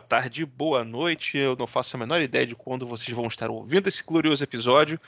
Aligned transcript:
tarde, 0.00 0.44
boa 0.44 0.84
noite. 0.84 1.38
Eu 1.38 1.56
não 1.56 1.66
faço 1.66 1.96
a 1.96 1.98
menor 1.98 2.20
ideia 2.20 2.46
de 2.46 2.54
quando 2.54 2.86
vocês 2.86 3.14
vão 3.14 3.26
estar 3.26 3.50
ouvindo 3.50 3.88
esse 3.88 4.02
glorioso 4.02 4.42
episódio. 4.42 5.00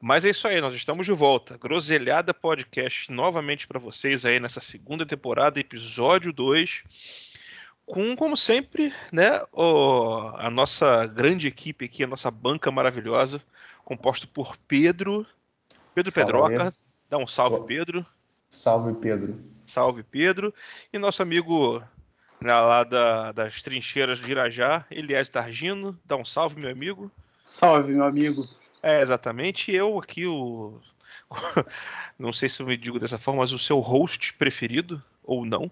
Mas 0.00 0.24
é 0.24 0.30
isso 0.30 0.46
aí, 0.46 0.60
nós 0.60 0.74
estamos 0.74 1.06
de 1.06 1.12
volta. 1.12 1.56
Groselhada 1.56 2.34
Podcast 2.34 3.10
novamente 3.10 3.66
para 3.66 3.78
vocês 3.78 4.26
aí 4.26 4.38
nessa 4.38 4.60
segunda 4.60 5.06
temporada, 5.06 5.58
episódio 5.58 6.32
2. 6.32 6.82
Com, 7.86 8.14
como 8.16 8.36
sempre, 8.36 8.92
né, 9.12 9.42
o, 9.52 10.30
a 10.36 10.50
nossa 10.50 11.06
grande 11.06 11.46
equipe 11.46 11.84
aqui, 11.84 12.04
a 12.04 12.06
nossa 12.06 12.30
banca 12.30 12.70
maravilhosa, 12.70 13.42
composta 13.84 14.26
por 14.26 14.56
Pedro, 14.68 15.26
Pedro 15.94 16.12
Pedroca. 16.12 16.74
Dá 17.08 17.18
um 17.18 17.26
salve, 17.26 17.66
Pedro. 17.66 18.04
Salve, 18.50 18.94
Pedro. 18.94 19.38
Salve, 19.66 20.02
Pedro. 20.02 20.52
E 20.92 20.98
nosso 20.98 21.22
amigo 21.22 21.82
lá 22.52 22.84
da, 22.84 23.32
das 23.32 23.62
trincheiras 23.62 24.18
de 24.18 24.30
Irajá, 24.30 24.84
Elias 24.90 25.28
Targino. 25.28 25.98
Dá 26.04 26.16
um 26.16 26.24
salve, 26.24 26.60
meu 26.60 26.70
amigo. 26.70 27.10
Salve, 27.42 27.92
meu 27.92 28.04
amigo. 28.04 28.46
É, 28.82 29.00
exatamente. 29.00 29.72
Eu 29.72 29.98
aqui, 29.98 30.26
o. 30.26 30.78
não 32.18 32.32
sei 32.32 32.48
se 32.48 32.60
eu 32.60 32.66
me 32.66 32.76
digo 32.76 33.00
dessa 33.00 33.18
forma, 33.18 33.40
mas 33.40 33.52
o 33.52 33.58
seu 33.58 33.80
host 33.80 34.34
preferido, 34.34 35.02
ou 35.22 35.44
não. 35.44 35.70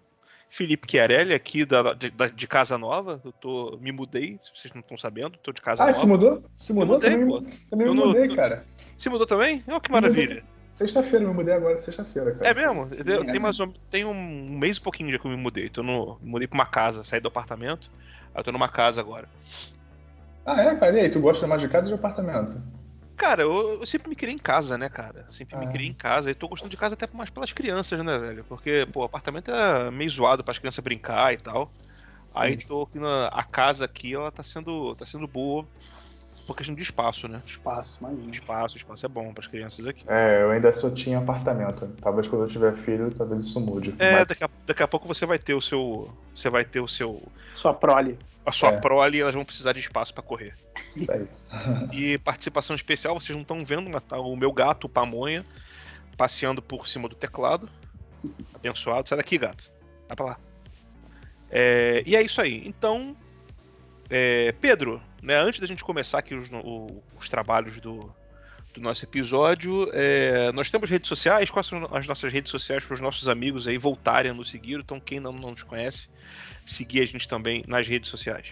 Felipe 0.48 0.86
Chiarelli, 0.90 1.32
aqui 1.32 1.64
da, 1.64 1.94
de, 1.94 2.10
de, 2.10 2.46
Casa 2.46 2.76
Nova. 2.76 3.20
Eu 3.24 3.32
tô, 3.32 3.78
me 3.80 3.90
mudei, 3.90 4.38
se 4.42 4.50
vocês 4.54 4.72
não 4.74 4.80
estão 4.80 4.98
sabendo, 4.98 5.38
tô 5.42 5.50
de 5.50 5.62
Casa 5.62 5.82
ah, 5.82 5.86
Nova. 5.86 5.96
Ah, 5.96 6.00
se 6.00 6.06
mudou? 6.06 6.44
Se 6.56 6.72
mudou? 6.74 6.94
Mudei, 6.96 7.10
também, 7.10 7.50
também 7.70 7.88
me 7.88 7.94
mudei, 7.94 8.34
cara. 8.34 8.64
Se 8.98 9.08
mudou 9.08 9.26
também? 9.26 9.64
Oh, 9.66 9.80
que 9.80 9.90
maravilha. 9.90 10.44
Sexta-feira, 10.82 11.24
me 11.24 11.32
mudei 11.32 11.54
agora, 11.54 11.78
sexta-feira, 11.78 12.32
cara. 12.32 12.50
É 12.50 12.54
mesmo? 12.54 12.82
Sim, 12.82 13.04
tem, 13.04 13.38
mais 13.38 13.60
um, 13.60 13.72
tem 13.88 14.04
um 14.04 14.58
mês 14.58 14.78
e 14.78 14.80
pouquinho 14.80 15.12
já 15.12 15.18
que 15.18 15.24
eu 15.24 15.30
me 15.30 15.36
mudei. 15.36 15.68
Tô 15.68 15.80
no, 15.80 16.18
mudei 16.20 16.48
pra 16.48 16.56
uma 16.56 16.66
casa, 16.66 17.04
saí 17.04 17.20
do 17.20 17.28
apartamento. 17.28 17.88
Aí 18.34 18.40
eu 18.40 18.44
tô 18.44 18.50
numa 18.50 18.68
casa 18.68 19.00
agora. 19.00 19.28
Ah, 20.44 20.60
é, 20.60 20.74
cara? 20.74 20.98
E 20.98 21.00
aí, 21.02 21.08
tu 21.08 21.20
gosta 21.20 21.46
mais 21.46 21.62
de 21.62 21.68
casa 21.68 21.86
ou 21.86 21.90
de 21.90 21.94
apartamento? 21.94 22.60
Cara, 23.16 23.42
eu, 23.42 23.78
eu, 23.80 23.86
sempre 23.86 24.08
me 24.08 24.16
criei 24.16 24.34
em 24.34 24.38
casa, 24.38 24.76
né, 24.76 24.88
cara? 24.88 25.24
Sempre 25.30 25.54
ah. 25.54 25.60
me 25.60 25.68
criei 25.68 25.88
em 25.88 25.94
casa. 25.94 26.32
E 26.32 26.34
tô 26.34 26.48
gostando 26.48 26.70
de 26.70 26.76
casa 26.76 26.94
até 26.94 27.06
mais 27.12 27.30
pelas 27.30 27.52
crianças, 27.52 28.04
né, 28.04 28.18
velho? 28.18 28.44
Porque, 28.48 28.84
pô, 28.92 29.04
apartamento 29.04 29.52
é 29.52 29.88
meio 29.88 30.10
zoado 30.10 30.42
para 30.42 30.50
as 30.50 30.58
crianças 30.58 30.82
brincar 30.82 31.32
e 31.32 31.36
tal. 31.36 31.70
Aí 32.34 32.56
tô 32.56 32.82
aqui 32.82 32.98
na 32.98 33.28
a 33.28 33.44
casa 33.44 33.84
aqui, 33.84 34.14
ela 34.14 34.32
tá 34.32 34.42
sendo, 34.42 34.96
tá 34.96 35.06
sendo 35.06 35.28
boa 35.28 35.64
por 36.46 36.56
questão 36.56 36.74
de 36.74 36.82
espaço, 36.82 37.28
né? 37.28 37.42
Espaço, 37.44 37.98
imagina. 38.00 38.32
Espaço, 38.32 38.76
espaço 38.76 39.06
é 39.06 39.08
bom 39.08 39.32
para 39.32 39.44
as 39.44 39.50
crianças 39.50 39.86
aqui. 39.86 40.04
É, 40.06 40.42
eu 40.42 40.50
ainda 40.50 40.72
só 40.72 40.90
tinha 40.90 41.18
apartamento. 41.18 41.88
Talvez 42.00 42.28
quando 42.28 42.42
eu 42.42 42.48
tiver 42.48 42.74
filho, 42.74 43.12
talvez 43.12 43.44
isso 43.44 43.60
mude. 43.60 43.94
É, 43.98 44.18
mas... 44.18 44.28
daqui, 44.28 44.44
a, 44.44 44.50
daqui 44.66 44.82
a 44.82 44.88
pouco 44.88 45.06
você 45.06 45.26
vai 45.26 45.38
ter 45.38 45.54
o 45.54 45.60
seu. 45.60 46.10
Você 46.34 46.50
vai 46.50 46.64
ter 46.64 46.80
o 46.80 46.88
seu. 46.88 47.22
Sua 47.54 47.74
prole. 47.74 48.18
A 48.44 48.50
sua 48.50 48.70
é. 48.70 48.80
prole 48.80 49.20
elas 49.20 49.34
vão 49.34 49.44
precisar 49.44 49.72
de 49.72 49.80
espaço 49.80 50.12
para 50.12 50.22
correr. 50.22 50.54
Isso 50.96 51.12
aí. 51.12 51.26
e 51.92 52.18
participação 52.18 52.74
especial, 52.74 53.18
vocês 53.18 53.34
não 53.34 53.42
estão 53.42 53.64
vendo, 53.64 53.88
mas 53.88 54.02
tá 54.02 54.18
o 54.18 54.34
meu 54.36 54.52
gato, 54.52 54.86
o 54.86 54.90
Pamonha, 54.90 55.46
passeando 56.16 56.60
por 56.60 56.88
cima 56.88 57.08
do 57.08 57.14
teclado. 57.14 57.68
Abençoado. 58.54 59.08
Sai 59.08 59.18
daqui, 59.18 59.38
gato. 59.38 59.70
Vai 60.08 60.16
pra 60.16 60.26
lá. 60.26 60.38
É, 61.50 62.02
e 62.06 62.16
é 62.16 62.22
isso 62.22 62.40
aí. 62.40 62.66
Então, 62.66 63.14
é, 64.14 64.52
Pedro, 64.52 65.02
né, 65.22 65.40
antes 65.40 65.58
da 65.58 65.66
gente 65.66 65.82
começar 65.82 66.18
aqui 66.18 66.34
os, 66.34 66.50
o, 66.52 67.02
os 67.18 67.30
trabalhos 67.30 67.80
do, 67.80 68.14
do 68.74 68.80
nosso 68.80 69.02
episódio, 69.06 69.88
é, 69.94 70.52
nós 70.52 70.68
temos 70.68 70.90
redes 70.90 71.08
sociais. 71.08 71.48
Quais 71.48 71.66
são 71.66 71.88
as 71.90 72.06
nossas 72.06 72.30
redes 72.30 72.50
sociais 72.50 72.84
para 72.84 72.92
os 72.92 73.00
nossos 73.00 73.26
amigos 73.26 73.66
aí 73.66 73.78
voltarem 73.78 74.30
a 74.30 74.34
nos 74.34 74.50
seguir? 74.50 74.78
Então, 74.78 75.00
quem 75.00 75.18
não, 75.18 75.32
não 75.32 75.52
nos 75.52 75.62
conhece, 75.62 76.10
seguir 76.64 77.02
a 77.02 77.06
gente 77.06 77.28
também 77.28 77.64
nas 77.66 77.86
redes 77.86 78.08
sociais. 78.08 78.46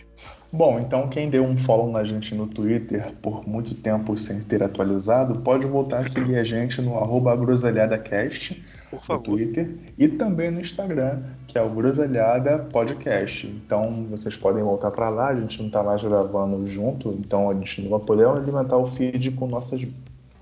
Bom, 0.53 0.81
então 0.81 1.09
quem 1.09 1.31
deu 1.31 1.45
um 1.45 1.57
follow 1.57 1.91
na 1.91 2.03
gente 2.03 2.35
no 2.35 2.47
Twitter 2.47 3.13
por 3.23 3.47
muito 3.47 3.75
tempo 3.75 4.17
sem 4.17 4.41
ter 4.41 4.63
atualizado, 4.63 5.41
pode 5.41 5.67
voltar 5.67 5.99
a 6.01 6.05
seguir 6.05 6.37
a 6.37 6.45
gente 6.45 6.83
no 6.83 6.99
arroba 6.99 7.35
groselhadacast 7.37 8.61
no 9.09 9.19
Twitter 9.21 9.77
e 9.97 10.09
também 10.09 10.51
no 10.51 10.61
Instagram, 10.61 11.23
que 11.47 11.57
é 11.57 11.63
o 11.63 11.71
Groselhada 11.71 12.59
Podcast. 12.59 13.47
Então 13.47 14.05
vocês 14.09 14.37
podem 14.37 14.63
voltar 14.63 14.91
para 14.91 15.09
lá, 15.09 15.29
a 15.29 15.37
gente 15.37 15.59
não 15.61 15.69
está 15.69 15.83
mais 15.83 16.03
gravando 16.03 16.67
junto, 16.67 17.11
então 17.11 17.49
a 17.49 17.55
gente 17.55 17.83
não 17.83 17.91
vai 17.91 18.01
poder 18.01 18.27
alimentar 18.27 18.77
o 18.77 18.87
feed 18.87 19.31
com 19.33 19.47
nossas 19.47 19.87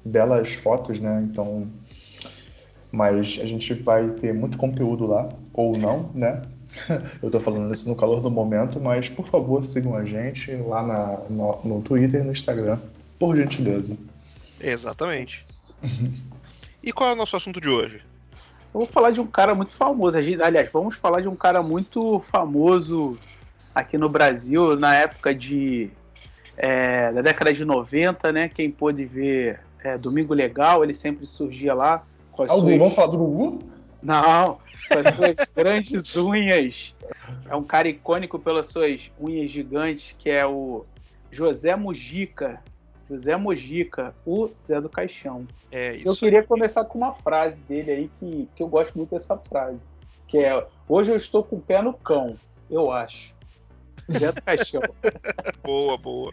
belas 0.05 0.55
fotos, 0.55 1.01
né? 1.01 1.21
Então, 1.31 1.67
mas 2.91 3.39
a 3.43 3.47
gente 3.47 3.75
vai 3.75 4.09
ter 4.13 4.33
muito 4.33 4.57
conteúdo 4.57 5.07
lá, 5.07 5.29
ou 5.53 5.77
não, 5.77 6.11
né? 6.15 6.43
Eu 7.23 7.31
tô 7.31 7.41
falando 7.41 7.73
isso 7.73 7.89
no 7.89 7.97
calor 7.97 8.21
do 8.21 8.31
momento, 8.31 8.81
mas 8.81 9.09
por 9.09 9.27
favor 9.29 9.65
sigam 9.65 9.97
a 9.97 10.05
gente 10.05 10.53
lá 10.57 10.83
na, 10.83 11.21
no, 11.29 11.59
no 11.65 11.83
Twitter 11.83 12.21
e 12.21 12.25
no 12.25 12.33
Instagram, 12.33 12.79
por 13.19 13.37
gentileza. 13.37 13.97
Exatamente. 14.61 15.45
e 16.83 16.93
qual 16.93 17.11
é 17.11 17.13
o 17.13 17.17
nosso 17.17 17.37
assunto 17.37 17.61
de 17.61 17.69
hoje? 17.69 18.03
Eu 18.75 18.81
vou 18.81 18.87
falar 18.87 19.11
de 19.11 19.21
um 19.21 19.27
cara 19.27 19.55
muito 19.55 19.73
famoso. 19.73 20.19
Aliás, 20.19 20.71
vamos 20.71 20.95
falar 20.95 21.23
de 21.23 21.29
um 21.29 21.35
cara 21.35 21.63
muito 21.63 22.21
famoso 22.21 23.17
aqui 23.75 23.97
no 23.97 24.09
Brasil, 24.09 24.77
na 24.77 24.95
época 24.95 25.35
de. 25.35 25.91
É, 26.57 27.13
da 27.13 27.23
década 27.23 27.53
de 27.53 27.65
90, 27.65 28.33
né? 28.33 28.49
Quem 28.49 28.71
pôde 28.71 29.05
ver 29.05 29.61
é, 29.83 29.97
Domingo 29.97 30.35
Legal, 30.35 30.83
ele 30.83 30.93
sempre 30.93 31.25
surgia 31.25 31.73
lá. 31.73 32.03
Com 32.33 32.43
as 32.43 32.51
ah, 32.51 32.55
suas... 32.55 32.79
Vamos 32.79 32.95
falar 32.95 33.07
do 33.09 33.19
Gugu? 33.19 33.63
Não, 34.03 34.59
com 34.89 34.99
as 34.99 35.15
suas 35.15 35.37
grandes 35.55 36.17
unhas. 36.17 36.95
É 37.49 37.55
um 37.55 37.65
cara 37.65 37.89
icônico 37.89 38.39
pelas 38.39 38.67
suas 38.67 39.11
unhas 39.21 39.51
gigantes, 39.51 40.15
que 40.19 40.31
é 40.31 40.47
o 40.47 40.85
José 41.31 41.75
Mujica. 41.77 42.63
José 43.09 43.37
Mojica, 43.37 44.15
o 44.27 44.51
Zé 44.63 44.81
do 44.81 44.89
Caixão. 44.89 45.47
É 45.73 45.97
isso. 45.97 46.09
Eu 46.09 46.17
queria 46.17 46.43
começar 46.43 46.85
com 46.85 46.99
uma 46.99 47.15
frase 47.15 47.59
dele 47.63 47.91
aí 47.91 48.11
que, 48.19 48.49
que 48.55 48.63
eu 48.63 48.69
gosto 48.69 48.97
muito 48.97 49.11
dessa 49.11 49.37
frase, 49.37 49.81
que 50.27 50.39
é 50.39 50.67
hoje 50.87 51.11
eu 51.11 51.17
estou 51.17 51.43
com 51.43 51.57
o 51.57 51.61
pé 51.61 51.81
no 51.81 51.95
cão, 51.95 52.37
eu 52.71 52.93
acho. 52.93 53.35
Zé 54.11 54.33
do 54.33 54.43
Caixão. 54.43 54.83
boa, 55.63 55.97
boa. 55.97 56.33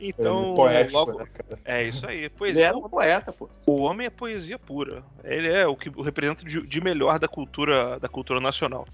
Então, 0.00 0.52
é, 0.52 0.56
poético, 0.56 0.96
logo... 0.96 1.18
Né, 1.18 1.26
é 1.64 1.84
isso 1.84 2.06
aí. 2.06 2.28
Poesia. 2.28 2.68
Ele 2.68 2.74
é 2.74 2.76
um 2.76 2.88
poeta, 2.88 3.32
pô. 3.32 3.48
O 3.66 3.82
homem 3.82 4.06
é 4.06 4.10
poesia 4.10 4.58
pura. 4.58 5.02
Ele 5.24 5.48
é 5.48 5.66
o 5.66 5.76
que 5.76 5.90
representa 6.02 6.44
de, 6.44 6.66
de 6.66 6.80
melhor 6.80 7.18
da 7.18 7.28
cultura, 7.28 7.98
da 7.98 8.08
cultura 8.08 8.40
nacional. 8.40 8.86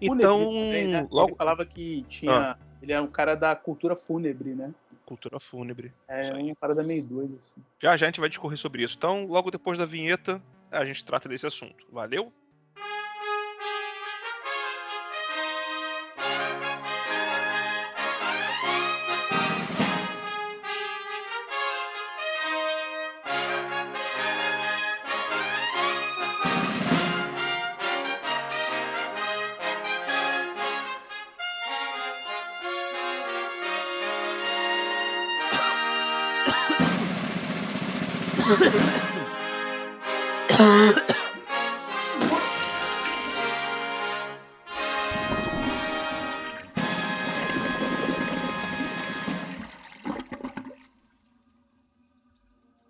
Então, 0.00 0.38
também, 0.46 0.88
né? 0.88 1.06
logo 1.10 1.30
ele 1.30 1.36
falava 1.36 1.64
que 1.64 2.02
tinha, 2.08 2.52
ah. 2.52 2.56
ele 2.82 2.92
é 2.92 3.00
um 3.00 3.06
cara 3.06 3.34
da 3.34 3.54
cultura 3.54 3.94
fúnebre, 3.94 4.50
né? 4.50 4.72
cultura 5.10 5.40
fúnebre. 5.40 5.92
É 6.06 6.32
uma 6.32 6.54
parada 6.54 6.84
meio 6.84 7.02
doida, 7.02 7.34
assim. 7.36 7.60
Já 7.82 7.96
já 7.96 8.06
a 8.06 8.08
gente 8.08 8.20
vai 8.20 8.28
discorrer 8.28 8.56
sobre 8.56 8.84
isso. 8.84 8.96
Então, 8.96 9.26
logo 9.26 9.50
depois 9.50 9.76
da 9.76 9.84
vinheta, 9.84 10.40
a 10.70 10.84
gente 10.84 11.04
trata 11.04 11.28
desse 11.28 11.46
assunto. 11.46 11.84
Valeu? 11.90 12.32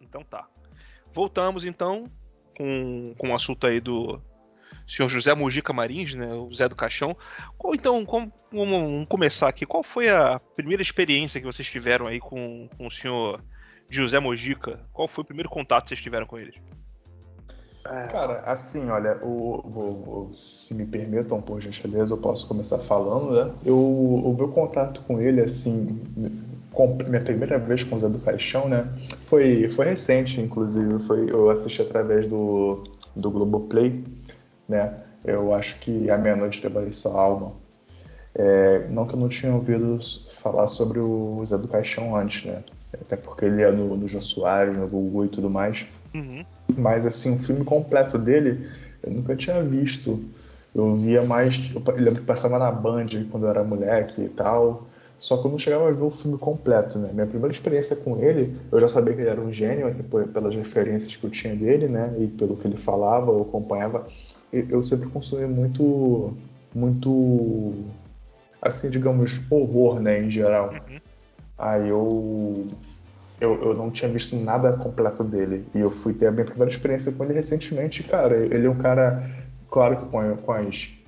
Então 0.01 0.25
tá. 0.25 0.49
Voltamos 1.13 1.67
então 1.67 2.11
com, 2.57 3.15
com 3.19 3.29
o 3.29 3.35
assunto 3.35 3.67
aí 3.67 3.81
do 3.81 4.19
senhor 4.89 5.11
José 5.11 5.35
Mujica 5.35 5.75
Marins, 5.75 6.15
né, 6.15 6.33
o 6.33 6.51
Zé 6.55 6.71
do 6.71 6.75
Caixão. 6.75 7.15
Qual, 7.59 7.75
então, 7.75 8.07
como, 8.07 8.33
vamos 8.51 9.07
começar 9.09 9.49
aqui. 9.49 9.67
Qual 9.67 9.83
foi 9.83 10.09
a 10.09 10.41
primeira 10.57 10.83
experiência 10.83 11.39
que 11.39 11.47
vocês 11.47 11.69
tiveram 11.69 12.07
aí 12.07 12.19
com, 12.19 12.67
com 12.79 12.87
o 12.87 12.91
senhor 12.91 13.45
José 13.91 14.21
Mojica, 14.21 14.81
qual 14.93 15.09
foi 15.09 15.23
o 15.23 15.27
primeiro 15.27 15.51
contato 15.51 15.85
que 15.85 15.89
vocês 15.91 16.01
tiveram 16.01 16.25
com 16.25 16.39
ele? 16.39 16.55
É. 17.85 18.07
Cara, 18.07 18.41
assim, 18.47 18.89
olha, 18.89 19.19
o, 19.23 19.57
o, 19.57 20.29
o, 20.31 20.35
se 20.35 20.75
me 20.75 20.87
permitam, 20.87 21.41
por 21.41 21.61
gentileza, 21.61 22.15
eu 22.15 22.19
posso 22.19 22.47
começar 22.47 22.79
falando, 22.79 23.35
né? 23.35 23.53
Eu, 23.65 23.77
o 23.77 24.35
meu 24.37 24.49
contato 24.49 25.03
com 25.03 25.21
ele, 25.21 25.41
assim, 25.41 25.99
com, 26.73 26.97
minha 27.09 27.21
primeira 27.21 27.59
vez 27.59 27.83
com 27.83 27.97
o 27.97 28.01
Zé 28.01 28.09
do 28.09 28.19
Paixão, 28.19 28.69
né? 28.69 28.87
Foi, 29.23 29.69
foi 29.71 29.87
recente, 29.87 30.41
inclusive. 30.41 31.03
Foi, 31.07 31.31
eu 31.31 31.51
assisti 31.51 31.83
através 31.83 32.29
do, 32.29 32.85
do 33.17 33.31
Globoplay, 33.31 34.05
né? 34.69 34.95
Eu 35.25 35.53
acho 35.55 35.79
que 35.81 36.11
A 36.11 36.17
Meia-Noite 36.17 36.63
Levarei 36.63 36.93
Sua 36.93 37.21
Alma. 37.21 37.53
É, 38.35 38.87
não 38.89 39.05
que 39.05 39.15
eu 39.15 39.19
não 39.19 39.29
tinha 39.29 39.53
ouvido 39.53 39.99
falar 40.41 40.67
sobre 40.69 41.01
o 41.01 41.45
Zé 41.45 41.59
do 41.59 41.67
Caixão 41.67 42.15
antes, 42.15 42.45
né? 42.45 42.63
Até 42.95 43.17
porque 43.17 43.45
ele 43.45 43.63
é 43.63 43.71
no, 43.71 43.97
no 43.97 44.09
Jô 44.09 44.21
Soares, 44.21 44.77
no 44.77 44.89
Gugu 44.89 45.25
e 45.27 45.29
tudo 45.29 45.51
mais. 45.51 45.87
Uhum. 46.15 46.45
Mas, 46.77 47.07
assim, 47.07 47.35
o 47.35 47.39
filme 47.39 47.65
completo 47.65 48.19
dele 48.19 48.69
eu 49.03 49.13
nunca 49.13 49.35
tinha 49.37 49.63
visto. 49.63 50.23
Eu 50.75 50.95
via 50.97 51.23
mais. 51.23 51.71
Eu 51.75 51.83
lembro 51.97 52.21
que 52.21 52.27
passava 52.27 52.59
na 52.59 52.71
Band 52.71 53.07
quando 53.31 53.45
eu 53.45 53.51
era 53.51 53.65
moleque 53.65 54.23
e 54.23 54.29
tal. 54.29 54.87
Só 55.19 55.37
que 55.37 55.47
eu 55.47 55.51
não 55.51 55.59
chegava 55.59 55.89
a 55.89 55.93
ver 55.93 56.03
o 56.03 56.11
filme 56.11 56.39
completo, 56.39 56.99
né? 56.99 57.11
Minha 57.13 57.27
primeira 57.27 57.53
experiência 57.53 57.95
com 57.95 58.17
ele, 58.23 58.57
eu 58.73 58.81
já 58.81 58.89
sabia 58.89 59.13
que 59.13 59.21
ele 59.21 59.29
era 59.29 59.41
um 59.41 59.53
gênio, 59.53 59.95
pelas 60.33 60.55
referências 60.55 61.15
que 61.15 61.23
eu 61.23 61.29
tinha 61.29 61.55
dele, 61.55 61.89
né? 61.89 62.15
E 62.19 62.27
pelo 62.27 62.57
que 62.57 62.67
ele 62.67 62.79
falava, 62.79 63.31
eu 63.31 63.43
acompanhava. 63.43 64.07
Eu 64.51 64.83
sempre 64.83 65.09
consumi 65.11 65.47
muito. 65.47 66.33
Muito. 66.75 67.75
Assim, 68.63 68.89
digamos, 68.91 69.41
horror, 69.51 70.01
né? 70.01 70.23
Em 70.23 70.31
geral. 70.31 70.73
Uhum. 70.73 71.00
Aí 71.61 71.89
eu, 71.89 72.67
eu. 73.41 73.63
Eu 73.63 73.75
não 73.75 73.91
tinha 73.91 74.11
visto 74.11 74.35
nada 74.37 74.73
completo 74.73 75.23
dele. 75.23 75.67
E 75.75 75.81
eu 75.81 75.91
fui 75.91 76.15
ter 76.15 76.27
a 76.27 76.31
minha 76.33 76.45
primeira 76.45 76.73
experiência 76.73 77.13
com 77.13 77.25
ele 77.25 77.35
recentemente. 77.35 78.03
Cara, 78.03 78.37
ele 78.37 78.67
é 78.67 78.71
um 78.71 78.79
cara, 78.79 79.29
claro 79.69 79.97
que 79.99 80.07
com, 80.07 80.37
com 80.37 80.53
as 80.53 81.01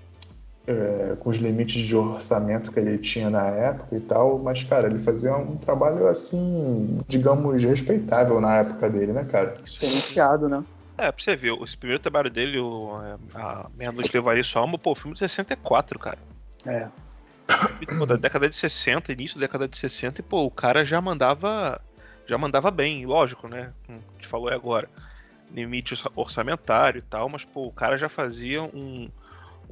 é, 0.66 1.16
com 1.19 1.31
os 1.31 1.38
limites 1.38 1.82
de 1.82 1.96
orçamento 1.96 2.70
que 2.70 2.78
ele 2.78 2.99
tinha 2.99 3.28
na 3.28 3.46
época 3.49 3.96
e 3.96 4.00
tal, 4.00 4.38
mas, 4.38 4.62
cara, 4.62 4.87
ele 4.87 5.00
fazia 5.00 5.37
um 5.37 5.56
trabalho, 5.56 6.06
assim, 6.06 7.00
digamos, 7.08 7.62
respeitável 7.64 8.40
na 8.40 8.58
época 8.58 8.88
dele, 8.88 9.12
né, 9.12 9.25
cara? 9.25 9.56
Diferenciado, 9.62 10.48
né? 10.48 10.62
É, 10.96 11.10
pra 11.10 11.22
você 11.22 11.34
ver, 11.34 11.55
esse 11.62 11.76
primeiro 11.76 12.02
trabalho 12.02 12.31
dele, 12.31 12.58
o, 12.58 12.90
a 13.34 13.66
Meia-Noite 13.76 14.14
Levaria 14.14 14.44
Sua 14.44 14.62
Alma, 14.62 14.78
pô, 14.78 14.94
filme 14.94 15.14
de 15.14 15.20
64, 15.20 15.98
cara. 15.98 16.19
É. 16.64 16.87
Pô, 17.99 18.06
da 18.06 18.16
década 18.16 18.49
de 18.49 18.56
60, 18.56 19.12
início 19.12 19.38
da 19.38 19.46
década 19.46 19.69
de 19.69 19.76
60, 19.76 20.20
e, 20.20 20.25
pô, 20.25 20.44
o 20.44 20.50
cara 20.50 20.84
já 20.84 21.00
mandava. 21.00 21.81
Já 22.26 22.38
mandava 22.38 22.70
bem, 22.70 23.04
lógico, 23.04 23.49
né? 23.49 23.72
Como 23.84 23.99
a 23.99 24.12
gente 24.14 24.28
falou 24.28 24.49
aí 24.49 24.54
agora. 24.54 24.88
Limite 25.52 25.94
orçamentário 26.14 27.00
e 27.00 27.02
tal, 27.02 27.28
mas, 27.28 27.44
pô, 27.44 27.66
o 27.66 27.72
cara 27.72 27.99
já 27.99 28.08
fazia 28.08 28.62
um 28.62 29.10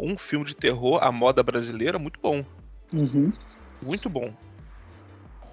um 0.01 0.17
filme 0.17 0.47
de 0.47 0.55
terror 0.55 1.03
à 1.03 1.13
moda 1.13 1.43
brasileira 1.43 1.99
muito 1.99 2.19
bom. 2.21 2.45
Uhum. 2.93 3.33
Muito 3.83 4.09
bom. 4.09 4.33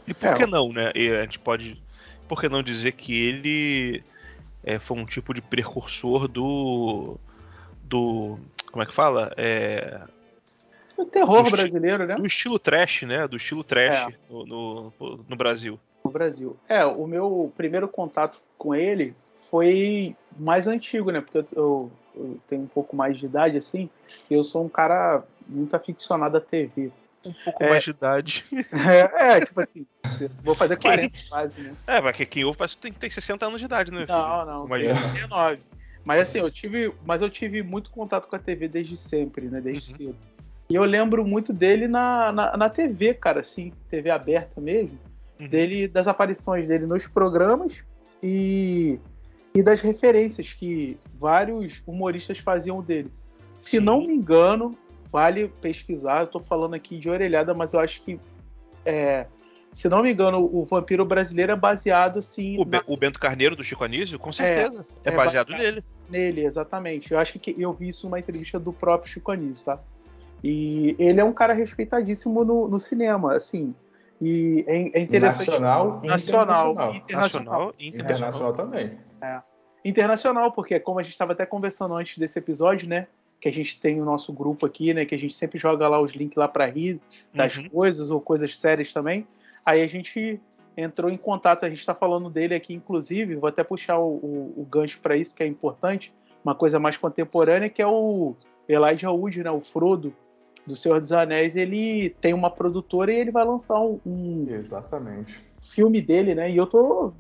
E 0.07 0.13
por 0.13 0.27
É, 0.27 0.33
que 0.35 0.45
não, 0.45 0.71
né? 0.71 0.91
E 0.95 1.09
a 1.09 1.21
gente 1.21 1.39
pode. 1.39 1.81
Por 2.27 2.39
que 2.39 2.49
não 2.49 2.63
dizer 2.63 2.93
que 2.93 3.13
ele 3.13 4.03
é, 4.63 4.79
foi 4.79 4.97
um 4.97 5.05
tipo 5.05 5.33
de 5.33 5.41
precursor 5.41 6.27
do. 6.27 7.17
do. 7.83 8.39
Como 8.71 8.83
é 8.83 8.85
que 8.85 8.93
fala? 8.93 9.33
É, 9.37 10.01
O 10.97 11.05
terror 11.05 11.43
Do 11.43 11.51
brasileiro, 11.51 12.05
né? 12.07 12.15
do 12.15 12.25
estilo 12.25 12.57
trash, 12.57 13.03
né? 13.03 13.27
Do 13.27 13.37
estilo 13.37 13.63
trash 13.63 14.13
É. 14.13 14.17
no, 14.29 14.45
no, 14.45 14.93
no 15.29 15.35
Brasil. 15.35 15.79
No 16.03 16.11
Brasil. 16.11 16.57
É, 16.67 16.83
o 16.85 17.05
meu 17.05 17.53
primeiro 17.55 17.87
contato 17.87 18.39
com 18.57 18.73
ele 18.73 19.15
foi 19.49 20.15
mais 20.37 20.67
antigo, 20.67 21.11
né? 21.11 21.21
Porque 21.21 21.37
eu, 21.55 21.91
eu- 22.15 22.39
tenho 22.47 22.63
um 22.63 22.67
pouco 22.67 22.95
mais 22.95 23.17
de 23.19 23.25
idade, 23.25 23.57
assim, 23.57 23.89
e 24.29 24.33
eu 24.33 24.41
sou 24.43 24.65
um 24.65 24.69
cara 24.69 25.23
muito 25.47 25.75
aficionado 25.75 26.37
à 26.37 26.41
TV. 26.41 26.91
Um 27.25 27.33
pouco 27.43 27.63
É. 27.63 27.69
mais 27.69 27.83
de 27.83 27.91
idade. 27.91 28.43
É, 28.73 29.37
é, 29.37 29.41
tipo 29.41 29.59
assim, 29.61 29.85
vou 30.41 30.55
fazer 30.55 30.77
40 30.77 31.13
quase, 31.29 31.61
né? 31.61 31.75
É, 31.85 32.01
mas 32.01 32.15
que 32.15 32.25
quem 32.25 32.43
ouve 32.43 32.57
parece 32.57 32.75
que 32.75 32.81
tem, 32.81 32.91
tem 32.93 33.09
60 33.09 33.45
anos 33.45 33.59
de 33.59 33.65
idade, 33.65 33.91
né? 33.91 34.05
filho? 34.05 34.17
Não, 34.17 34.45
não, 34.45 34.65
Imagina. 34.65 34.93
tenho 34.95 35.09
39. 35.13 35.59
Mas 36.03 36.21
assim, 36.21 36.39
eu 36.39 36.49
tive, 36.49 36.93
mas 37.05 37.21
eu 37.21 37.29
tive 37.29 37.61
muito 37.61 37.91
contato 37.91 38.27
com 38.27 38.35
a 38.35 38.39
TV 38.39 38.67
desde 38.67 38.95
sempre, 38.97 39.45
né? 39.47 39.59
Desde 39.61 39.91
Uhum. 39.91 39.97
cedo. 39.97 40.17
E 40.69 40.75
eu 40.75 40.83
lembro 40.83 41.25
muito 41.25 41.53
dele 41.53 41.87
na, 41.87 42.31
na, 42.31 42.57
na 42.57 42.69
TV, 42.69 43.13
cara, 43.13 43.39
assim, 43.41 43.71
TV 43.89 44.09
aberta 44.09 44.59
mesmo, 44.59 44.97
Uhum. 45.39 45.47
dele, 45.47 45.87
das 45.87 46.07
aparições 46.07 46.65
dele 46.67 46.87
nos 46.87 47.05
programas 47.07 47.83
e, 48.23 48.99
e 49.53 49.61
das 49.61 49.81
referências 49.81 50.51
que 50.51 50.97
vários 51.13 51.83
humoristas 51.85 52.39
faziam 52.39 52.81
dele. 52.81 53.11
Se 53.55 53.77
Sim. 53.77 53.79
não 53.81 53.99
me 54.01 54.15
engano, 54.15 54.75
vale 55.11 55.47
pesquisar, 55.61 56.21
eu 56.21 56.27
tô 56.27 56.39
falando 56.39 56.73
aqui 56.73 56.97
de 56.97 57.07
orelhada, 57.07 57.53
mas 57.53 57.71
eu 57.73 57.79
acho 57.79 58.01
que 58.01 58.19
é, 58.83 59.27
se 59.71 59.87
não 59.87 60.01
me 60.01 60.11
engano, 60.11 60.39
o 60.39 60.65
Vampiro 60.65 61.05
Brasileiro 61.05 61.51
é 61.51 61.55
baseado 61.55 62.19
sim 62.19 62.59
O, 62.59 62.65
Be- 62.65 62.81
o 62.87 62.97
Bento 62.97 63.19
Carneiro 63.19 63.55
do 63.55 63.63
Chico 63.63 63.83
Anísio, 63.83 64.17
com 64.17 64.33
certeza. 64.33 64.85
É, 65.05 65.09
é 65.09 65.15
baseado 65.15 65.49
baseado. 65.49 65.63
nele. 65.71 65.83
Nele, 66.09 66.45
exatamente. 66.45 67.11
Eu 67.11 67.19
acho 67.19 67.37
que 67.37 67.55
eu 67.61 67.71
vi 67.73 67.89
isso 67.89 68.07
numa 68.07 68.17
entrevista 68.19 68.59
do 68.59 68.73
próprio 68.73 69.11
Chico 69.11 69.31
Anísio, 69.31 69.65
tá? 69.65 69.79
E 70.43 70.95
ele 70.99 71.19
é 71.19 71.23
um 71.23 71.33
cara 71.33 71.53
respeitadíssimo 71.53 72.43
no, 72.43 72.67
no 72.67 72.79
cinema, 72.79 73.33
assim. 73.33 73.73
E 74.21 74.63
é, 74.67 74.99
é 74.99 75.01
interessante. 75.01 75.49
Nacional 75.49 76.01
e 76.03 76.07
Nacional, 76.07 76.71
internacional. 76.71 76.95
internacional. 76.95 77.65
Nacional 77.67 77.73
e 77.79 77.87
internacional. 77.87 78.51
Internacional 78.51 78.53
também. 78.53 78.97
Internacional, 79.85 80.51
porque 80.51 80.79
como 80.79 80.99
a 80.99 81.03
gente 81.03 81.11
estava 81.11 81.31
até 81.33 81.45
conversando 81.45 81.93
antes 81.95 82.17
desse 82.17 82.39
episódio, 82.39 82.87
né? 82.89 83.07
Que 83.39 83.47
a 83.47 83.53
gente 83.53 83.79
tem 83.79 84.01
o 84.01 84.05
nosso 84.05 84.33
grupo 84.33 84.65
aqui, 84.65 84.93
né? 84.93 85.05
Que 85.05 85.15
a 85.15 85.19
gente 85.19 85.33
sempre 85.33 85.59
joga 85.59 85.87
lá 85.87 85.99
os 85.99 86.11
links 86.11 86.35
lá 86.35 86.47
para 86.47 86.65
rir 86.65 86.99
das 87.33 87.57
Uhum. 87.57 87.69
coisas 87.69 88.09
ou 88.09 88.19
coisas 88.19 88.57
sérias 88.57 88.91
também. 88.91 89.27
Aí 89.65 89.81
a 89.81 89.87
gente 89.87 90.41
entrou 90.75 91.09
em 91.09 91.17
contato, 91.17 91.65
a 91.65 91.69
gente 91.69 91.79
está 91.79 91.93
falando 91.93 92.29
dele 92.29 92.53
aqui, 92.55 92.73
inclusive, 92.73 93.35
vou 93.35 93.47
até 93.47 93.63
puxar 93.63 93.97
o, 93.99 94.15
o, 94.15 94.53
o 94.57 94.65
gancho 94.69 94.99
para 94.99 95.15
isso, 95.15 95.35
que 95.35 95.41
é 95.41 95.47
importante, 95.47 96.13
uma 96.43 96.53
coisa 96.53 96.79
mais 96.79 96.97
contemporânea, 96.97 97.69
que 97.69 97.81
é 97.81 97.87
o 97.87 98.35
Elijah 98.67 99.11
Wood, 99.11 99.43
né? 99.43 99.51
O 99.51 99.59
Frodo 99.59 100.13
do 100.67 100.75
Senhor 100.75 100.99
dos 100.99 101.11
Anéis. 101.11 101.55
Ele 101.55 102.09
tem 102.21 102.33
uma 102.33 102.51
produtora 102.51 103.11
e 103.11 103.15
ele 103.15 103.31
vai 103.31 103.45
lançar 103.45 103.79
um, 103.79 103.99
um 104.05 104.45
Exatamente. 104.49 105.41
filme 105.61 106.01
dele, 106.01 106.35
né? 106.35 106.51
E 106.51 106.57
eu 106.57 106.67
tô 106.67 107.11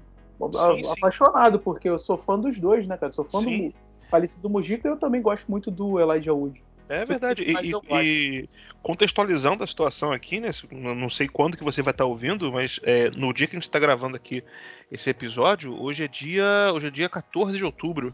a- 0.41 0.75
Sim, 0.75 0.83
sim. 0.83 0.91
apaixonado, 0.91 1.57
porque 1.59 1.89
eu 1.89 1.97
sou 1.97 2.17
fã 2.17 2.37
dos 2.37 2.59
dois, 2.59 2.85
né, 2.85 2.95
cara? 2.97 3.11
Sou 3.11 3.25
fã 3.25 3.39
Sim. 3.39 3.69
do 3.69 3.73
falecido 4.11 4.49
Mujica 4.49 4.87
e 4.87 4.91
eu 4.91 4.97
também 4.97 5.21
gosto 5.21 5.49
muito 5.49 5.71
do 5.71 5.99
Elijah 5.99 6.33
Wood. 6.33 6.61
É 6.89 7.03
verdade. 7.03 7.43
E, 7.43 7.53
e- 7.53 7.73
e 8.03 8.49
contextualizando 8.81 9.63
a 9.63 9.67
situação 9.67 10.13
aqui, 10.13 10.39
né? 10.39 10.49
Não 10.71 11.09
sei 11.09 11.27
quando 11.27 11.57
que 11.57 11.63
você 11.63 11.81
vai 11.81 11.91
estar 11.91 12.05
ouvindo, 12.05 12.49
mas 12.51 12.79
é, 12.83 13.09
no 13.09 13.33
dia 13.33 13.47
que 13.47 13.55
a 13.55 13.59
gente 13.59 13.67
está 13.67 13.79
gravando 13.79 14.15
aqui 14.15 14.41
esse 14.89 15.09
episódio, 15.09 15.73
hoje 15.81 16.05
é 16.05 16.07
dia, 16.07 16.45
hoje 16.73 16.87
é 16.87 16.91
dia 16.91 17.09
14 17.09 17.57
de 17.57 17.65
outubro. 17.65 18.13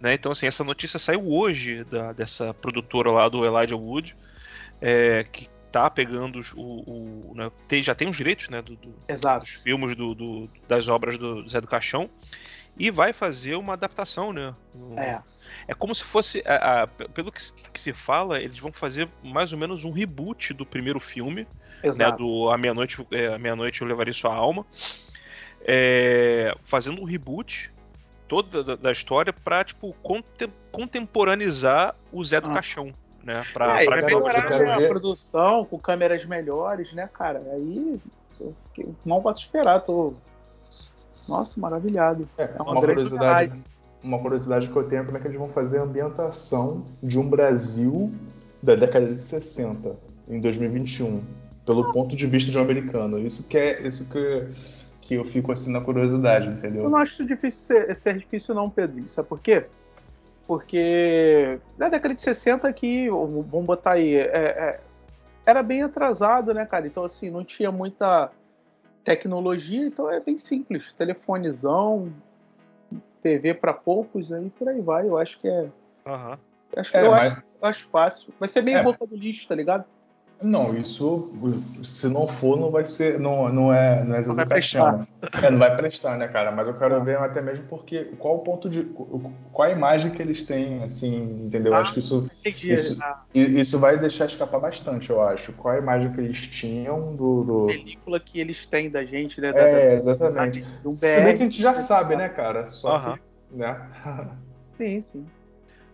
Né? 0.00 0.14
Então, 0.14 0.32
assim, 0.32 0.46
essa 0.46 0.64
notícia 0.64 0.98
saiu 0.98 1.30
hoje 1.30 1.84
da, 1.84 2.12
dessa 2.12 2.52
produtora 2.52 3.12
lá 3.12 3.28
do 3.28 3.44
Elijah 3.46 3.76
Wood, 3.76 4.16
é, 4.80 5.24
que 5.24 5.48
tá 5.72 5.88
pegando 5.90 6.38
os- 6.38 6.52
o. 6.54 6.60
o- 6.60 7.32
né, 7.34 7.50
tem- 7.68 7.82
já 7.82 7.94
tem 7.94 8.08
os 8.08 8.16
direitos 8.16 8.48
né, 8.48 8.62
do- 8.62 8.76
do, 8.76 8.94
dos 9.40 9.50
filmes 9.50 9.94
do, 9.96 10.14
do- 10.14 10.50
das 10.66 10.88
obras 10.88 11.18
do 11.18 11.48
Zé 11.48 11.60
do 11.60 11.66
Caixão 11.68 12.08
e 12.78 12.90
vai 12.90 13.12
fazer 13.12 13.56
uma 13.56 13.72
adaptação, 13.74 14.32
né? 14.32 14.54
Um- 14.74 14.98
É. 14.98 15.22
É 15.68 15.74
como 15.74 15.94
se 15.94 16.02
fosse, 16.02 16.42
a- 16.44 16.82
a- 16.82 16.86
pelo 16.86 17.30
que, 17.30 17.40
se- 17.42 17.52
que 17.72 17.78
se 17.78 17.92
fala, 17.92 18.40
eles 18.40 18.58
vão 18.58 18.72
fazer 18.72 19.08
mais 19.22 19.52
ou 19.52 19.58
menos 19.58 19.84
um 19.84 19.92
reboot 19.92 20.52
do 20.52 20.66
primeiro 20.66 20.98
filme, 20.98 21.42
né? 21.42 21.48
Exato. 21.84 22.18
Do 22.18 22.50
A 22.50 22.58
Meia 22.58 22.74
Noite, 22.74 23.06
é, 23.12 23.28
a 23.28 23.38
Meia 23.38 23.54
Noite 23.54 23.80
eu 23.80 23.86
levaria 23.86 24.12
sua 24.12 24.34
alma, 24.34 24.66
é, 25.64 26.54
fazendo 26.64 27.00
um 27.00 27.04
reboot 27.04 27.70
toda 28.28 28.62
da, 28.64 28.76
da 28.76 28.92
história 28.92 29.32
para 29.32 29.62
tipo 29.64 29.92
contem- 30.02 30.52
contemporaneizar 30.72 31.94
o 32.12 32.24
Zé 32.24 32.40
do 32.40 32.50
Ah. 32.50 32.54
Caixão, 32.54 32.92
né? 33.26 33.44
Para 33.52 33.82
É, 33.82 33.84
pra 33.86 33.98
eu 33.98 34.04
melhorar 34.22 34.74
a 34.74 34.78
ver- 34.78 34.88
produção 34.88 35.64
com 35.64 35.78
câmeras 35.78 36.24
melhores, 36.24 36.92
né, 36.92 37.10
cara? 37.12 37.42
Aí 37.52 38.00
eu 38.40 38.54
fiquei- 38.68 38.88
não 39.04 39.20
posso 39.20 39.40
esperar, 39.40 39.80
tô. 39.80 40.14
Nossa, 41.28 41.60
maravilhado. 41.60 42.28
É, 42.38 42.44
uma 42.56 42.72
uma, 42.72 42.80
grande 42.80 42.94
curiosidade, 42.94 43.52
uma 44.02 44.18
curiosidade 44.20 44.70
que 44.70 44.76
eu 44.76 44.84
tenho 44.84 45.02
é 45.02 45.04
como 45.04 45.16
é 45.18 45.20
que 45.20 45.26
eles 45.26 45.36
vão 45.36 45.48
fazer 45.48 45.80
a 45.80 45.82
ambientação 45.82 46.84
de 47.02 47.18
um 47.18 47.28
Brasil 47.28 48.12
da 48.62 48.76
década 48.76 49.06
de 49.08 49.18
60 49.18 49.96
em 50.28 50.40
2021, 50.40 51.20
pelo 51.66 51.92
ponto 51.92 52.14
de 52.14 52.26
vista 52.28 52.52
de 52.52 52.58
um 52.58 52.62
americano. 52.62 53.18
Isso 53.18 53.48
que 53.48 53.58
é 53.58 53.82
isso 53.82 54.08
que, 54.08 54.46
que 55.00 55.14
eu 55.14 55.24
fico 55.24 55.50
assim 55.50 55.72
na 55.72 55.80
curiosidade, 55.80 56.46
Eu 56.46 56.52
entendeu? 56.52 56.88
não 56.88 56.98
acho 56.98 57.14
isso 57.14 57.26
difícil 57.26 57.60
ser, 57.60 57.96
ser 57.96 58.16
difícil, 58.16 58.54
não, 58.54 58.70
Pedro. 58.70 59.04
Sabe 59.10 59.28
por 59.28 59.40
quê? 59.40 59.66
Porque 60.46 61.58
na 61.76 61.88
década 61.88 62.14
de 62.14 62.22
60 62.22 62.68
aqui, 62.68 63.08
vamos 63.08 63.64
botar 63.66 63.92
aí, 63.92 64.14
é- 64.14 64.20
é- 64.26 64.80
era 65.44 65.62
bem 65.62 65.82
atrasado, 65.82 66.54
né, 66.54 66.64
cara? 66.64 66.86
Então, 66.86 67.04
assim, 67.04 67.30
não 67.30 67.44
tinha 67.44 67.72
muita 67.72 68.30
tecnologia, 69.04 69.84
então 69.86 70.10
é 70.10 70.20
bem 70.20 70.38
simples. 70.38 70.92
Telefonezão, 70.92 72.12
TV 73.20 73.54
para 73.54 73.72
poucos, 73.72 74.32
aí 74.32 74.50
por 74.50 74.68
aí 74.68 74.80
vai. 74.80 75.08
Eu 75.08 75.18
acho 75.18 75.38
que 75.40 75.48
é. 75.48 75.68
Aham. 76.06 76.38
Acho, 76.76 76.96
É, 76.96 77.06
eu 77.06 77.10
mas- 77.10 77.32
acho, 77.38 77.46
eu 77.62 77.68
acho 77.68 77.88
fácil. 77.88 78.34
Vai 78.38 78.48
ser 78.48 78.62
meio 78.62 78.78
É. 78.78 78.82
boca 78.82 79.06
do 79.06 79.16
lixo, 79.16 79.48
tá 79.48 79.54
ligado? 79.54 79.84
Não, 80.42 80.76
isso 80.76 81.30
se 81.82 82.08
não 82.08 82.28
for, 82.28 82.58
não 82.58 82.70
vai 82.70 82.84
ser. 82.84 83.18
Não, 83.18 83.48
não 83.52 83.72
é, 83.72 84.04
não 84.04 84.14
é 84.14 84.20
Não 84.26 84.34
vai 84.34 84.44
educação. 84.44 85.06
É, 85.42 85.50
não 85.50 85.58
vai 85.58 85.74
prestar, 85.76 86.16
né, 86.18 86.28
cara? 86.28 86.52
Mas 86.52 86.68
eu 86.68 86.76
quero 86.78 87.02
ver 87.02 87.18
até 87.18 87.40
mesmo 87.40 87.66
porque 87.66 88.04
qual 88.18 88.36
o 88.36 88.38
ponto 88.40 88.68
de. 88.68 88.84
Qual 88.84 89.68
a 89.68 89.70
imagem 89.72 90.10
que 90.12 90.20
eles 90.20 90.44
têm, 90.44 90.82
assim, 90.82 91.44
entendeu? 91.46 91.74
Ah, 91.74 91.78
acho 91.80 91.94
que 91.94 92.00
isso, 92.00 92.28
Entendi. 92.40 92.72
Isso- 92.72 93.02
A 93.02 93.24
i- 93.34 93.60
isso 93.60 93.78
vai 93.78 93.98
deixar 93.98 94.26
escapar 94.26 94.60
bastante, 94.60 95.10
eu 95.10 95.22
acho. 95.22 95.52
Qual 95.54 95.74
a 95.74 95.78
imagem 95.78 96.12
que 96.12 96.20
eles 96.20 96.46
tinham 96.46 97.14
do. 97.16 97.44
do... 97.44 97.66
película 97.66 98.20
que 98.20 98.38
eles 98.38 98.66
têm 98.66 98.90
da 98.90 99.04
gente, 99.04 99.40
né? 99.40 99.52
da- 99.52 99.58
É, 99.60 99.88
da- 99.88 99.94
exatamente. 99.94 100.60
do 100.82 100.92
Se 100.92 101.16
bem 101.16 101.24
BR, 101.32 101.36
que 101.36 101.42
a 101.42 101.46
gente 101.46 101.62
já 101.62 101.72
né? 101.72 101.78
sabe, 101.78 102.16
né, 102.16 102.28
cara? 102.28 102.66
Só 102.66 102.94
Aham. 102.96 103.18
que. 103.50 103.56
Né? 103.56 103.90
Sim, 104.76 105.00
sim. 105.00 105.26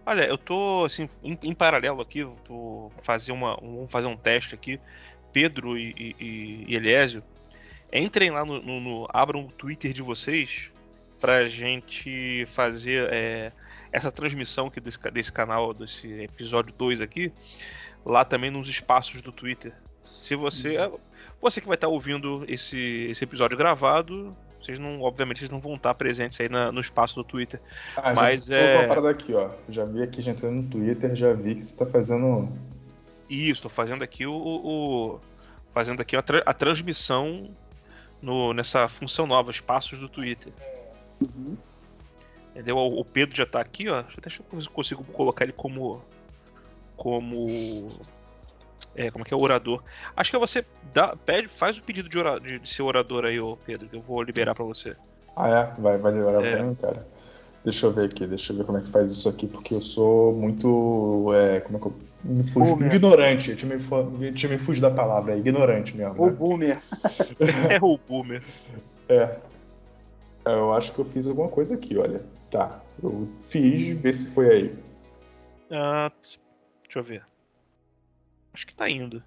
Olha, 0.04 0.24
eu 0.24 0.36
tô 0.36 0.84
assim, 0.84 1.08
em, 1.22 1.38
em 1.42 1.54
paralelo 1.54 2.00
aqui, 2.00 2.24
vou 2.48 2.90
fazer 3.02 3.32
uma, 3.32 3.54
um- 3.62 3.76
vamos 3.76 3.90
fazer 3.90 4.06
um 4.08 4.16
teste 4.16 4.54
aqui. 4.54 4.80
Pedro 5.32 5.78
e, 5.78 5.94
e, 5.96 6.66
e- 6.68 6.74
Eliésio, 6.74 7.22
entrem 7.92 8.30
lá 8.30 8.44
no, 8.44 8.60
no- 8.60 8.80
no- 8.80 9.08
abram 9.12 9.44
o 9.46 9.52
Twitter 9.52 9.92
de 9.92 10.02
vocês 10.02 10.70
pra 11.20 11.48
gente 11.48 12.46
fazer 12.52 13.08
é, 13.12 13.52
essa 13.92 14.10
transmissão 14.10 14.66
aqui 14.66 14.80
desse, 14.80 14.98
desse 15.12 15.32
canal, 15.32 15.72
desse 15.72 16.08
episódio 16.22 16.74
2 16.76 17.00
aqui, 17.00 17.32
lá 18.04 18.24
também 18.24 18.50
nos 18.50 18.68
espaços 18.68 19.20
do 19.20 19.30
Twitter. 19.30 19.72
Se 20.02 20.34
você, 20.34 20.76
você 21.40 21.60
que 21.60 21.66
vai 21.68 21.76
estar 21.76 21.88
ouvindo 21.88 22.44
esse, 22.48 23.06
esse 23.08 23.22
episódio 23.24 23.56
gravado, 23.56 24.36
vocês 24.64 24.78
não, 24.78 25.00
obviamente, 25.02 25.38
vocês 25.40 25.50
não 25.50 25.60
vão 25.60 25.74
estar 25.74 25.94
presentes 25.94 26.40
aí 26.40 26.48
na- 26.48 26.70
no 26.72 26.80
espaço 26.80 27.14
do 27.14 27.24
Twitter. 27.24 27.60
Ah, 27.96 28.14
Mas 28.14 28.46
já 28.46 28.56
é- 28.56 28.78
uma 28.78 28.88
parada 28.88 29.10
aqui, 29.10 29.34
ó. 29.34 29.50
Já 29.68 29.84
vi 29.84 30.02
aqui, 30.02 30.20
já 30.22 30.32
entrei 30.32 30.50
no 30.50 30.62
Twitter, 30.64 31.14
já 31.14 31.32
vi 31.32 31.54
que 31.56 31.64
você 31.64 31.76
tá 31.84 31.90
fazendo. 31.90 32.48
Isso, 33.28 33.62
tô 33.62 33.68
fazendo 33.68 34.02
aqui 34.04 34.26
o, 34.26 34.34
o- 34.34 35.20
fazendo 35.72 36.00
aqui 36.02 36.14
a, 36.16 36.22
tra- 36.22 36.42
a 36.44 36.52
transmissão 36.52 37.50
no, 38.20 38.52
nessa 38.52 38.86
função 38.88 39.26
nova, 39.26 39.50
espaços 39.50 39.98
do 39.98 40.08
Twitter. 40.08 40.52
Uhum. 41.20 41.56
Entendeu? 42.50 42.76
O, 42.76 43.00
o 43.00 43.04
Pedro 43.04 43.34
já 43.36 43.46
tá 43.46 43.60
aqui, 43.60 43.88
ó. 43.88 44.02
Deixa 44.02 44.40
eu 44.42 44.46
ver 44.52 44.62
se 44.62 44.68
eu 44.68 44.72
consigo 44.72 45.02
colocar 45.04 45.44
ele 45.44 45.52
como 45.52 46.02
como 46.96 47.88
é, 48.94 49.10
como 49.10 49.24
é 49.24 49.28
que 49.28 49.34
é 49.34 49.36
orador. 49.36 49.82
Acho 50.16 50.30
que 50.30 50.38
você 50.38 50.64
dá, 50.92 51.16
pede, 51.16 51.48
faz 51.48 51.78
o 51.78 51.82
pedido 51.82 52.08
de, 52.08 52.18
ora- 52.18 52.38
de- 52.40 52.58
de 52.58 52.68
ser 52.68 52.82
orador 52.82 53.24
aí, 53.24 53.38
ô 53.40 53.56
Pedro, 53.56 53.88
que 53.88 53.96
eu 53.96 54.02
vou 54.02 54.22
liberar 54.22 54.54
pra 54.54 54.64
você. 54.64 54.96
Ah, 55.36 55.48
é? 55.48 55.80
Vai, 55.80 55.98
vai 55.98 56.12
liberar 56.12 56.44
É. 56.44 56.56
bem, 56.62 56.74
cara. 56.74 57.06
Deixa 57.64 57.86
eu 57.86 57.92
ver 57.92 58.06
aqui, 58.06 58.26
deixa 58.26 58.52
eu 58.52 58.56
ver 58.56 58.64
como 58.64 58.78
é 58.78 58.80
que 58.80 58.90
faz 58.90 59.12
isso 59.12 59.28
aqui, 59.28 59.46
porque 59.46 59.72
eu 59.74 59.80
sou 59.80 60.32
muito. 60.34 61.32
É, 61.32 61.60
como 61.60 61.78
é 61.78 61.80
que 61.80 61.86
eu. 61.86 61.96
Me 62.24 62.48
fujo, 62.50 62.70
Boomer. 62.76 62.94
ignorante, 62.94 63.50
deixa 63.50 63.66
eu 63.66 63.70
me, 63.70 63.78
fu- 63.80 64.02
deixa 64.18 64.46
eu 64.46 64.50
me 64.50 64.58
fugir 64.58 64.80
da 64.80 64.90
palavra, 64.90 65.34
é 65.34 65.38
ignorante 65.38 65.96
mesmo. 65.96 66.22
O 66.22 66.26
Né? 66.26 66.32
Boomer. 66.32 66.82
É 67.70 67.78
o 67.80 67.98
Boomer. 67.98 68.42
É. 69.08 69.22
É, 70.44 70.52
Eu 70.54 70.72
acho 70.72 70.92
que 70.92 70.98
eu 71.00 71.04
fiz 71.04 71.26
alguma 71.26 71.48
coisa 71.48 71.74
aqui, 71.74 71.96
olha. 71.96 72.22
Tá, 72.50 72.80
eu 73.02 73.26
fiz, 73.48 73.96
vê 74.00 74.12
se 74.12 74.30
foi 74.34 74.50
aí. 74.50 74.78
Ah, 75.70 76.10
deixa 76.84 76.98
eu 76.98 77.02
ver. 77.02 77.22
Acho 78.52 78.66
que 78.66 78.74
tá 78.74 78.88
indo. 78.88 79.22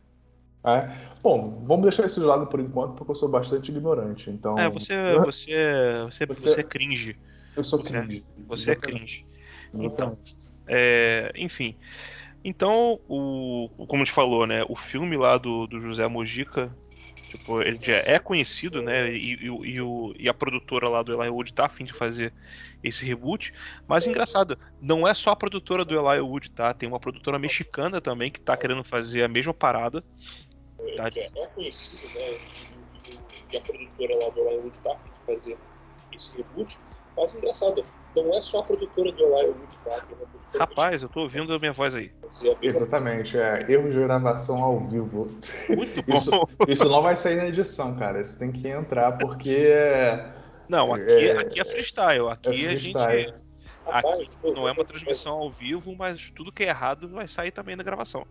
É? 0.65 0.81
Bom, 1.21 1.43
vamos 1.65 1.83
deixar 1.83 2.05
isso 2.05 2.19
de 2.19 2.25
lado 2.25 2.47
por 2.47 2.59
enquanto, 2.59 2.95
porque 2.95 3.11
eu 3.11 3.15
sou 3.15 3.29
bastante 3.29 3.69
ignorante. 3.71 4.29
Então, 4.31 4.57
É, 4.57 4.67
você, 4.69 4.93
você, 5.25 6.03
você, 6.07 6.25
Você- 6.25 6.59
é 6.59 6.63
cringe. 6.63 7.15
eu 7.55 7.63
sou 7.63 7.79
você- 7.79 7.85
cringe. 7.93 8.25
Você 8.47 8.71
é 8.71 8.75
cringe. 8.75 9.25
Exatamente. 9.73 10.35
É, 10.67 11.31
enfim. 11.35 11.75
Então, 12.43 12.99
o- 13.07 13.69
como 13.87 14.01
a 14.01 14.05
gente 14.05 14.13
falou, 14.13 14.45
né? 14.47 14.63
O 14.69 14.75
filme 14.75 15.17
lá 15.17 15.37
do, 15.37 15.67
do 15.67 15.79
José 15.79 16.07
Mojica, 16.07 16.75
tipo, 17.37 17.61
ele 17.61 17.79
já 17.81 17.97
é 17.97 18.19
conhecido, 18.19 18.81
né? 18.81 19.11
E, 19.11 19.35
e 19.35 19.45
e 19.45 19.81
o- 19.81 20.13
e 20.17 20.29
a 20.29 20.33
produtora 20.33 20.89
lá 20.89 21.03
do 21.03 21.13
Eli 21.13 21.29
Wood 21.29 21.53
tá 21.53 21.65
a 21.65 21.69
fim 21.69 21.83
de 21.83 21.93
fazer 21.93 22.33
esse 22.83 23.05
reboot. 23.05 23.53
Mas 23.87 24.07
engraçado, 24.07 24.57
não 24.81 25.07
é 25.07 25.13
só 25.13 25.31
a 25.31 25.35
produtora 25.35 25.83
do 25.85 25.93
Eli 25.97 26.19
Wood, 26.21 26.51
tá? 26.51 26.73
Tem 26.73 26.87
uma 26.87 26.99
produtora 26.99 27.37
mexicana 27.39 27.99
também 28.01 28.31
que 28.31 28.39
tá 28.39 28.55
querendo 28.55 28.83
fazer 28.83 29.23
a 29.23 29.27
mesma 29.27 29.53
parada. 29.53 30.03
Tá? 30.95 31.07
é 31.15 31.47
conhecido, 31.47 32.07
né? 32.13 32.25
E, 33.51 33.57
a 33.57 33.61
produtora 33.61 34.15
lá 34.23 34.29
do 34.29 34.39
Eli 34.41 34.57
Wood 34.57 34.79
tá 34.81 34.93
a 34.93 34.97
fim 34.99 35.09
de 35.11 35.25
fazer 35.25 35.57
esse 36.11 36.37
reboot. 36.37 36.79
Mas 37.17 37.33
engraçado, 37.33 37.85
não 38.15 38.33
é 38.33 38.41
só 38.41 38.59
a 38.59 38.63
produtora 38.63 39.11
do 39.11 39.23
Eli 39.23 39.49
Wood, 39.49 39.77
tá? 39.79 40.03
Rapaz, 40.59 41.01
eu 41.01 41.09
tô 41.09 41.21
ouvindo 41.21 41.53
a 41.53 41.59
minha 41.59 41.73
voz 41.73 41.95
aí. 41.95 42.11
a 42.23 42.65
Exatamente, 42.65 43.37
é 43.37 43.71
erro 43.71 43.89
de 43.89 43.99
gravação 43.99 44.61
ao 44.63 44.79
vivo. 44.79 45.25
Muito 45.69 46.01
bom. 46.03 46.13
Isso, 46.13 46.31
isso 46.67 46.89
não 46.89 47.01
vai 47.01 47.15
sair 47.15 47.35
na 47.37 47.47
edição, 47.47 47.95
cara. 47.97 48.21
Isso 48.21 48.37
tem 48.39 48.51
que 48.51 48.67
entrar 48.67 49.17
porque 49.17 49.67
é, 49.69 50.33
Não, 50.67 50.93
aqui 50.93 51.29
É- 51.29 51.37
aqui 51.37 51.59
é 51.59 51.65
freestyle. 51.65 52.27
Aqui 52.29 52.65
é 52.65 52.71
a 52.71 52.79
freestyle. 52.79 53.21
gente. 53.23 53.45
Rapaz, 53.85 54.21
Aqui 54.21 54.37
pô, 54.41 54.51
não 54.51 54.67
é 54.67 54.71
uma 54.71 54.83
transmissão 54.83 55.33
ao 55.33 55.51
vivo, 55.51 55.95
mas 55.95 56.31
tudo 56.35 56.51
que 56.51 56.63
é 56.63 56.69
errado 56.69 57.07
vai 57.09 57.27
sair 57.27 57.51
também 57.51 57.75
na 57.75 57.83
gravação. 57.83 58.25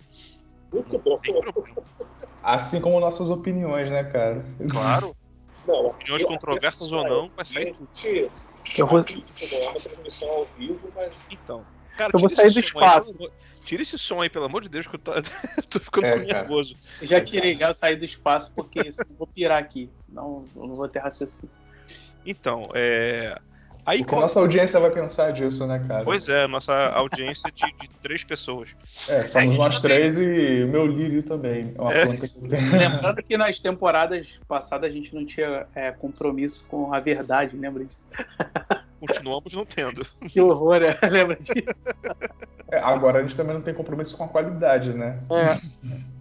Muito 0.73 0.99
bom. 0.99 1.11
Não 1.11 1.19
tem 1.19 1.41
problema. 1.41 1.83
Assim 2.43 2.81
como 2.81 3.00
nossas 3.00 3.31
opiniões, 3.31 3.88
né, 3.91 4.05
cara? 4.05 4.45
Claro, 4.71 5.14
Não, 5.64 5.87
opiniões 5.87 6.25
controversas 6.25 6.91
ou 6.93 7.05
não, 7.05 7.31
vai 7.35 7.47
sair 7.47 7.73
tudo. 7.73 7.88
Eu 8.78 8.87
vou- 8.87 9.02
tipo, 9.04 9.54
é 9.54 9.68
uma 9.68 9.80
transmissão 9.80 10.28
ao 10.28 10.47
vivo, 10.56 10.90
mas 10.94 11.26
Então. 11.30 11.66
Cara, 11.97 12.11
Eu 12.12 12.18
vou 12.18 12.28
sair 12.28 12.50
do 12.50 12.59
aí, 12.59 12.64
espaço. 12.64 13.06
pelo 13.06 13.16
amor- 13.18 13.33
tira 13.64 13.83
esse 13.83 13.97
som 13.99 14.21
aí, 14.21 14.28
pelo 14.28 14.47
amor 14.47 14.62
de 14.62 14.68
Deus, 14.68 14.87
que 14.87 14.97
eu 14.97 14.99
tô, 14.99 15.12
tô 15.71 15.78
ficando 15.80 16.06
É, 16.06 16.18
nervoso. 16.18 16.76
Eu 17.00 17.06
já 17.06 17.25
tirei, 17.25 17.56
já 17.56 17.68
eu 17.68 17.75
saí 17.75 17.94
do 17.97 18.04
espaço 18.04 18.52
porque 18.54 18.80
eu 18.80 19.16
vou 19.16 19.26
pirar 19.28 19.62
aqui. 19.62 19.90
Não, 20.09 20.49
eu 20.56 20.66
não 20.66 20.75
vou 20.75 20.88
ter 20.88 20.99
raciocínio. 20.99 21.54
Então, 22.25 22.62
é. 22.75 23.37
Aí, 23.87 24.00
O 24.00 24.05
que 24.07 24.14
a 24.14 24.21
nossa 24.21 24.41
audiência 24.41 24.81
vai 24.81 24.91
pensar 24.91 25.31
disso, 25.33 25.67
né, 25.67 25.85
cara? 25.87 26.05
Pois 26.05 26.26
é, 26.29 26.47
nossa 26.47 26.73
audiência 26.73 27.50
de, 27.53 27.62
de 27.87 27.88
três 28.03 28.25
pessoas. 28.25 28.71
É, 29.09 29.25
somos 29.25 29.49
gente 29.50 29.59
nós 29.59 29.81
três 29.83 30.17
e 30.17 30.64
o 30.64 30.69
meu 30.69 30.87
lírio 30.87 31.23
também. 31.23 31.75
É 31.76 31.81
uma 31.81 31.93
É. 31.93 32.07
planta 32.07 32.29
que. 32.29 32.38
Lembrando 32.41 33.23
que 33.23 33.37
nas 33.37 33.59
temporadas 33.59 34.41
passadas 34.49 34.91
a 34.91 34.93
gente 34.95 35.14
não 35.14 35.25
tinha 35.26 35.67
é, 35.75 35.91
compromisso 35.93 36.64
com 36.69 36.95
a 36.95 37.00
verdade, 37.00 37.57
lembra 37.57 37.85
disso? 37.85 38.05
Continuamos 39.00 39.53
não 39.53 39.67
tendo. 39.67 40.07
Que 40.29 40.41
horror, 40.41 40.81
né? 40.81 40.97
lembra 41.11 41.37
disso? 41.37 41.91
É, 42.71 42.79
agora 42.79 43.19
a 43.19 43.23
gente 43.23 43.37
também 43.37 43.55
não 43.55 43.61
tem 43.61 43.75
compromisso 43.75 44.17
com 44.17 44.25
a 44.25 44.29
qualidade, 44.29 44.95
né? 44.95 45.21
É. 45.31 45.59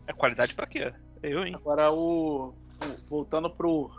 É 0.08 0.14
qualidade 0.14 0.54
pra 0.54 0.68
quê? 0.68 0.92
Eu, 1.22 1.46
hein? 1.46 1.56
Agora 1.56 1.90
o- 1.92 2.54
Voltando 3.10 3.50
pro 3.50 3.90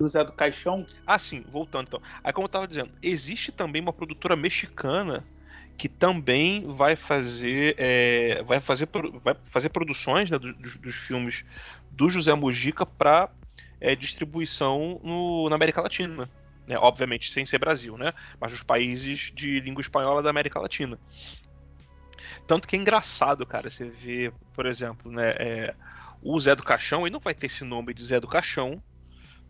José 0.00 0.24
do 0.24 0.32
Caixão, 0.32 0.86
Ah, 1.06 1.18
sim, 1.18 1.42
voltando 1.48 1.86
então. 1.88 2.00
Aí, 2.22 2.32
como 2.32 2.44
eu 2.46 2.48
tava 2.48 2.68
dizendo, 2.68 2.92
existe 3.02 3.50
também 3.52 3.82
uma 3.82 3.92
produtora 3.92 4.36
mexicana 4.36 5.26
que 5.76 5.88
também 5.88 6.66
vai 6.76 6.96
fazer 6.96 7.74
é, 7.78 8.42
vai 8.42 8.60
fazer 8.60 8.88
vai 9.22 9.34
fazer 9.46 9.68
produções 9.70 10.30
né, 10.30 10.38
do- 10.38 10.54
dos, 10.54 10.76
dos 10.76 10.96
filmes 10.96 11.44
do 11.90 12.10
José 12.10 12.34
Mujica 12.34 12.84
para 12.86 13.30
distribuição 13.98 15.00
no- 15.04 15.48
na 15.48 15.56
América 15.56 15.80
Latina. 15.80 16.30
né? 16.66 16.76
Obviamente 16.78 17.30
sem 17.32 17.46
ser 17.46 17.58
Brasil, 17.58 17.96
né? 17.96 18.12
Mas 18.38 18.52
nos 18.52 18.62
países 18.62 19.30
de 19.34 19.58
língua 19.60 19.80
espanhola 19.80 20.22
da 20.22 20.28
América 20.30 20.60
Latina. 20.60 20.98
Tanto 22.46 22.66
que 22.66 22.76
é 22.76 22.78
engraçado, 22.78 23.46
cara, 23.46 23.70
você 23.70 23.88
vê, 23.88 24.32
por 24.52 24.66
exemplo, 24.66 25.10
né, 25.10 25.30
é, 25.38 25.74
o 26.20 26.38
Zé 26.40 26.54
do 26.54 26.62
Caixão, 26.62 27.02
ele 27.06 27.12
não 27.12 27.20
vai 27.20 27.34
ter 27.34 27.46
esse 27.46 27.64
nome 27.64 27.94
de 27.94 28.04
Zé 28.04 28.20
do 28.20 28.28
Caixão 28.28 28.82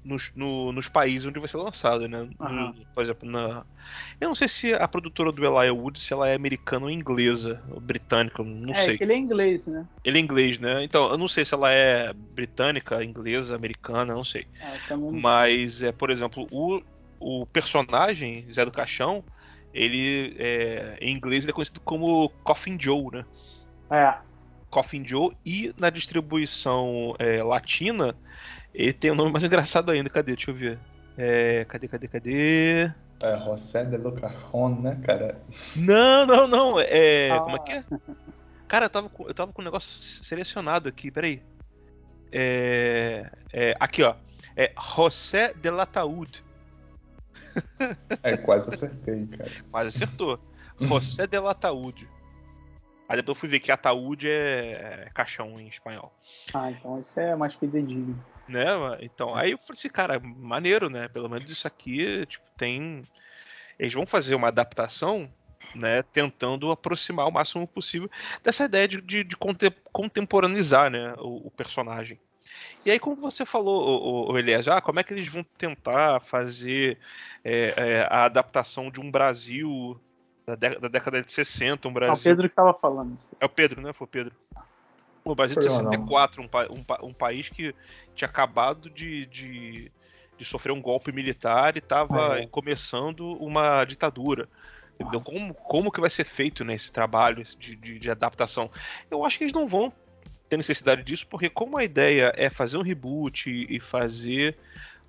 nos, 0.05 0.31
no- 0.35 0.73
nos 0.73 0.89
países 0.89 1.27
onde 1.27 1.39
vai 1.39 1.49
ser 1.49 1.57
lançado, 1.59 2.09
né? 2.09 2.23
No- 2.25 2.45
Aham. 2.45 2.75
por 2.95 3.03
exemplo, 3.03 3.29
na. 3.31 3.65
Eu 4.21 4.29
não 4.29 4.35
sei 4.35 4.49
se 4.49 4.75
a 4.75 4.87
produtora 4.89 5.33
do 5.33 5.45
Elijah 5.45 5.73
Wood, 5.73 6.01
se 6.01 6.13
ela 6.13 6.29
é 6.29 6.35
americana 6.35 6.87
ou 6.87 6.91
inglesa, 6.91 7.63
ou 7.71 7.81
britânica, 7.81 8.43
não 8.43 8.75
é 8.75 8.85
sei. 8.85 8.99
ele 9.01 9.13
é 9.13 9.17
inglês, 9.17 9.67
né? 9.67 9.87
Ele 10.05 10.19
é 10.19 10.21
inglês, 10.21 10.59
né? 10.59 10.83
Então, 10.85 11.11
eu 11.11 11.19
não 11.19 11.29
sei 11.29 11.45
se 11.45 11.55
ela 11.55 11.73
é 11.73 12.13
britânica, 12.13 13.03
inglesa, 13.05 13.55
americana, 13.57 14.15
não 14.15 14.25
sei. 14.25 14.47
É, 14.61 14.95
Mas, 15.13 15.83
é, 15.83 15.93
por 15.93 16.11
exemplo, 16.11 16.47
o, 16.51 16.81
o 17.21 17.47
personagem, 17.47 18.51
Zé 18.51 18.65
do 18.65 18.73
Caixão, 18.73 19.25
ele 19.73 20.35
é, 20.39 20.99
em 21.01 21.15
inglês 21.15 21.45
ele 21.45 21.51
é 21.51 21.55
conhecido 21.55 21.81
como 21.81 22.31
Coffin 22.45 22.79
Joe, 22.81 23.11
né? 23.13 23.25
É, 23.91 24.19
Coffin 24.71 25.05
Joe 25.05 25.35
e 25.45 25.73
na 25.79 25.91
distribuição 25.91 27.15
é, 27.19 27.43
latina 27.43 28.15
ele 28.75 28.93
tem 28.93 29.11
um 29.11 29.15
nome 29.15 29.33
mais 29.33 29.45
engraçado 29.45 29.91
ainda. 29.91 30.09
Cadê? 30.11 30.35
Deixa 30.35 30.51
eu 30.51 30.55
ver. 30.55 30.79
É, 31.17 31.65
cadê, 31.65 31.89
cadê, 31.89 32.09
cadê? 32.09 32.93
É, 33.23 33.39
José 33.45 33.85
de 33.85 33.97
Locarron, 33.97 34.81
né, 34.81 35.01
cara? 35.05 35.41
Não, 35.77 36.25
não, 36.25 36.47
não. 36.47 36.81
É, 36.81 37.31
Ah. 37.31 37.41
Como 37.41 37.57
é 37.57 37.59
que 37.59 37.73
é? 37.73 37.85
Cara, 38.69 38.87
eu 38.87 38.91
tava, 38.91 39.09
com, 39.09 39.27
eu 39.27 39.35
tava 39.35 39.53
com 39.53 39.63
um 39.63 39.65
negócio 39.65 39.91
selecionado 40.23 40.89
aqui, 40.89 41.11
peraí. 41.11 41.43
É, 42.31 43.31
é, 43.53 43.75
aqui, 43.81 44.03
ó. 44.03 44.15
É 44.57 44.73
José 44.97 45.55
de 45.55 45.71
Lataúd. 45.71 46.45
É, 48.23 48.37
quase 48.37 48.73
acertei, 48.75 49.27
cara. 49.27 49.51
Quase 49.71 49.89
acertou. 49.97 50.39
José 50.81 51.27
de 51.27 51.39
Lataúd. 51.39 52.09
Aí 53.09 53.17
depois 53.17 53.37
eu 53.37 53.41
fui 53.41 53.49
ver 53.49 53.61
que 53.61 53.73
ataúde 53.73 54.29
é, 54.29 55.07
é 55.07 55.11
caixão 55.15 55.59
em 55.59 55.67
espanhol. 55.69 56.13
Ah, 56.53 56.71
então 56.71 57.01
isso 57.01 57.19
é 57.19 57.35
mais 57.35 57.55
fidedigno. 57.55 58.23
Né? 58.49 58.65
Então, 59.01 59.35
aí 59.35 59.51
eu 59.53 59.59
falei 59.59 59.79
assim, 59.79 59.89
cara, 59.89 60.19
maneiro, 60.19 60.89
né? 60.89 61.09
Pelo 61.09 61.29
menos 61.29 61.49
isso 61.49 61.67
aqui, 61.67 62.25
tipo, 62.27 62.45
tem. 62.57 63.05
Eles 63.79 63.93
vão 63.93 64.07
fazer 64.07 64.35
uma 64.35 64.49
adaptação, 64.49 65.31
né? 65.75 66.03
Tentando 66.03 66.71
aproximar 66.71 67.29
o 67.29 67.33
máximo 67.33 67.67
possível 67.67 68.11
dessa 68.43 68.65
ideia 68.65 68.89
de, 68.89 69.01
de, 69.03 69.25
de 69.25 69.37
contemporaneizar, 69.93 70.91
né? 70.91 71.15
O, 71.19 71.49
o, 71.49 71.51
personagem. 71.51 72.19
E 72.85 72.91
aí, 72.91 72.99
como 72.99 73.17
você 73.17 73.45
falou, 73.45 74.03
o, 74.03 74.33
o 74.33 74.39
Elias, 74.39 74.67
ah, 74.67 74.81
como 74.81 74.99
é 74.99 75.05
que 75.05 75.13
eles 75.13 75.29
vão 75.29 75.45
tentar 75.57 76.21
fazer 76.21 76.99
é, 77.45 77.75
é, 77.77 78.09
a 78.11 78.25
adaptação 78.25 78.91
de 78.91 79.01
um 79.01 79.11
Brasil 79.11 80.01
da, 80.47 80.55
da, 80.55 80.89
década 80.89 81.23
de 81.23 81.31
60, 81.31 81.87
um 81.87 81.93
Brasil. 81.93 82.15
É 82.15 82.19
o 82.19 82.23
Pedro 82.23 82.49
que 82.49 82.53
estava 82.53 82.73
falando 82.73 83.15
isso. 83.15 83.37
É 83.39 83.45
o 83.45 83.49
Pedro, 83.49 83.83
né? 83.83 83.93
Foi 83.93 84.07
o 84.07 84.09
Pedro. 84.09 84.35
O 85.33 85.35
Brasil 85.35 85.57
de 85.57 85.69
64, 85.69 86.43
um, 86.43 86.47
um, 86.47 87.09
um, 87.09 87.13
país 87.13 87.49
que 87.49 87.75
tinha 88.15 88.29
acabado 88.29 88.89
de, 88.89 89.27
de, 89.27 89.93
de 90.39 90.45
sofrer 90.45 90.73
um 90.73 90.81
golpe 90.81 91.13
militar 91.13 91.77
e 91.77 91.81
estava 91.81 92.39
é. 92.39 92.47
começando 92.47 93.33
uma 93.35 93.85
ditadura. 93.85 94.49
Entendeu? 94.99 95.21
Como, 95.21 95.55
como 95.55 95.93
que 95.93 96.01
vai 96.01 96.11
ser 96.11 96.25
feito 96.25 96.65
né, 96.65 96.75
esse 96.75 96.91
trabalho 96.91 97.45
de, 97.59 97.77
de, 97.77 97.99
de 97.99 98.11
adaptação? 98.11 98.71
Eu 99.11 99.25
acho 99.25 99.39
que 99.39 99.45
eles 99.45 99.53
não 99.53 99.69
vão 99.69 99.93
ter 100.49 100.57
necessidade 100.57 101.03
disso, 101.03 101.27
porque 101.27 101.49
como 101.49 101.77
a 101.77 101.85
ideia 101.85 102.33
é 102.37 102.49
fazer 102.51 102.79
um 102.79 102.83
reboot 102.83 103.49
e, 103.51 103.77
e 103.77 103.79
fazer 103.79 104.57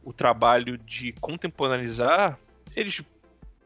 o 0.03 0.13
trabalho 0.13 0.77
de 0.77 1.13
contemporaneizar, 1.13 2.37
eles 2.75 3.01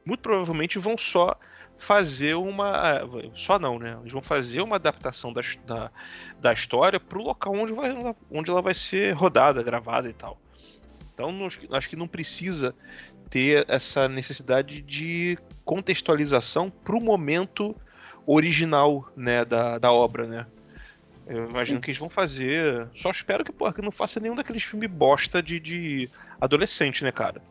muito 0.05 0.21
provavelmente 0.21 0.79
vão 0.79 0.97
só 0.97 1.37
fazer 1.77 2.35
uma. 2.35 3.01
Só 3.35 3.59
não, 3.59 3.77
né? 3.77 3.97
Eles 4.01 4.11
vão 4.11 4.21
fazer 4.21 4.61
uma 4.61 4.77
adaptação 4.77 5.33
da, 5.33 5.41
da, 5.65 5.91
da 6.39 6.53
história 6.53 6.99
para 6.99 7.19
o 7.19 7.23
local 7.23 7.53
onde, 7.53 7.73
vai, 7.73 7.91
onde 8.31 8.49
ela 8.49 8.61
vai 8.61 8.73
ser 8.73 9.11
rodada, 9.13 9.61
gravada 9.61 10.09
e 10.09 10.13
tal. 10.13 10.39
Então 11.13 11.47
acho 11.71 11.89
que 11.89 11.95
não 11.95 12.07
precisa 12.07 12.73
ter 13.29 13.65
essa 13.67 14.07
necessidade 14.07 14.81
de 14.81 15.37
contextualização 15.65 16.69
para 16.69 16.95
o 16.95 17.01
momento 17.01 17.75
original 18.25 19.11
né, 19.15 19.43
da, 19.43 19.77
da 19.77 19.91
obra, 19.91 20.27
né? 20.27 20.45
Eu 21.25 21.49
imagino 21.49 21.77
Sim. 21.77 21.81
que 21.81 21.91
eles 21.91 21.99
vão 21.99 22.09
fazer. 22.09 22.87
Só 22.95 23.09
espero 23.09 23.45
que, 23.45 23.51
porra, 23.51 23.73
que 23.73 23.81
não 23.81 23.91
faça 23.91 24.19
nenhum 24.19 24.35
daqueles 24.35 24.63
filmes 24.63 24.89
bosta 24.89 25.41
de, 25.41 25.59
de 25.59 26.09
adolescente, 26.39 27.03
né, 27.03 27.11
cara? 27.11 27.41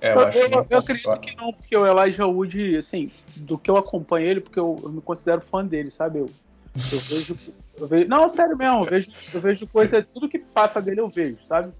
É, 0.00 0.14
eu, 0.14 0.20
eu, 0.20 0.30
eu, 0.30 0.66
eu 0.70 0.78
acredito 0.78 1.20
que 1.20 1.36
não, 1.36 1.52
porque 1.52 1.76
o 1.76 1.86
Elijah 1.86 2.26
Wood, 2.26 2.76
assim, 2.76 3.08
do 3.36 3.58
que 3.58 3.70
eu 3.70 3.76
acompanho 3.76 4.26
ele, 4.26 4.40
porque 4.40 4.58
eu, 4.58 4.80
me 4.90 5.00
considero 5.02 5.40
fã 5.40 5.64
dele, 5.64 5.90
sabe? 5.90 6.20
Eu, 6.20 6.30
vejo, 6.74 7.36
eu 7.76 7.86
vejo. 7.86 8.08
Não, 8.08 8.28
sério 8.28 8.56
mesmo, 8.56 8.84
eu 8.84 8.84
vejo, 8.84 9.10
eu 9.34 9.40
vejo 9.40 9.66
coisa, 9.66 10.02
tudo 10.02 10.28
que 10.28 10.38
passa 10.38 10.80
dele 10.80 11.00
eu 11.00 11.08
vejo, 11.08 11.38
sabe? 11.42 11.72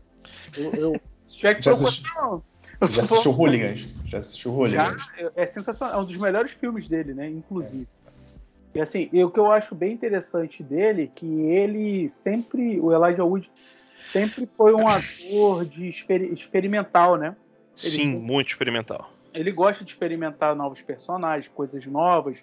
Eu, 0.57 1.01
se 1.27 1.39
tiver 1.39 1.55
que 1.55 1.63
já 1.63 1.73
assistiu, 1.73 2.43
já 2.91 3.01
assistiu 3.03 3.33
Hooligans? 3.33 3.89
Já 4.05 4.19
assistiu 4.19 4.53
Hooligans? 4.53 5.03
Já, 5.19 5.31
é 5.35 5.47
sensacional, 5.47 5.99
é 5.99 6.03
um 6.03 6.05
dos 6.05 6.17
melhores 6.17 6.51
filmes 6.51 6.89
dele, 6.89 7.15
né? 7.15 7.29
Inclusive. 7.29 7.89
É. 8.07 8.79
E 8.79 8.81
assim, 8.81 9.09
e 9.13 9.25
o 9.25 9.31
que 9.31 9.41
eu 9.41 9.51
acho 9.51 9.75
bem 9.75 9.93
interessante 9.93 10.63
dele, 10.63 11.11
que 11.15 11.27
ele 11.27 12.09
sempre, 12.09 12.79
o 12.81 12.93
Elijah 12.93 13.25
Wood 13.25 13.51
sempre 14.11 14.49
foi 14.57 14.75
um 14.75 14.87
ator 14.87 15.65
de 15.65 15.89
exper 15.89 16.23
experimental, 16.23 17.17
né? 17.17 17.35
Ele, 17.83 18.03
Sim, 18.03 18.21
muito 18.21 18.49
experimental. 18.49 19.11
Ele 19.33 19.51
gosta 19.51 19.85
de 19.85 19.91
experimentar 19.91 20.55
novos 20.55 20.83
personagens, 20.83 21.49
coisas 21.49 21.85
novas. 21.87 22.39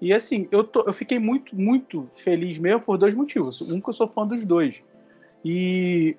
E 0.00 0.12
assim, 0.12 0.48
eu, 0.50 0.64
tô, 0.64 0.82
eu 0.86 0.92
fiquei 0.92 1.18
muito, 1.18 1.54
muito 1.56 2.08
feliz 2.12 2.58
mesmo 2.58 2.80
por 2.80 2.96
dois 2.96 3.14
motivos. 3.14 3.60
Um, 3.60 3.80
que 3.80 3.88
eu 3.88 3.92
sou 3.92 4.08
fã 4.08 4.26
dos 4.26 4.44
dois. 4.44 4.82
E, 5.44 6.16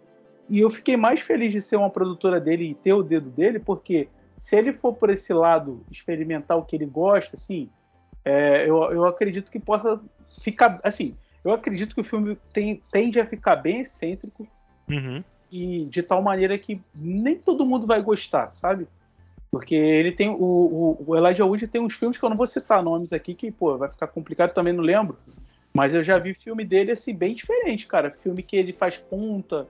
e 0.50 0.60
eu 0.60 0.70
fiquei 0.70 0.98
mais 0.98 1.20
feliz 1.20 1.52
de 1.52 1.62
ser 1.62 1.78
uma 1.78 1.90
produtora 1.90 2.40
dele 2.40 2.70
e 2.70 2.76
ter 2.76 2.94
o 2.94 3.04
dedo 3.04 3.30
dele, 3.30 3.60
porque 3.60 4.10
se 4.36 4.56
ele 4.56 4.74
for 4.74 4.94
por 4.94 5.10
esse 5.10 5.34
lado 5.34 5.84
experimental 5.90 6.64
que 6.64 6.76
ele 6.76 6.86
gosta, 6.86 7.36
assim, 7.36 7.70
é, 8.24 8.70
eu, 8.70 8.84
eu 8.92 9.06
acredito 9.06 9.52
que 9.52 9.60
possa 9.60 10.00
ficar. 10.42 10.80
Assim, 10.84 11.16
eu 11.44 11.52
acredito 11.52 11.96
que 11.96 12.02
o 12.02 12.04
filme 12.04 12.38
tem, 12.54 12.84
tende 12.92 13.20
a 13.20 13.26
ficar 13.26 13.56
bem 13.56 13.82
excêntrico. 13.82 14.48
Uhum 14.90 15.24
e 15.52 15.86
de 15.86 16.04
tal 16.04 16.22
maneira 16.22 16.58
que 16.58 16.82
nem 16.96 17.38
todo 17.38 17.66
mundo 17.66 17.88
vai 17.88 18.02
gostar, 18.02 18.52
sabe? 18.52 18.88
Porque 19.52 19.74
ele 19.74 20.12
tem. 20.12 20.30
O, 20.30 20.36
o, 20.36 21.04
o 21.08 21.16
Elijah 21.16 21.46
Wood 21.46 21.68
tem 21.68 21.82
uns 21.82 21.96
filmes 21.96 22.18
que 22.18 22.24
eu 22.24 22.30
não 22.30 22.38
vou 22.38 22.46
citar 22.46 22.84
nomes 22.84 23.12
aqui, 23.12 23.34
que, 23.34 23.52
pô, 23.52 23.78
vai 23.78 23.90
ficar 23.90 24.08
complicado, 24.08 24.54
também 24.54 24.74
não 24.74 24.84
lembro. 24.84 25.18
Mas 25.74 25.94
eu 25.94 26.04
já 26.04 26.18
vi 26.18 26.34
filme 26.34 26.64
dele, 26.64 26.92
assim, 26.92 27.16
bem 27.16 27.34
diferente, 27.34 27.88
cara. 27.88 28.12
Filme 28.12 28.44
que 28.44 28.56
ele 28.56 28.74
faz 28.74 28.98
ponta, 28.98 29.68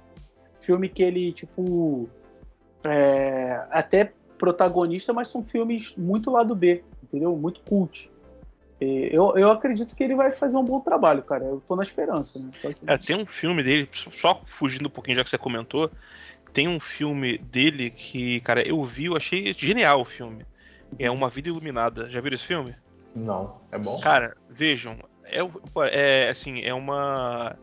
filme 0.60 0.90
que 0.90 1.02
ele, 1.02 1.32
tipo. 1.32 2.10
É, 2.84 3.66
até 3.72 4.12
protagonista, 4.38 5.12
mas 5.12 5.28
são 5.28 5.44
filmes 5.44 5.94
muito 5.98 6.32
lado 6.32 6.56
B, 6.56 6.84
entendeu? 7.04 7.36
Muito 7.36 7.62
cult. 7.62 8.10
Eu, 8.82 9.38
eu 9.38 9.52
acredito 9.52 9.96
que 9.96 10.04
ele 10.04 10.16
vai 10.16 10.30
fazer 10.30 10.58
um 10.58 10.64
bom 10.64 10.80
trabalho, 10.80 11.22
cara. 11.22 11.44
Eu 11.44 11.62
tô 11.68 11.76
na 11.76 11.84
esperança, 11.84 12.40
né? 12.40 12.50
É, 12.88 12.98
tem 12.98 13.16
um 13.16 13.26
filme 13.26 13.62
dele, 13.62 13.90
só 13.92 14.42
fugindo 14.46 14.88
um 14.88 14.92
pouquinho 14.92 15.18
já 15.18 15.24
que 15.24 15.30
você 15.30 15.38
comentou, 15.38 15.92
tem 16.54 16.68
um 16.68 16.80
filme 16.80 17.38
dele 17.38 17.90
que, 17.90 18.40
cara, 18.42 18.66
eu 18.66 18.84
vi, 18.86 19.06
eu 19.06 19.18
achei 19.18 19.54
genial 19.54 20.02
o 20.02 20.06
filme. 20.06 20.46
É 20.98 21.12
Uma 21.12 21.30
Vida 21.30 21.50
Iluminada. 21.50 22.10
Já 22.10 22.22
viram 22.22 22.36
esse 22.36 22.46
filme? 22.46 22.76
Não. 23.16 23.62
É 23.72 23.78
bom? 23.78 24.00
Cara, 24.00 24.36
vejam. 24.50 24.98
É, 25.26 25.40
é 25.92 26.30
assim, 26.30 26.62
é 26.62 26.74
uma 26.74 27.56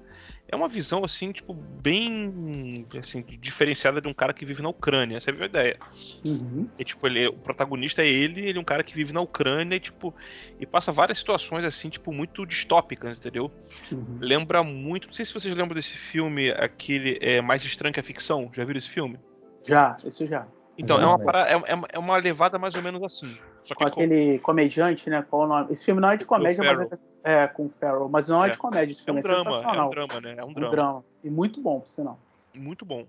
é 0.48 0.54
uma 0.54 0.68
visão 0.68 1.04
assim, 1.04 1.32
tipo, 1.32 1.52
bem 1.52 2.86
assim, 3.02 3.24
diferenciada 3.40 4.00
de 4.00 4.06
um 4.06 4.14
cara 4.14 4.32
que 4.32 4.44
vive 4.44 4.62
na 4.62 4.68
Ucrânia. 4.68 5.20
Você 5.20 5.32
viu 5.32 5.42
a 5.42 5.46
ideia? 5.46 5.78
Uhum. 6.24 6.68
E, 6.78 6.84
tipo, 6.84 7.06
ele, 7.06 7.26
o 7.26 7.32
protagonista 7.32 8.02
é 8.02 8.08
ele, 8.08 8.48
ele 8.48 8.58
é 8.58 8.60
um 8.60 8.64
cara 8.64 8.84
que 8.84 8.94
vive 8.94 9.12
na 9.12 9.20
Ucrânia 9.20 9.76
e, 9.76 9.80
tipo, 9.80 10.14
e 10.60 10.64
passa 10.64 10.92
várias 10.92 11.18
situações 11.18 11.64
assim, 11.64 11.88
tipo, 11.88 12.12
muito 12.12 12.46
distópicas, 12.46 13.18
entendeu? 13.18 13.50
Uhum. 13.90 14.18
Lembra 14.20 14.62
muito. 14.62 15.08
Não 15.08 15.14
sei 15.14 15.24
se 15.24 15.34
vocês 15.34 15.54
lembram 15.56 15.74
desse 15.74 15.96
filme, 15.96 16.50
aquele 16.50 17.18
é, 17.20 17.40
Mais 17.40 17.64
Estranho 17.64 17.92
que 17.92 18.00
a 18.00 18.04
Ficção. 18.04 18.50
Já 18.54 18.64
viram 18.64 18.78
esse 18.78 18.88
filme? 18.88 19.18
Já, 19.64 19.96
esse 20.04 20.26
já. 20.26 20.46
Então, 20.78 21.00
é 21.00 21.06
uma, 21.06 21.32
é, 21.32 21.54
é, 21.54 21.80
é 21.94 21.98
uma 21.98 22.16
levada 22.18 22.58
mais 22.58 22.74
ou 22.74 22.82
menos 22.82 23.02
assim. 23.02 23.38
Só 23.62 23.74
com 23.74 23.84
aquele 23.84 24.38
com... 24.38 24.44
comediante, 24.44 25.08
né? 25.08 25.24
Qual 25.28 25.42
o 25.42 25.46
nome? 25.46 25.72
Esse 25.72 25.84
filme 25.84 26.00
não 26.00 26.10
é 26.10 26.16
de 26.16 26.26
comédia, 26.26 26.62
mas 26.62 26.78
é, 27.24 27.42
é, 27.42 27.46
com 27.46 27.66
o 27.66 27.68
Farrell, 27.68 28.08
mas 28.08 28.28
não 28.28 28.44
é, 28.44 28.48
é 28.48 28.50
de 28.50 28.58
comédia. 28.58 28.92
Esse 28.92 29.04
filme 29.04 29.20
é, 29.20 29.24
um 29.24 29.26
é 29.26 29.34
drama, 29.34 29.56
é 29.56 29.82
um 29.82 29.90
drama, 29.90 30.20
né? 30.20 30.34
É 30.36 30.44
um 30.44 30.52
drama. 30.52 30.68
um 30.68 30.70
drama. 30.70 31.04
E 31.24 31.30
muito 31.30 31.60
bom, 31.60 31.80
por 31.80 31.88
sinal. 31.88 32.18
Muito 32.54 32.84
bom. 32.84 33.06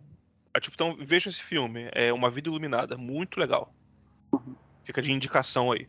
É, 0.53 0.59
tipo, 0.59 0.75
então, 0.75 0.97
veja 0.99 1.29
esse 1.29 1.43
filme. 1.43 1.89
É 1.91 2.11
Uma 2.13 2.31
Vida 2.31 2.49
Iluminada. 2.49 2.97
Muito 2.97 3.39
legal. 3.39 3.73
Uhum. 4.31 4.55
Fica 4.83 5.01
de 5.01 5.11
indicação 5.11 5.71
aí. 5.71 5.87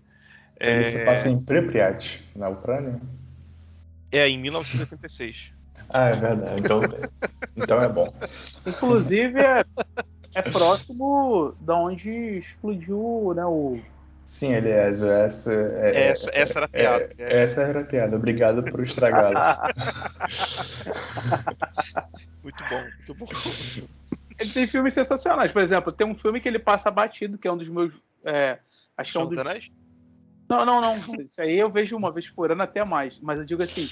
Ele 0.60 0.84
se 0.84 1.04
passa 1.04 1.28
em 1.28 1.40
Pripyat, 1.40 2.22
na 2.34 2.48
Ucrânia? 2.48 3.00
É, 4.10 4.28
em 4.28 4.38
1986. 4.38 5.52
ah, 5.88 6.08
é 6.08 6.16
verdade. 6.16 6.60
Então, 6.60 6.80
então 7.56 7.82
é 7.82 7.88
bom. 7.88 8.12
Inclusive, 8.66 9.40
é, 9.40 9.64
é 10.34 10.42
próximo 10.42 11.54
da 11.60 11.76
onde 11.76 12.38
explodiu 12.38 13.32
né, 13.34 13.44
o 13.44 13.78
Sim, 14.28 14.56
aliás, 14.56 15.00
essa, 15.00 15.50
é, 15.78 16.08
essa, 16.08 16.30
é, 16.30 16.40
essa 16.42 16.58
era 16.58 16.66
a 16.66 16.68
piada. 16.68 17.10
É, 17.16 17.42
essa 17.42 17.62
era 17.62 17.80
a 17.80 17.84
piada. 17.84 18.16
Obrigado 18.16 18.62
por 18.62 18.82
estragá-la. 18.82 19.58
muito 22.44 22.62
bom, 22.68 22.82
muito 22.82 23.14
bom. 23.14 23.26
Ele 24.38 24.52
tem 24.52 24.66
filmes 24.66 24.92
sensacionais. 24.92 25.50
Por 25.50 25.62
exemplo, 25.62 25.90
tem 25.90 26.06
um 26.06 26.14
filme 26.14 26.42
que 26.42 26.48
ele 26.48 26.58
passa 26.58 26.90
batido, 26.90 27.38
que 27.38 27.48
é 27.48 27.52
um 27.52 27.56
dos 27.56 27.70
meus. 27.70 27.94
É, 28.22 28.58
acho 28.98 29.12
que 29.12 29.18
é 29.18 29.20
um 29.22 29.28
dos. 29.28 29.42
Não, 30.46 30.66
não, 30.66 30.82
não. 30.82 31.14
Isso 31.14 31.40
aí 31.40 31.58
eu 31.58 31.70
vejo 31.70 31.96
uma 31.96 32.12
vez 32.12 32.28
por 32.28 32.52
ano 32.52 32.62
até 32.62 32.84
mais. 32.84 33.18
Mas 33.20 33.40
eu 33.40 33.46
digo 33.46 33.62
assim, 33.62 33.88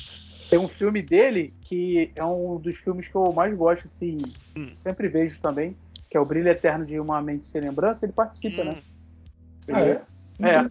tem 0.50 0.58
um 0.58 0.68
filme 0.68 1.00
dele 1.00 1.54
que 1.62 2.12
é 2.14 2.24
um 2.24 2.58
dos 2.58 2.76
filmes 2.76 3.08
que 3.08 3.14
eu 3.14 3.32
mais 3.32 3.54
gosto, 3.54 3.86
assim, 3.86 4.16
hum. 4.56 4.70
sempre 4.74 5.08
vejo 5.08 5.40
também, 5.40 5.76
que 6.08 6.16
é 6.16 6.20
o 6.20 6.26
Brilho 6.26 6.48
Eterno 6.48 6.84
de 6.84 6.98
uma 6.98 7.20
Mente 7.20 7.46
Sem 7.46 7.60
Lembrança. 7.60 8.04
Ele 8.04 8.12
participa, 8.12 8.62
hum. 8.62 8.64
né? 8.66 8.76
Ah, 9.72 9.80
é? 9.80 10.02
É. 10.40 10.70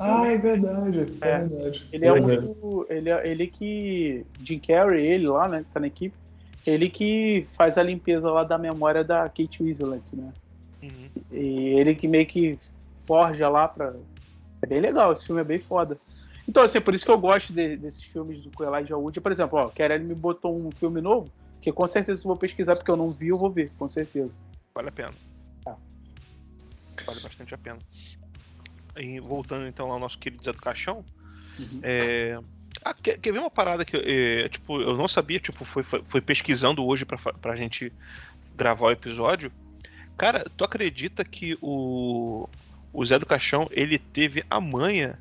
ah, 0.00 0.26
é 0.26 0.38
verdade. 0.38 1.06
É, 1.20 1.28
é 1.28 1.38
verdade. 1.44 1.88
Ele 1.92 2.06
é 2.06 2.20
muito. 2.20 2.86
Ele, 2.88 3.10
é, 3.10 3.28
ele 3.28 3.46
que. 3.46 4.24
Jim 4.40 4.58
Carrey, 4.58 5.04
ele 5.04 5.26
lá, 5.26 5.48
né? 5.48 5.64
Que 5.64 5.70
tá 5.72 5.80
na 5.80 5.86
equipe. 5.88 6.16
Ele 6.66 6.88
que 6.88 7.44
faz 7.56 7.78
a 7.78 7.82
limpeza 7.82 8.30
lá 8.30 8.42
da 8.42 8.58
memória 8.58 9.04
da 9.04 9.22
Kate 9.28 9.62
Winslet, 9.62 10.16
né? 10.16 10.32
Uhum. 10.82 11.08
E 11.32 11.78
ele 11.78 11.94
que 11.94 12.08
meio 12.08 12.26
que 12.26 12.58
forja 13.04 13.48
lá 13.48 13.68
pra. 13.68 13.94
É 14.62 14.66
bem 14.66 14.80
legal, 14.80 15.12
esse 15.12 15.26
filme 15.26 15.40
é 15.40 15.44
bem 15.44 15.58
foda. 15.58 15.98
Então, 16.48 16.62
assim, 16.62 16.78
é 16.78 16.80
por 16.80 16.94
isso 16.94 17.04
que 17.04 17.10
eu 17.10 17.18
gosto 17.18 17.52
de, 17.52 17.76
desses 17.76 18.02
filmes 18.02 18.40
do 18.40 18.64
Elijah 18.64 18.96
Wood. 18.96 19.20
Por 19.20 19.32
exemplo, 19.32 19.58
ó, 19.58 19.68
Kerry 19.68 19.98
me 19.98 20.14
botou 20.14 20.56
um 20.56 20.70
filme 20.70 21.00
novo, 21.00 21.28
que 21.66 21.72
com 21.72 21.86
certeza 21.86 22.22
eu 22.22 22.28
vou 22.28 22.36
pesquisar, 22.36 22.76
porque 22.76 22.90
eu 22.90 22.96
não 22.96 23.10
vi, 23.10 23.28
eu 23.28 23.38
vou 23.38 23.50
ver, 23.50 23.70
com 23.70 23.88
certeza. 23.88 24.30
Vale 24.72 24.88
a 24.88 24.92
pena. 24.92 25.12
Tá. 25.64 25.76
Vale 27.04 27.20
bastante 27.20 27.54
a 27.54 27.58
pena. 27.58 27.78
E 28.96 29.18
voltando 29.20 29.66
então 29.66 29.90
ao 29.90 29.98
nosso 29.98 30.18
querido 30.18 30.44
Zé 30.44 30.52
do 30.52 30.62
Caixão, 30.62 31.04
Uhum. 31.58 31.80
É... 31.82 32.38
Ah, 32.84 32.94
quer, 32.94 33.18
quer 33.18 33.32
ver 33.32 33.38
uma 33.38 33.50
parada 33.50 33.84
que 33.84 33.96
é, 33.96 34.48
tipo, 34.48 34.80
eu 34.80 34.96
não 34.96 35.08
sabia, 35.08 35.40
tipo, 35.40 35.64
foi, 35.64 35.82
foi, 35.82 36.04
foi 36.06 36.20
pesquisando 36.20 36.84
hoje 36.86 37.04
pra, 37.04 37.16
pra 37.16 37.56
gente 37.56 37.92
gravar 38.54 38.86
o 38.86 38.90
episódio. 38.90 39.50
Cara, 40.16 40.44
tu 40.56 40.62
acredita 40.62 41.24
que 41.24 41.58
o, 41.60 42.48
o 42.92 43.04
Zé 43.04 43.18
do 43.18 43.26
Caixão 43.26 43.66
ele 43.70 43.98
teve 43.98 44.44
a 44.48 44.60
manha 44.60 45.18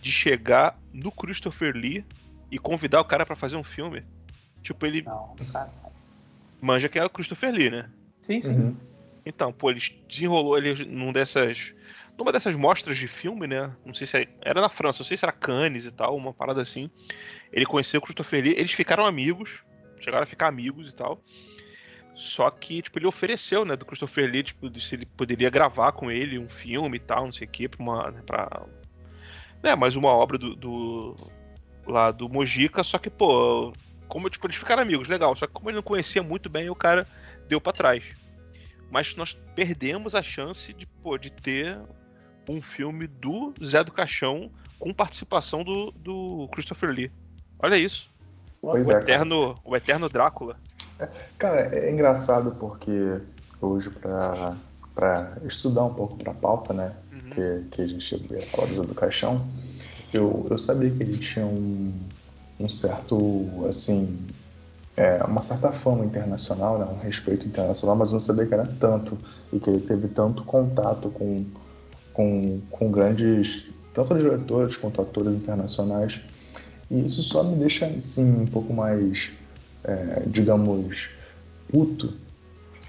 de 0.00 0.10
chegar 0.10 0.78
no 0.92 1.12
Christopher 1.12 1.76
Lee 1.76 2.04
e 2.50 2.58
convidar 2.58 3.00
o 3.00 3.04
cara 3.04 3.24
para 3.24 3.36
fazer 3.36 3.56
um 3.56 3.64
filme? 3.64 4.02
Tipo, 4.62 4.86
ele. 4.86 5.02
Não, 5.02 5.34
cara. 5.52 5.70
Manja 6.60 6.88
que 6.88 6.98
é 6.98 7.04
o 7.04 7.10
Christopher 7.10 7.52
Lee, 7.52 7.70
né? 7.70 7.88
Sim, 8.20 8.42
sim. 8.42 8.50
Uhum. 8.50 8.76
Então, 9.24 9.52
pô, 9.52 9.70
ele 9.70 9.80
desenrolou 10.08 10.56
ele 10.58 10.84
num 10.84 11.12
dessas. 11.12 11.72
Numa 12.16 12.32
dessas 12.32 12.54
mostras 12.56 12.96
de 12.96 13.06
filme, 13.06 13.46
né? 13.46 13.70
Não 13.84 13.94
sei 13.94 14.06
se 14.06 14.16
era, 14.16 14.28
era 14.40 14.60
na 14.60 14.68
França, 14.68 15.00
não 15.00 15.06
sei 15.06 15.16
se 15.16 15.24
era 15.24 15.30
Cannes 15.30 15.84
e 15.84 15.92
tal, 15.92 16.16
uma 16.16 16.32
parada 16.32 16.60
assim. 16.60 16.90
Ele 17.52 17.64
conheceu 17.64 17.98
o 17.98 18.02
Christopher 18.02 18.42
Lee, 18.42 18.54
eles 18.56 18.72
ficaram 18.72 19.06
amigos, 19.06 19.62
chegaram 20.00 20.24
a 20.24 20.26
ficar 20.26 20.48
amigos 20.48 20.90
e 20.90 20.94
tal. 20.96 21.22
Só 22.18 22.50
que, 22.50 22.82
tipo, 22.82 22.98
ele 22.98 23.06
ofereceu, 23.06 23.64
né, 23.64 23.76
do 23.76 23.86
Christopher 23.86 24.28
Lee, 24.28 24.42
tipo, 24.42 24.80
se 24.80 24.96
ele 24.96 25.06
poderia 25.06 25.48
gravar 25.48 25.92
com 25.92 26.10
ele 26.10 26.36
um 26.36 26.48
filme 26.48 26.96
e 26.96 27.00
tal, 27.00 27.26
não 27.26 27.32
sei 27.32 27.46
o 27.46 27.50
quê, 27.50 27.68
pra 27.68 27.80
uma. 27.80 28.10
Né, 28.10 28.20
pra, 28.26 28.66
né, 29.62 29.76
mais 29.76 29.94
uma 29.94 30.08
obra 30.08 30.36
do, 30.36 30.56
do. 30.56 31.14
lá 31.86 32.10
do 32.10 32.28
Mojica, 32.28 32.82
só 32.82 32.98
que, 32.98 33.08
pô, 33.08 33.72
como, 34.08 34.28
tipo, 34.30 34.46
eles 34.46 34.56
ficaram 34.56 34.82
amigos, 34.82 35.06
legal. 35.06 35.36
Só 35.36 35.46
que 35.46 35.52
como 35.52 35.68
ele 35.68 35.76
não 35.76 35.82
conhecia 35.82 36.22
muito 36.22 36.48
bem, 36.48 36.70
o 36.70 36.74
cara 36.74 37.06
deu 37.48 37.60
para 37.60 37.72
trás. 37.72 38.04
Mas 38.90 39.14
nós 39.14 39.38
perdemos 39.54 40.14
a 40.14 40.22
chance 40.22 40.72
de, 40.72 40.86
pô, 40.86 41.18
de 41.18 41.30
ter 41.30 41.78
um 42.48 42.62
filme 42.62 43.06
do 43.06 43.52
Zé 43.62 43.84
do 43.84 43.92
Caixão 43.92 44.50
com 44.78 44.94
participação 44.94 45.62
do, 45.62 45.90
do 45.92 46.48
Christopher 46.52 46.90
Lee. 46.90 47.12
Olha 47.58 47.76
isso. 47.76 48.08
Pois 48.60 48.88
o, 48.88 48.92
é, 48.92 48.96
eterno, 48.96 49.54
o 49.64 49.76
eterno 49.76 50.08
Drácula. 50.08 50.56
Cara, 51.36 51.74
é 51.76 51.90
engraçado 51.90 52.56
porque 52.58 53.20
hoje, 53.60 53.90
pra, 53.90 54.56
pra 54.94 55.36
estudar 55.44 55.84
um 55.84 55.94
pouco 55.94 56.16
pra 56.16 56.32
pauta, 56.32 56.72
né? 56.72 56.92
Uhum. 57.12 57.30
Que, 57.30 57.68
que 57.70 57.82
a 57.82 57.86
gente 57.86 58.32
ia 58.32 58.42
falar 58.46 58.68
do 58.68 58.94
caixão, 58.94 59.40
eu, 60.12 60.46
eu 60.50 60.58
sabia 60.58 60.90
que 60.90 61.02
ele 61.02 61.18
tinha 61.18 61.44
um, 61.44 61.92
um 62.58 62.68
certo, 62.68 63.48
assim, 63.68 64.18
é, 64.96 65.22
uma 65.24 65.42
certa 65.42 65.70
fama 65.70 66.04
internacional, 66.04 66.78
né? 66.78 66.86
um 66.86 66.98
respeito 66.98 67.46
internacional, 67.46 67.96
mas 67.96 68.10
não 68.10 68.20
sabia 68.20 68.46
que 68.46 68.54
era 68.54 68.66
tanto 68.80 69.16
e 69.52 69.60
que 69.60 69.70
ele 69.70 69.80
teve 69.80 70.08
tanto 70.08 70.42
contato 70.44 71.10
com, 71.10 71.44
com, 72.12 72.60
com 72.70 72.90
grandes, 72.90 73.66
tanto 73.94 74.16
diretores 74.16 74.76
quanto 74.76 75.00
atores 75.00 75.34
internacionais. 75.34 76.20
E 76.90 77.04
isso 77.04 77.22
só 77.22 77.42
me 77.42 77.56
deixa, 77.56 77.86
assim, 77.86 78.42
um 78.42 78.46
pouco 78.46 78.72
mais 78.72 79.30
é, 79.84 80.22
digamos, 80.26 81.10
puto, 81.68 82.14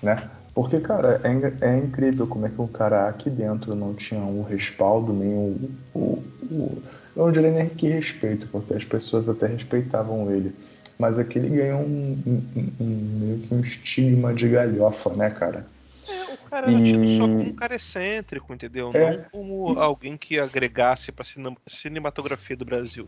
né? 0.01 0.29
Porque, 0.53 0.79
cara, 0.79 1.21
é, 1.23 1.65
é, 1.65 1.77
incrível 1.77 2.27
como 2.27 2.45
é 2.45 2.49
que 2.49 2.59
um 2.59 2.67
cara 2.67 3.07
aqui 3.07 3.29
dentro 3.29 3.75
não 3.75 3.93
tinha 3.93 4.21
um 4.21 4.43
respaldo, 4.43 5.13
nem 5.13 5.33
o, 5.33 5.69
o, 5.93 6.23
o, 6.51 6.83
não 7.25 7.31
diria 7.31 7.51
nem 7.51 7.69
que 7.69 7.87
respeito, 7.87 8.47
porque 8.51 8.73
as 8.73 8.85
pessoas 8.85 9.29
até 9.29 9.47
respeitavam 9.47 10.31
ele. 10.31 10.53
Mas 10.97 11.17
aqui 11.17 11.39
ele 11.39 11.49
ganhou 11.49 11.79
um, 11.79 12.17
um, 12.25 12.71
um 12.79 13.19
meio 13.19 13.39
que 13.39 13.53
um 13.53 13.61
estigma 13.61 14.33
de 14.33 14.49
galhofa, 14.49 15.09
né, 15.11 15.29
cara? 15.29 15.65
É, 16.07 16.33
o 16.33 16.49
cara 16.49 16.71
era 16.71 16.81
tido 16.81 17.17
só 17.17 17.27
como 17.27 17.41
um 17.41 17.55
cara 17.55 17.75
excêntrico, 17.75 18.53
entendeu? 18.53 18.91
É... 18.93 19.17
Não 19.17 19.23
como 19.31 19.79
alguém 19.79 20.17
que 20.17 20.39
agregasse 20.39 21.11
pra 21.11 21.25
cinematografia 21.67 22.57
do 22.57 22.65
Brasil. 22.65 23.07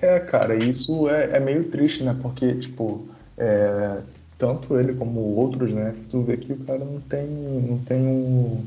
É, 0.00 0.18
cara, 0.20 0.56
isso 0.56 1.08
é, 1.08 1.36
é 1.36 1.40
meio 1.40 1.64
triste, 1.64 2.02
né? 2.02 2.16
Porque, 2.20 2.54
tipo, 2.54 3.06
é, 3.36 4.00
tanto 4.38 4.78
ele 4.78 4.94
como 4.94 5.20
outros, 5.20 5.72
né? 5.72 5.94
Tu 6.10 6.22
vê 6.22 6.36
que 6.36 6.52
o 6.52 6.64
cara 6.64 6.78
não 6.78 7.00
tem, 7.00 7.26
não 7.26 7.78
tem 7.78 8.06
um. 8.06 8.64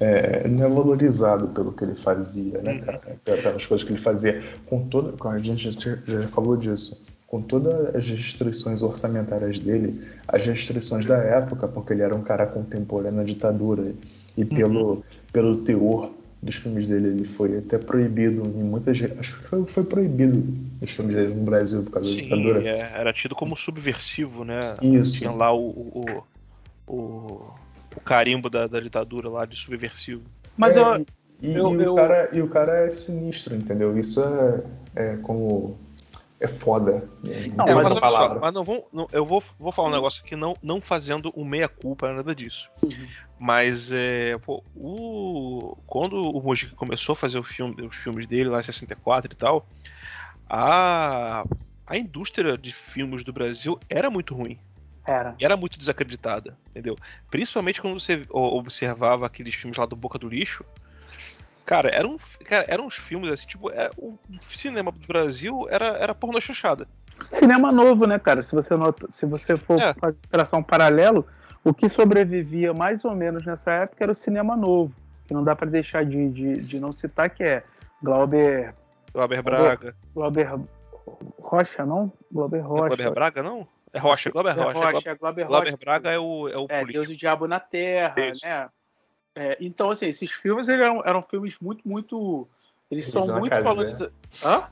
É, 0.00 0.46
não 0.46 0.64
é 0.64 0.68
valorizado 0.68 1.48
pelo 1.48 1.72
que 1.72 1.84
ele 1.84 1.94
fazia, 1.94 2.58
né, 2.62 2.74
uhum. 2.74 2.80
cara? 2.80 3.00
Pelas 3.24 3.66
coisas 3.66 3.86
que 3.86 3.92
ele 3.92 4.00
fazia. 4.00 4.42
Com 4.66 4.86
toda. 4.86 5.14
A 5.28 5.38
gente 5.38 5.70
já 6.06 6.28
falou 6.28 6.56
disso. 6.56 7.04
Com 7.26 7.42
todas 7.42 7.94
as 7.94 8.08
restrições 8.08 8.80
orçamentárias 8.80 9.58
dele, 9.58 10.00
as 10.26 10.46
restrições 10.46 11.04
da 11.04 11.18
época, 11.18 11.68
porque 11.68 11.92
ele 11.92 12.02
era 12.02 12.14
um 12.14 12.22
cara 12.22 12.46
contemporâneo 12.46 13.20
à 13.20 13.24
ditadura, 13.24 13.92
e 14.36 14.44
pelo, 14.44 14.92
uhum. 14.92 15.02
pelo 15.32 15.58
teor 15.58 16.10
dos 16.42 16.54
filmes 16.54 16.86
dele. 16.86 17.08
Ele 17.08 17.24
foi 17.24 17.58
até 17.58 17.78
proibido 17.78 18.44
em 18.44 18.62
muitas. 18.62 18.98
Acho 19.18 19.38
que 19.38 19.48
foi, 19.48 19.64
foi 19.64 19.84
proibido 19.84 20.44
os 20.80 20.90
filmes 20.90 21.14
dele 21.14 21.34
no 21.34 21.42
Brasil 21.42 21.82
por 21.84 21.92
causa 21.92 22.08
Sim, 22.08 22.28
da 22.28 22.36
ditadura. 22.36 22.68
É, 22.68 23.00
era 23.00 23.12
tido 23.12 23.34
como 23.34 23.56
subversivo, 23.56 24.44
né? 24.44 24.60
Isso. 24.80 25.18
Tinha 25.18 25.32
lá 25.32 25.52
o, 25.52 25.68
o, 25.68 26.22
o, 26.86 27.50
o 27.98 28.00
carimbo 28.00 28.48
da, 28.48 28.66
da, 28.66 28.80
ditadura 28.80 29.28
lá 29.28 29.44
de 29.44 29.56
subversivo. 29.56 30.22
Mas 30.56 30.76
é, 30.76 30.80
eu, 30.80 31.06
e, 31.42 31.54
eu, 31.54 31.80
e, 31.80 31.84
eu... 31.84 31.92
O 31.92 31.96
cara, 31.96 32.28
e 32.32 32.42
o 32.42 32.48
cara 32.48 32.86
é 32.86 32.90
sinistro, 32.90 33.54
entendeu? 33.54 33.98
Isso 33.98 34.20
é, 34.22 34.62
é 34.94 35.16
como 35.16 35.76
é 36.40 36.46
foda. 36.46 37.08
Não, 37.54 37.66
é, 37.66 37.74
mas, 37.74 37.88
só, 37.88 38.38
mas 38.38 38.54
não, 38.54 38.62
vou, 38.62 38.88
não, 38.92 39.08
eu 39.12 39.26
vou, 39.26 39.42
vou 39.58 39.72
falar 39.72 39.88
um 39.88 39.92
negócio 39.92 40.22
aqui 40.24 40.36
não, 40.36 40.56
não 40.62 40.80
fazendo 40.80 41.32
o 41.34 41.44
meia-culpa, 41.44 42.12
nada 42.12 42.34
disso. 42.34 42.70
Uhum. 42.82 43.08
Mas 43.38 43.90
é, 43.92 44.38
pô, 44.38 44.62
o, 44.76 45.76
quando 45.86 46.14
o 46.14 46.40
Mojica 46.40 46.74
começou 46.76 47.12
a 47.12 47.16
fazer 47.16 47.38
o 47.38 47.44
filme, 47.44 47.82
os 47.82 47.96
filmes 47.96 48.26
dele 48.26 48.48
lá 48.48 48.60
em 48.60 48.62
64 48.62 49.32
e 49.32 49.36
tal, 49.36 49.66
a, 50.48 51.44
a 51.86 51.96
indústria 51.96 52.56
de 52.56 52.72
filmes 52.72 53.24
do 53.24 53.32
Brasil 53.32 53.78
era 53.88 54.08
muito 54.08 54.34
ruim. 54.34 54.58
Era. 55.08 55.34
E 55.38 55.44
era 55.44 55.56
muito 55.56 55.78
desacreditada, 55.78 56.56
entendeu? 56.70 56.96
Principalmente 57.30 57.80
quando 57.80 57.98
você 57.98 58.26
observava 58.30 59.24
aqueles 59.24 59.54
filmes 59.54 59.78
lá 59.78 59.86
do 59.86 59.96
Boca 59.96 60.18
do 60.18 60.28
Lixo, 60.28 60.64
Cara, 61.68 61.90
eram, 61.90 62.18
cara, 62.46 62.64
eram 62.66 62.86
uns 62.86 62.96
filmes 62.96 63.30
assim, 63.30 63.46
tipo, 63.46 63.70
é, 63.70 63.90
o 63.98 64.16
cinema 64.40 64.90
do 64.90 65.06
Brasil 65.06 65.66
era, 65.68 65.98
era 65.98 66.14
pornô 66.14 66.40
chanchada. 66.40 66.88
Cinema 67.30 67.70
novo, 67.70 68.06
né, 68.06 68.18
cara? 68.18 68.42
Se 68.42 68.54
você, 68.54 68.74
nota, 68.74 69.06
se 69.10 69.26
você 69.26 69.54
for 69.54 69.78
é. 69.78 69.92
fazer 69.92 70.16
tração 70.30 70.62
paralelo, 70.62 71.26
o 71.62 71.74
que 71.74 71.86
sobrevivia 71.90 72.72
mais 72.72 73.04
ou 73.04 73.14
menos 73.14 73.44
nessa 73.44 73.70
época 73.70 74.02
era 74.02 74.12
o 74.12 74.14
cinema 74.14 74.56
novo. 74.56 74.94
Que 75.26 75.34
não 75.34 75.44
dá 75.44 75.54
para 75.54 75.68
deixar 75.68 76.06
de, 76.06 76.30
de, 76.30 76.56
de, 76.62 76.80
não 76.80 76.90
citar, 76.90 77.28
que 77.28 77.44
é 77.44 77.62
Glauber. 78.02 78.74
Glauber 79.12 79.42
Braga. 79.42 79.94
Glauber 80.14 80.48
Rocha, 81.38 81.84
não? 81.84 82.10
Glauber 82.32 82.60
Rocha. 82.60 82.94
É 82.94 82.96
Glauber 82.96 83.10
Braga, 83.10 83.42
não? 83.42 83.68
É 83.92 83.98
Rocha, 83.98 84.30
Glauber 84.30 84.52
Rocha. 84.52 84.78
É 84.78 84.92
Rocha, 84.92 85.14
Glauber, 85.14 85.46
Glauber 85.46 85.76
Braga 85.76 86.10
é 86.10 86.18
o, 86.18 86.48
é 86.48 86.56
o 86.56 86.66
é, 86.68 86.80
político. 86.80 86.92
Deus 86.92 87.08
e 87.08 87.12
o 87.12 87.16
Diabo 87.16 87.46
na 87.46 87.60
Terra, 87.60 88.14
Isso. 88.18 88.44
né? 88.44 88.68
É, 89.34 89.56
então, 89.60 89.90
assim, 89.90 90.06
esses 90.06 90.32
filmes 90.32 90.68
eram, 90.68 91.00
eram 91.04 91.22
filmes 91.22 91.58
muito, 91.60 91.86
muito. 91.86 92.48
Eles 92.90 93.06
Regina 93.06 93.26
são 93.26 93.38
muito 93.38 93.62
valorizados. 93.62 94.12
Hã? 94.42 94.64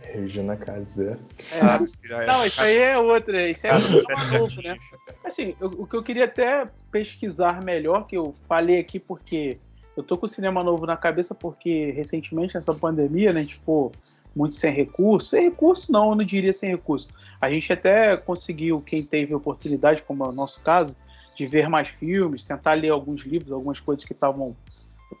Regina 0.00 0.56
Casé. 0.56 1.18
É. 1.52 2.26
Não, 2.26 2.46
isso 2.46 2.62
aí 2.62 2.78
é 2.78 2.98
outra. 2.98 3.48
Isso 3.48 3.66
é 3.66 3.74
um 3.74 4.38
novo, 4.38 4.62
né? 4.62 4.78
Assim, 5.24 5.54
eu, 5.60 5.68
o 5.68 5.86
que 5.86 5.94
eu 5.94 6.02
queria 6.02 6.24
até 6.24 6.66
pesquisar 6.90 7.62
melhor, 7.62 8.06
que 8.06 8.16
eu 8.16 8.34
falei 8.48 8.78
aqui 8.78 8.98
porque 8.98 9.58
eu 9.96 10.02
tô 10.02 10.16
com 10.16 10.24
o 10.24 10.28
cinema 10.28 10.64
novo 10.64 10.86
na 10.86 10.96
cabeça, 10.96 11.34
porque 11.34 11.90
recentemente, 11.90 12.54
nessa 12.54 12.72
pandemia, 12.72 13.32
né, 13.32 13.40
a 13.40 13.42
gente 13.42 13.56
ficou 13.56 13.92
muito 14.34 14.54
sem 14.54 14.72
recurso. 14.72 15.30
Sem 15.30 15.44
recurso, 15.44 15.92
não, 15.92 16.10
eu 16.10 16.14
não 16.16 16.24
diria 16.24 16.52
sem 16.52 16.70
recurso. 16.70 17.08
A 17.40 17.50
gente 17.50 17.72
até 17.72 18.16
conseguiu, 18.16 18.80
quem 18.80 19.02
teve 19.02 19.34
oportunidade, 19.34 20.02
como 20.02 20.24
é 20.24 20.28
o 20.28 20.32
nosso 20.32 20.62
caso, 20.62 20.96
de 21.36 21.46
ver 21.46 21.68
mais 21.68 21.88
filmes, 21.88 22.44
tentar 22.44 22.74
ler 22.74 22.90
alguns 22.90 23.20
livros, 23.20 23.52
algumas 23.52 23.80
coisas 23.80 24.04
que 24.04 24.12
estavam 24.12 24.56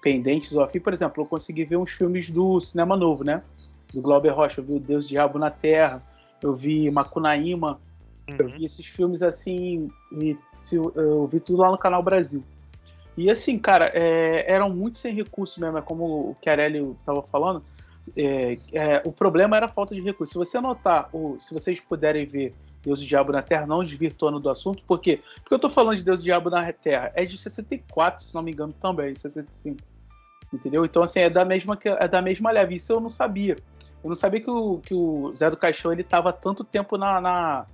pendentes 0.00 0.52
ou 0.52 0.62
afim. 0.62 0.80
Por 0.80 0.92
exemplo, 0.92 1.22
eu 1.22 1.26
consegui 1.26 1.64
ver 1.64 1.76
uns 1.76 1.90
filmes 1.90 2.30
do 2.30 2.60
Cinema 2.60 2.96
Novo, 2.96 3.24
né? 3.24 3.42
Do 3.92 4.00
Glauber 4.00 4.30
Rocha. 4.30 4.60
Eu 4.60 4.64
vi 4.64 4.72
o 4.74 4.80
Deus 4.80 5.08
Diabo 5.08 5.38
na 5.38 5.50
Terra, 5.50 6.02
eu 6.42 6.54
vi 6.54 6.90
Macunaíma, 6.90 7.80
uhum. 8.28 8.36
eu 8.38 8.48
vi 8.48 8.64
esses 8.64 8.86
filmes 8.86 9.22
assim, 9.22 9.90
e 10.12 10.36
eu 10.94 11.26
vi 11.26 11.40
tudo 11.40 11.60
lá 11.60 11.70
no 11.70 11.78
Canal 11.78 12.02
Brasil. 12.02 12.42
E 13.16 13.30
assim, 13.30 13.58
cara, 13.58 13.90
é, 13.92 14.50
eram 14.50 14.70
muito 14.70 14.96
sem 14.96 15.14
recursos 15.14 15.58
mesmo, 15.58 15.76
é 15.76 15.82
como 15.82 16.04
o 16.04 16.36
Chiarelli 16.42 16.94
estava 16.98 17.22
falando. 17.22 17.62
É, 18.16 18.58
é, 18.72 19.02
o 19.04 19.12
problema 19.12 19.56
era 19.56 19.66
a 19.66 19.68
falta 19.68 19.94
de 19.94 20.00
recursos. 20.00 20.32
Se 20.32 20.38
você 20.38 20.60
notar, 20.60 21.08
ou 21.12 21.38
se 21.38 21.52
vocês 21.54 21.80
puderem 21.80 22.26
ver 22.26 22.54
Deus 22.82 23.00
e 23.00 23.06
Diabo 23.06 23.32
na 23.32 23.42
Terra, 23.42 23.66
não 23.66 23.78
desvirtuando 23.80 24.40
do 24.40 24.50
assunto, 24.50 24.82
por 24.84 25.00
quê? 25.00 25.20
Porque 25.40 25.54
eu 25.54 25.58
tô 25.58 25.70
falando 25.70 25.96
de 25.96 26.04
Deus 26.04 26.20
e 26.20 26.24
Diabo 26.24 26.50
na 26.50 26.72
Terra, 26.72 27.12
é 27.14 27.24
de 27.24 27.38
64, 27.38 28.24
se 28.24 28.34
não 28.34 28.42
me 28.42 28.52
engano, 28.52 28.72
também, 28.72 29.14
65. 29.14 29.78
Entendeu? 30.52 30.84
Então, 30.84 31.02
assim, 31.02 31.20
é 31.20 31.30
da 31.30 31.44
mesma, 31.44 31.78
é 31.84 32.08
da 32.08 32.20
mesma 32.20 32.50
leve. 32.50 32.74
Isso 32.74 32.92
eu 32.92 33.00
não 33.00 33.08
sabia. 33.08 33.56
Eu 34.02 34.08
não 34.08 34.14
sabia 34.14 34.40
que 34.40 34.50
o, 34.50 34.78
que 34.78 34.92
o 34.92 35.32
Zé 35.32 35.48
do 35.48 35.56
Caixão 35.56 35.92
ele 35.92 36.02
tava 36.02 36.32
tanto 36.32 36.64
tempo 36.64 36.98
na, 36.98 37.20
na, 37.20 37.66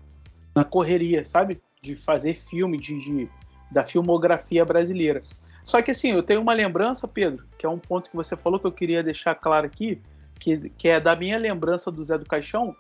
na 0.54 0.64
correria, 0.64 1.24
sabe? 1.24 1.60
De 1.80 1.96
fazer 1.96 2.34
filme, 2.34 2.78
de, 2.78 3.00
de, 3.00 3.28
da 3.70 3.82
filmografia 3.82 4.64
brasileira. 4.64 5.22
Só 5.64 5.82
que 5.82 5.90
assim, 5.90 6.12
eu 6.12 6.22
tenho 6.22 6.40
uma 6.40 6.54
lembrança, 6.54 7.08
Pedro, 7.08 7.44
que 7.58 7.66
é 7.66 7.68
um 7.68 7.78
ponto 7.78 8.10
que 8.10 8.16
você 8.16 8.36
falou 8.36 8.60
que 8.60 8.66
eu 8.66 8.72
queria 8.72 9.02
deixar 9.02 9.34
claro 9.34 9.66
aqui, 9.66 10.00
que, 10.38 10.70
que 10.70 10.88
é 10.88 11.00
da 11.00 11.14
minha 11.16 11.38
lembrança 11.38 11.90
do 11.90 12.02
Zé 12.02 12.16
do 12.18 12.26
Caixão, 12.26 12.74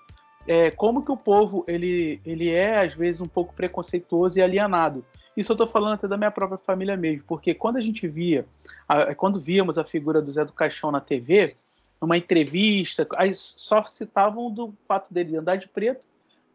é, 0.46 0.70
como 0.70 1.04
que 1.04 1.12
o 1.12 1.16
povo 1.16 1.64
ele, 1.68 2.20
ele 2.24 2.50
é 2.50 2.80
às 2.80 2.94
vezes 2.94 3.20
um 3.20 3.28
pouco 3.28 3.54
preconceituoso 3.54 4.38
e 4.38 4.42
alienado. 4.42 5.04
Isso 5.36 5.52
eu 5.52 5.54
estou 5.54 5.66
falando 5.66 5.94
até 5.94 6.08
da 6.08 6.16
minha 6.16 6.30
própria 6.30 6.58
família 6.58 6.96
mesmo, 6.96 7.24
porque 7.26 7.54
quando 7.54 7.76
a 7.76 7.80
gente 7.80 8.08
via, 8.08 8.46
a, 8.88 9.14
quando 9.14 9.40
víamos 9.40 9.78
a 9.78 9.84
figura 9.84 10.20
do 10.20 10.30
Zé 10.30 10.44
do 10.44 10.52
Caixão 10.52 10.90
na 10.90 11.00
TV, 11.00 11.54
numa 12.00 12.16
entrevista, 12.16 13.06
aí 13.16 13.32
só 13.34 13.82
citavam 13.82 14.50
do 14.50 14.74
fato 14.86 15.12
dele 15.12 15.36
andar 15.36 15.56
de 15.56 15.68
preto, 15.68 16.06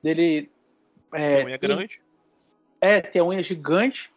dele 0.02 0.50
é, 1.13 1.38
ter 1.38 1.46
unha 1.46 1.58
grande, 1.58 2.02
é 2.82 3.02
ter 3.02 3.22
unha 3.22 3.44
gigante 3.44 4.12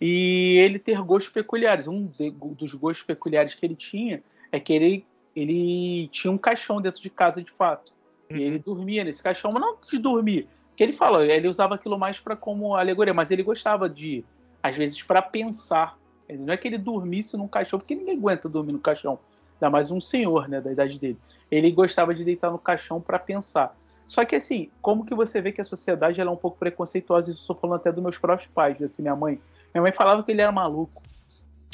e 0.00 0.58
ele 0.58 0.78
ter 0.78 1.00
gostos 1.02 1.32
peculiares. 1.32 1.86
Um 1.86 2.06
de, 2.06 2.30
dos 2.30 2.74
gostos 2.74 3.06
peculiares 3.06 3.54
que 3.54 3.64
ele 3.64 3.76
tinha 3.76 4.22
é 4.50 4.60
que 4.60 4.72
ele 4.72 5.06
ele 5.34 6.08
tinha 6.08 6.30
um 6.30 6.38
caixão 6.38 6.80
dentro 6.80 7.02
de 7.02 7.10
casa 7.10 7.42
de 7.42 7.50
fato. 7.50 7.92
Uhum. 8.30 8.36
E 8.36 8.42
ele 8.42 8.58
dormia 8.58 9.04
nesse 9.04 9.22
caixão, 9.22 9.52
mas 9.52 9.62
não 9.62 9.76
de 9.86 9.98
dormir, 9.98 10.48
que 10.76 10.82
ele 10.82 10.92
fala, 10.92 11.24
ele 11.24 11.48
usava 11.48 11.74
aquilo 11.74 11.98
mais 11.98 12.18
para 12.18 12.36
como 12.36 12.74
alegoria, 12.74 13.14
mas 13.14 13.30
ele 13.30 13.42
gostava 13.42 13.88
de, 13.88 14.24
às 14.62 14.76
vezes, 14.76 15.02
para 15.02 15.20
pensar. 15.22 15.98
Não 16.28 16.52
é 16.52 16.56
que 16.56 16.66
ele 16.66 16.78
dormisse 16.78 17.36
num 17.36 17.48
caixão, 17.48 17.78
porque 17.78 17.94
ninguém 17.94 18.16
aguenta 18.16 18.48
dormir 18.48 18.72
no 18.72 18.78
caixão. 18.78 19.18
Ainda 19.54 19.70
mais 19.70 19.90
um 19.90 20.00
senhor, 20.00 20.48
né, 20.48 20.60
da 20.60 20.72
idade 20.72 20.98
dele. 20.98 21.18
Ele 21.50 21.70
gostava 21.70 22.14
de 22.14 22.24
deitar 22.24 22.50
no 22.50 22.58
caixão 22.58 23.00
para 23.00 23.18
pensar. 23.18 23.76
Só 24.06 24.24
que 24.24 24.34
assim, 24.34 24.70
como 24.80 25.04
que 25.04 25.14
você 25.14 25.40
vê 25.40 25.52
que 25.52 25.60
a 25.60 25.64
sociedade 25.64 26.20
ela 26.20 26.30
é 26.30 26.32
um 26.32 26.36
pouco 26.36 26.58
preconceituosa? 26.58 27.30
Isso 27.30 27.40
eu 27.40 27.42
estou 27.42 27.56
falando 27.56 27.76
até 27.76 27.92
dos 27.92 28.02
meus 28.02 28.18
próprios 28.18 28.50
pais, 28.50 28.82
assim, 28.82 29.02
minha 29.02 29.16
mãe. 29.16 29.40
Minha 29.72 29.82
mãe 29.82 29.92
falava 29.92 30.22
que 30.22 30.30
ele 30.30 30.40
era 30.40 30.52
maluco. 30.52 31.02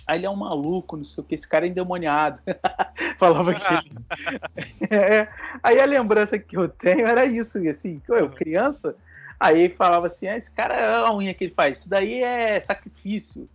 Ah, 0.06 0.16
ele 0.16 0.26
é 0.26 0.30
um 0.30 0.37
maluco, 0.37 0.96
não 0.96 1.04
sei 1.04 1.22
o 1.22 1.26
que, 1.26 1.34
esse 1.34 1.46
cara 1.46 1.66
é 1.66 1.68
endemoniado. 1.68 2.40
falava 3.18 3.54
que 3.54 4.88
é. 4.94 5.28
Aí 5.62 5.80
a 5.80 5.84
lembrança 5.84 6.38
que 6.38 6.56
eu 6.56 6.68
tenho 6.68 7.06
era 7.06 7.26
isso, 7.26 7.58
assim, 7.68 8.00
eu 8.08 8.30
criança, 8.30 8.96
aí 9.38 9.68
falava 9.68 10.06
assim, 10.06 10.28
ah, 10.28 10.37
esse 10.37 10.50
cara 10.50 10.74
é 10.74 10.96
a 10.96 11.14
unha 11.14 11.34
que 11.34 11.44
ele 11.44 11.54
faz, 11.54 11.78
isso 11.78 11.90
daí 11.90 12.22
é 12.22 12.61
sacrifício, 12.61 13.48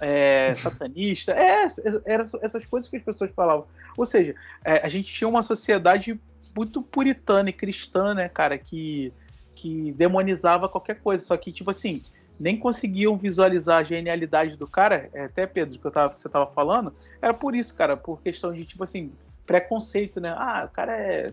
é 0.00 0.54
satanista, 0.54 1.32
é, 1.32 1.68
era 2.04 2.24
essas 2.42 2.64
coisas 2.66 2.88
que 2.88 2.96
as 2.96 3.02
pessoas 3.02 3.32
falavam. 3.34 3.66
Ou 3.96 4.06
seja, 4.06 4.34
é, 4.64 4.84
a 4.84 4.88
gente 4.88 5.12
tinha 5.12 5.28
uma 5.28 5.42
sociedade 5.42 6.18
muito 6.56 6.82
puritana 6.82 7.50
e 7.50 7.52
cristã, 7.52 8.14
né, 8.14 8.28
cara, 8.28 8.56
que, 8.56 9.12
que 9.54 9.92
demonizava 9.92 10.68
qualquer 10.68 11.00
coisa, 11.00 11.24
só 11.24 11.36
que, 11.36 11.52
tipo 11.52 11.70
assim, 11.70 12.02
nem 12.38 12.58
conseguiam 12.58 13.16
visualizar 13.16 13.78
a 13.78 13.84
genialidade 13.84 14.56
do 14.56 14.66
cara, 14.66 15.08
é, 15.12 15.24
até 15.24 15.46
Pedro, 15.46 15.78
que, 15.78 15.86
eu 15.86 15.90
tava, 15.90 16.12
que 16.12 16.20
você 16.20 16.28
tava 16.28 16.46
falando, 16.52 16.94
era 17.20 17.32
por 17.32 17.54
isso, 17.54 17.74
cara, 17.74 17.96
por 17.96 18.20
questão 18.20 18.52
de, 18.52 18.64
tipo 18.64 18.84
assim, 18.84 19.12
preconceito, 19.46 20.20
né? 20.20 20.34
Ah, 20.36 20.64
o 20.66 20.68
cara 20.68 20.92
é, 20.96 21.32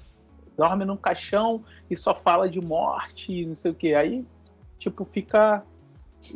dorme 0.57 0.85
num 0.85 0.95
caixão 0.95 1.63
e 1.89 1.95
só 1.95 2.15
fala 2.15 2.49
de 2.49 2.61
morte, 2.61 3.45
não 3.45 3.55
sei 3.55 3.71
o 3.71 3.75
que. 3.75 3.93
Aí, 3.93 4.25
tipo, 4.77 5.03
fica 5.05 5.63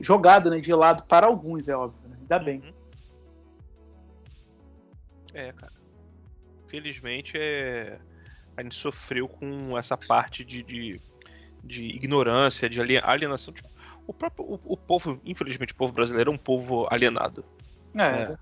jogado, 0.01 0.49
né, 0.49 0.59
de 0.59 0.73
lado 0.73 1.03
para 1.03 1.27
alguns, 1.27 1.69
é 1.69 1.75
óbvio, 1.75 2.09
né? 2.09 2.17
Ainda 2.19 2.39
bem. 2.39 2.59
Uhum. 2.59 2.73
É, 5.33 5.51
cara. 5.53 5.73
Felizmente, 6.67 7.33
é... 7.37 7.97
a 8.57 8.63
gente 8.63 8.75
sofreu 8.75 9.27
com 9.29 9.77
essa 9.77 9.95
parte 9.95 10.43
de, 10.43 10.61
de, 10.63 11.01
de 11.63 11.83
ignorância, 11.83 12.69
de 12.69 12.81
alienação. 12.81 13.53
Tipo, 13.53 13.69
o 14.07 14.13
próprio 14.13 14.45
o, 14.45 14.59
o, 14.65 14.77
povo, 14.77 15.19
infelizmente, 15.25 15.73
o 15.73 15.75
povo 15.75 15.93
brasileiro 15.93 16.31
é 16.31 16.33
um 16.33 16.37
povo 16.37 16.87
alienado. 16.89 17.43
É. 17.97 18.01
é. 18.01 18.37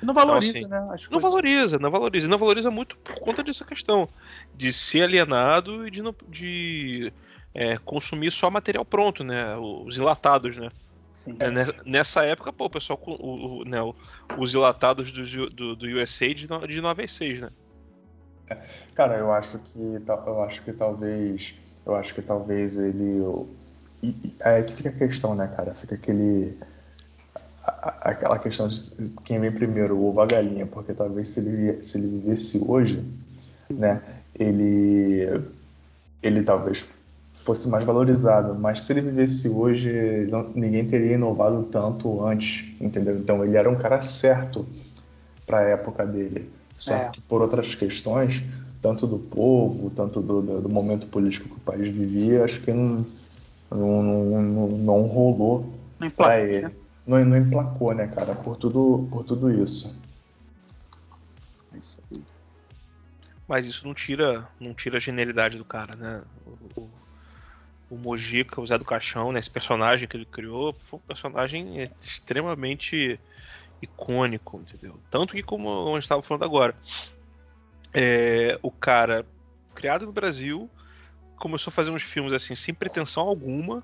Não 0.00 0.14
valoriza, 0.14 0.58
então, 0.58 0.92
assim, 0.92 1.04
né? 1.04 1.08
não 1.10 1.20
coisas... 1.20 1.22
valoriza, 1.22 1.78
não 1.78 1.90
valoriza. 1.90 2.26
E 2.26 2.30
não 2.30 2.38
valoriza 2.38 2.70
muito 2.70 2.96
por 2.98 3.18
conta 3.18 3.42
dessa 3.42 3.64
questão 3.64 4.08
de 4.54 4.72
ser 4.72 5.02
alienado 5.02 5.88
e 5.88 5.90
de, 5.90 6.02
de 6.28 7.12
é, 7.52 7.76
consumir 7.78 8.30
só 8.30 8.48
material 8.48 8.84
pronto, 8.84 9.24
né? 9.24 9.56
Os 9.56 9.98
enlatados, 9.98 10.56
né? 10.56 10.68
Sim. 11.12 11.36
É, 11.40 11.50
nessa 11.84 12.24
época, 12.24 12.52
pô, 12.52 12.66
o 12.66 12.70
pessoal, 12.70 13.00
o, 13.04 13.62
o, 13.62 13.64
né, 13.64 13.78
os 14.36 14.54
enlatados 14.54 15.10
do, 15.10 15.50
do, 15.50 15.74
do 15.74 15.86
USA 15.86 16.32
de, 16.32 16.46
de 16.46 16.80
9 16.80 17.02
a 17.02 17.08
6, 17.08 17.40
né? 17.40 17.50
Cara, 18.94 19.18
eu 19.18 19.32
acho 19.32 19.58
que 19.58 20.00
eu 20.08 20.42
acho 20.42 20.62
que 20.62 20.72
talvez 20.72 21.54
eu 21.84 21.94
acho 21.96 22.14
que 22.14 22.22
talvez 22.22 22.78
ele 22.78 23.20
e, 24.02 24.32
aí 24.42 24.62
que 24.64 24.74
fica 24.74 24.88
a 24.90 24.92
questão, 24.92 25.34
né, 25.34 25.50
cara? 25.56 25.74
Fica 25.74 25.94
aquele. 25.94 26.56
A, 27.64 28.10
aquela 28.10 28.38
questão 28.38 28.68
de 28.68 29.10
quem 29.24 29.40
vem 29.40 29.50
primeiro, 29.50 29.96
o 29.96 30.08
ovo 30.08 30.20
a 30.20 30.26
galinha, 30.26 30.66
porque 30.66 30.94
talvez 30.94 31.28
se 31.28 31.40
ele, 31.40 31.84
se 31.84 31.98
ele 31.98 32.08
vivesse 32.08 32.62
hoje, 32.66 33.04
né, 33.68 34.02
ele, 34.34 35.42
ele 36.22 36.42
talvez 36.42 36.86
fosse 37.44 37.68
mais 37.68 37.84
valorizado, 37.84 38.54
mas 38.54 38.82
se 38.82 38.92
ele 38.92 39.00
vivesse 39.00 39.48
hoje, 39.48 40.26
não, 40.30 40.50
ninguém 40.54 40.86
teria 40.86 41.14
inovado 41.14 41.62
tanto 41.64 42.24
antes, 42.24 42.74
entendeu? 42.80 43.16
Então 43.16 43.44
ele 43.44 43.56
era 43.56 43.70
um 43.70 43.76
cara 43.76 44.02
certo 44.02 44.66
para 45.46 45.60
a 45.60 45.62
época 45.62 46.06
dele. 46.06 46.50
Só 46.76 46.94
é. 46.94 47.08
que 47.08 47.20
por 47.22 47.40
outras 47.40 47.74
questões, 47.74 48.42
tanto 48.82 49.06
do 49.06 49.18
povo, 49.18 49.90
tanto 49.90 50.20
do, 50.20 50.60
do, 50.60 50.68
momento 50.68 51.06
político 51.06 51.48
que 51.48 51.56
o 51.56 51.60
país 51.60 51.88
vivia, 51.88 52.44
acho 52.44 52.60
que 52.60 52.72
não 52.72 53.04
não, 53.70 54.02
não, 54.02 54.42
não, 54.42 54.68
não 54.68 55.02
rolou 55.02 55.72
não 55.98 56.10
pra 56.10 56.40
ele. 56.40 56.62
Né? 56.62 56.72
Não, 57.06 57.24
não 57.24 57.36
emplacou, 57.36 57.94
né, 57.94 58.06
cara? 58.08 58.34
Por 58.34 58.56
tudo, 58.56 59.08
por 59.10 59.24
tudo 59.24 59.50
isso. 59.50 60.00
É 61.72 61.78
isso 61.78 62.00
aí. 62.10 62.22
Mas 63.46 63.64
isso 63.64 63.86
não 63.86 63.94
tira, 63.94 64.46
não 64.60 64.74
tira 64.74 64.98
a 64.98 65.00
genialidade 65.00 65.56
do 65.56 65.64
cara, 65.64 65.96
né? 65.96 66.22
O, 66.46 66.80
o, 66.80 66.90
o 67.90 67.96
Mojica, 67.96 68.60
o 68.60 68.66
Zé 68.66 68.76
do 68.76 68.84
Caixão, 68.84 69.32
né? 69.32 69.40
Esse 69.40 69.50
personagem 69.50 70.06
que 70.06 70.16
ele 70.16 70.26
criou 70.26 70.74
foi 70.84 70.98
um 70.98 71.02
personagem 71.02 71.90
extremamente 72.00 73.18
icônico, 73.80 74.60
entendeu? 74.60 74.98
Tanto 75.10 75.34
que, 75.34 75.42
como 75.42 75.88
a 75.88 75.94
gente 75.94 76.02
estava 76.02 76.22
falando 76.22 76.44
agora, 76.44 76.74
é, 77.94 78.58
o 78.62 78.70
cara 78.70 79.24
criado 79.74 80.04
no 80.04 80.12
Brasil, 80.12 80.68
começou 81.38 81.70
a 81.70 81.74
fazer 81.74 81.90
uns 81.90 82.02
filmes 82.02 82.32
assim, 82.32 82.54
sem 82.54 82.74
pretensão 82.74 83.22
alguma. 83.22 83.82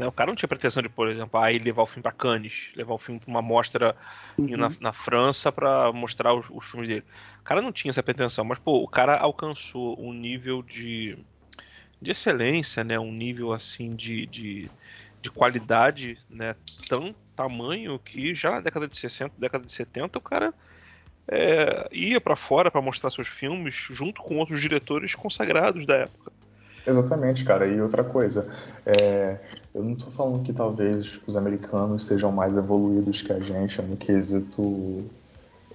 Né? 0.00 0.06
O 0.06 0.12
cara 0.12 0.28
não 0.28 0.34
tinha 0.34 0.48
pretensão 0.48 0.82
de, 0.82 0.88
por 0.88 1.08
exemplo, 1.08 1.38
aí 1.38 1.58
ah, 1.58 1.62
levar 1.62 1.82
o 1.82 1.86
filme 1.86 2.02
para 2.02 2.12
Cannes, 2.12 2.70
levar 2.74 2.94
o 2.94 2.98
filme 2.98 3.20
para 3.20 3.28
uma 3.28 3.42
mostra 3.42 3.94
uhum. 4.38 4.56
na, 4.56 4.72
na, 4.80 4.92
França 4.92 5.52
para 5.52 5.92
mostrar 5.92 6.32
os, 6.32 6.46
os, 6.48 6.64
filmes 6.64 6.88
dele. 6.88 7.04
O 7.40 7.44
cara 7.44 7.60
não 7.60 7.70
tinha 7.70 7.90
essa 7.90 8.02
pretensão, 8.02 8.44
mas 8.44 8.58
pô, 8.58 8.82
o 8.82 8.88
cara 8.88 9.18
alcançou 9.18 10.00
um 10.00 10.12
nível 10.12 10.62
de, 10.62 11.18
de 12.00 12.10
excelência, 12.10 12.82
né? 12.82 12.98
Um 12.98 13.12
nível 13.12 13.52
assim 13.52 13.94
de, 13.94 14.24
de, 14.26 14.70
de 15.20 15.30
qualidade, 15.30 16.16
né? 16.30 16.56
Tão 16.88 17.14
tamanho 17.36 17.98
que 17.98 18.34
já 18.34 18.52
na 18.52 18.60
década 18.60 18.88
de 18.88 18.96
60, 18.96 19.34
década 19.38 19.66
de 19.66 19.72
70, 19.72 20.18
o 20.18 20.22
cara 20.22 20.54
é, 21.28 21.88
ia 21.92 22.20
para 22.20 22.36
fora 22.36 22.70
para 22.70 22.80
mostrar 22.80 23.10
seus 23.10 23.28
filmes 23.28 23.74
junto 23.74 24.22
com 24.22 24.38
outros 24.38 24.60
diretores 24.60 25.14
consagrados 25.14 25.84
da 25.84 25.96
época. 25.96 26.32
Exatamente, 26.90 27.44
cara. 27.44 27.66
E 27.66 27.80
outra 27.80 28.02
coisa, 28.02 28.48
é, 28.84 29.38
eu 29.74 29.82
não 29.82 29.92
estou 29.92 30.10
falando 30.12 30.42
que 30.42 30.52
talvez 30.52 31.20
os 31.26 31.36
americanos 31.36 32.06
sejam 32.06 32.32
mais 32.32 32.56
evoluídos 32.56 33.22
que 33.22 33.32
a 33.32 33.40
gente 33.40 33.80
no 33.82 33.96
quesito 33.96 35.04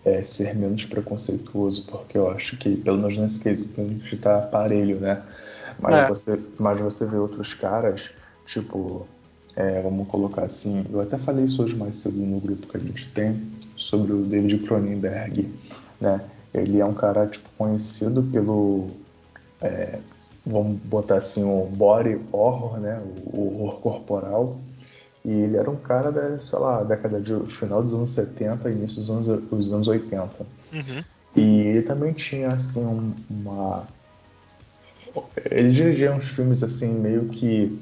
é, 0.03 0.21
ser 0.21 0.55
menos 0.55 0.85
preconceituoso, 0.85 1.83
porque 1.85 2.17
eu 2.17 2.29
acho 2.29 2.57
que, 2.57 2.75
pelo 2.77 2.97
menos 2.97 3.17
nesse 3.17 3.39
quesito, 3.39 3.81
a 3.81 3.83
gente 3.83 4.15
está 4.15 4.37
aparelho, 4.37 4.99
né? 4.99 5.23
Mas, 5.79 5.95
é. 5.95 6.07
você, 6.07 6.39
mas 6.59 6.79
você 6.79 7.05
vê 7.05 7.17
outros 7.17 7.53
caras, 7.53 8.11
tipo, 8.45 9.07
é, 9.55 9.81
vamos 9.81 10.07
colocar 10.07 10.43
assim, 10.43 10.85
eu 10.91 11.01
até 11.01 11.17
falei 11.17 11.45
isso 11.45 11.63
hoje 11.63 11.75
mais 11.75 11.95
cedo 11.95 12.17
no 12.17 12.39
grupo 12.39 12.67
que 12.67 12.77
a 12.77 12.79
gente 12.79 13.11
tem, 13.11 13.41
sobre 13.75 14.13
o 14.13 14.23
David 14.23 14.59
Cronenberg, 14.59 15.51
né? 15.99 16.21
Ele 16.53 16.79
é 16.79 16.85
um 16.85 16.93
cara, 16.93 17.27
tipo, 17.27 17.49
conhecido 17.57 18.23
pelo... 18.23 18.89
É, 19.61 19.97
vamos 20.45 20.79
botar 20.81 21.15
assim, 21.15 21.43
o 21.43 21.65
body 21.65 22.19
horror, 22.31 22.79
né? 22.79 23.01
O 23.25 23.63
horror 23.63 23.79
corporal. 23.79 24.57
E 25.23 25.31
ele 25.31 25.57
era 25.57 25.69
um 25.69 25.75
cara 25.75 26.11
da, 26.11 26.37
sei 26.39 26.59
lá, 26.59 26.83
década 26.83 27.19
de 27.19 27.33
final 27.47 27.81
dos 27.81 27.95
anos 27.95 28.11
70, 28.11 28.69
início 28.69 28.97
dos 28.97 29.09
anos, 29.09 29.27
dos 29.27 29.73
anos 29.73 29.87
80. 29.87 30.45
Uhum. 30.71 31.03
E 31.35 31.59
ele 31.61 31.81
também 31.81 32.13
tinha, 32.13 32.49
assim, 32.49 33.13
uma... 33.29 33.87
Ele 35.49 35.71
dirigia 35.71 36.13
uns 36.13 36.29
filmes, 36.29 36.61
assim, 36.61 36.93
meio 36.93 37.25
que... 37.29 37.81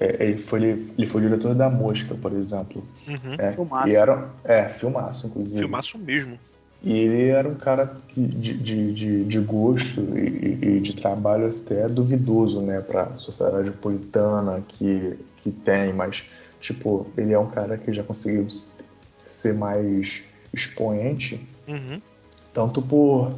É, 0.00 0.24
ele, 0.24 0.38
foi, 0.38 0.62
ele 0.62 1.06
foi 1.06 1.20
diretor 1.20 1.54
da 1.54 1.70
Mosca, 1.70 2.16
por 2.16 2.32
exemplo. 2.32 2.82
Uhum. 3.06 3.34
É, 3.38 3.52
filmaço. 3.52 3.88
E 3.88 3.94
era, 3.94 4.28
é, 4.42 4.68
filmaço, 4.68 5.28
inclusive. 5.28 5.60
Filmaço 5.60 5.98
mesmo. 5.98 6.36
E 6.82 6.98
ele 6.98 7.28
era 7.28 7.48
um 7.48 7.54
cara 7.54 7.96
que, 8.08 8.20
de, 8.20 8.54
de, 8.54 8.92
de, 8.92 9.24
de 9.24 9.38
gosto 9.38 10.00
e, 10.18 10.58
e, 10.60 10.80
de 10.80 10.96
trabalho 10.96 11.48
até 11.48 11.88
duvidoso, 11.88 12.60
né, 12.60 12.80
para 12.80 13.04
a 13.04 13.16
sociedade 13.16 13.68
napolitana 13.68 14.60
que, 14.66 15.16
que 15.36 15.52
tem, 15.52 15.92
mas, 15.92 16.24
tipo, 16.60 17.06
ele 17.16 17.32
é 17.32 17.38
um 17.38 17.46
cara 17.46 17.78
que 17.78 17.92
já 17.92 18.02
conseguiu 18.02 18.48
ser 19.24 19.54
mais 19.54 20.24
expoente, 20.52 21.40
uhum. 21.68 22.02
tanto 22.52 22.82
por 22.82 23.32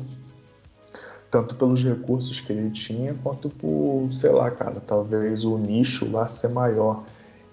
tanto 1.31 1.57
pelos 1.57 1.83
recursos 1.83 2.41
que 2.41 2.53
ele 2.53 2.71
tinha, 2.71 3.13
quanto 3.23 3.51
por, 3.51 4.09
sei 4.13 4.31
lá, 4.31 4.53
cara, 4.53 4.81
talvez 4.81 5.45
o 5.45 5.59
nicho 5.59 6.09
lá 6.09 6.29
ser 6.29 6.49
maior, 6.49 7.05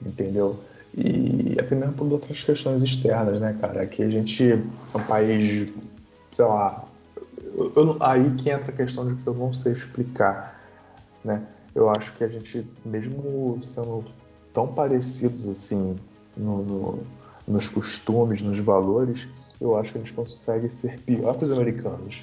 entendeu? 0.06 0.60
E 0.96 1.58
até 1.60 1.76
mesmo 1.76 1.94
por 1.94 2.12
outras 2.12 2.44
questões 2.44 2.84
externas, 2.84 3.40
né, 3.40 3.58
cara? 3.60 3.84
Aqui 3.84 4.04
a 4.04 4.10
gente 4.10 4.52
é 4.52 4.58
um 4.98 5.04
país, 5.04 5.72
sei 6.32 6.46
lá, 6.46 6.84
eu, 7.56 7.72
eu, 7.76 7.98
aí 8.02 8.30
que 8.36 8.50
entra 8.50 8.72
a 8.72 8.76
questão 8.76 9.08
de 9.08 9.22
que 9.22 9.28
eu 9.28 9.34
não 9.34 9.54
sei 9.54 9.74
explicar, 9.74 10.62
né? 11.24 11.46
Eu 11.74 11.90
acho 11.90 12.14
que 12.18 12.24
a 12.24 12.28
gente, 12.28 12.68
mesmo 12.84 13.60
sendo 13.64 14.04
tão 14.54 14.68
parecidos 14.68 15.48
assim 15.48 15.98
no, 16.36 16.64
no, 16.64 17.04
nos 17.48 17.70
costumes, 17.70 18.42
nos 18.42 18.60
valores, 18.60 19.28
eu 19.60 19.78
acho 19.78 19.94
que 19.94 19.98
a 19.98 20.02
gente 20.02 20.14
consegue 20.14 20.70
ser 20.70 21.00
pior 21.00 21.38
que 21.38 21.46
os 21.46 21.54
americanos, 21.54 22.22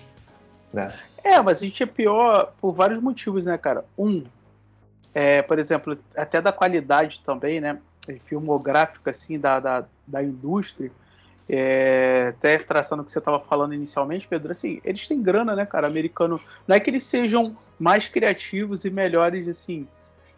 né? 0.72 0.92
É, 1.24 1.40
mas 1.40 1.62
a 1.62 1.64
gente 1.64 1.82
é 1.82 1.86
pior 1.86 2.52
por 2.60 2.72
vários 2.72 3.00
motivos, 3.00 3.46
né, 3.46 3.56
cara? 3.56 3.84
Um, 3.98 4.24
é, 5.14 5.40
por 5.42 5.58
exemplo, 5.58 5.96
até 6.16 6.40
da 6.40 6.52
qualidade 6.52 7.20
também, 7.24 7.60
né? 7.60 7.78
Filmográfica, 8.18 9.10
assim, 9.10 9.38
da, 9.38 9.60
da, 9.60 9.84
da 10.06 10.22
indústria. 10.22 10.90
É, 11.48 12.34
até 12.36 12.58
traçando 12.58 13.02
o 13.02 13.04
que 13.04 13.10
você 13.10 13.18
estava 13.18 13.40
falando 13.40 13.72
inicialmente, 13.72 14.28
Pedro, 14.28 14.52
assim, 14.52 14.80
eles 14.84 15.08
têm 15.08 15.22
grana, 15.22 15.56
né, 15.56 15.64
cara? 15.64 15.86
Americano. 15.86 16.40
Não 16.66 16.76
é 16.76 16.80
que 16.80 16.90
eles 16.90 17.04
sejam 17.04 17.56
mais 17.78 18.06
criativos 18.06 18.84
e 18.84 18.90
melhores, 18.90 19.48
assim. 19.48 19.86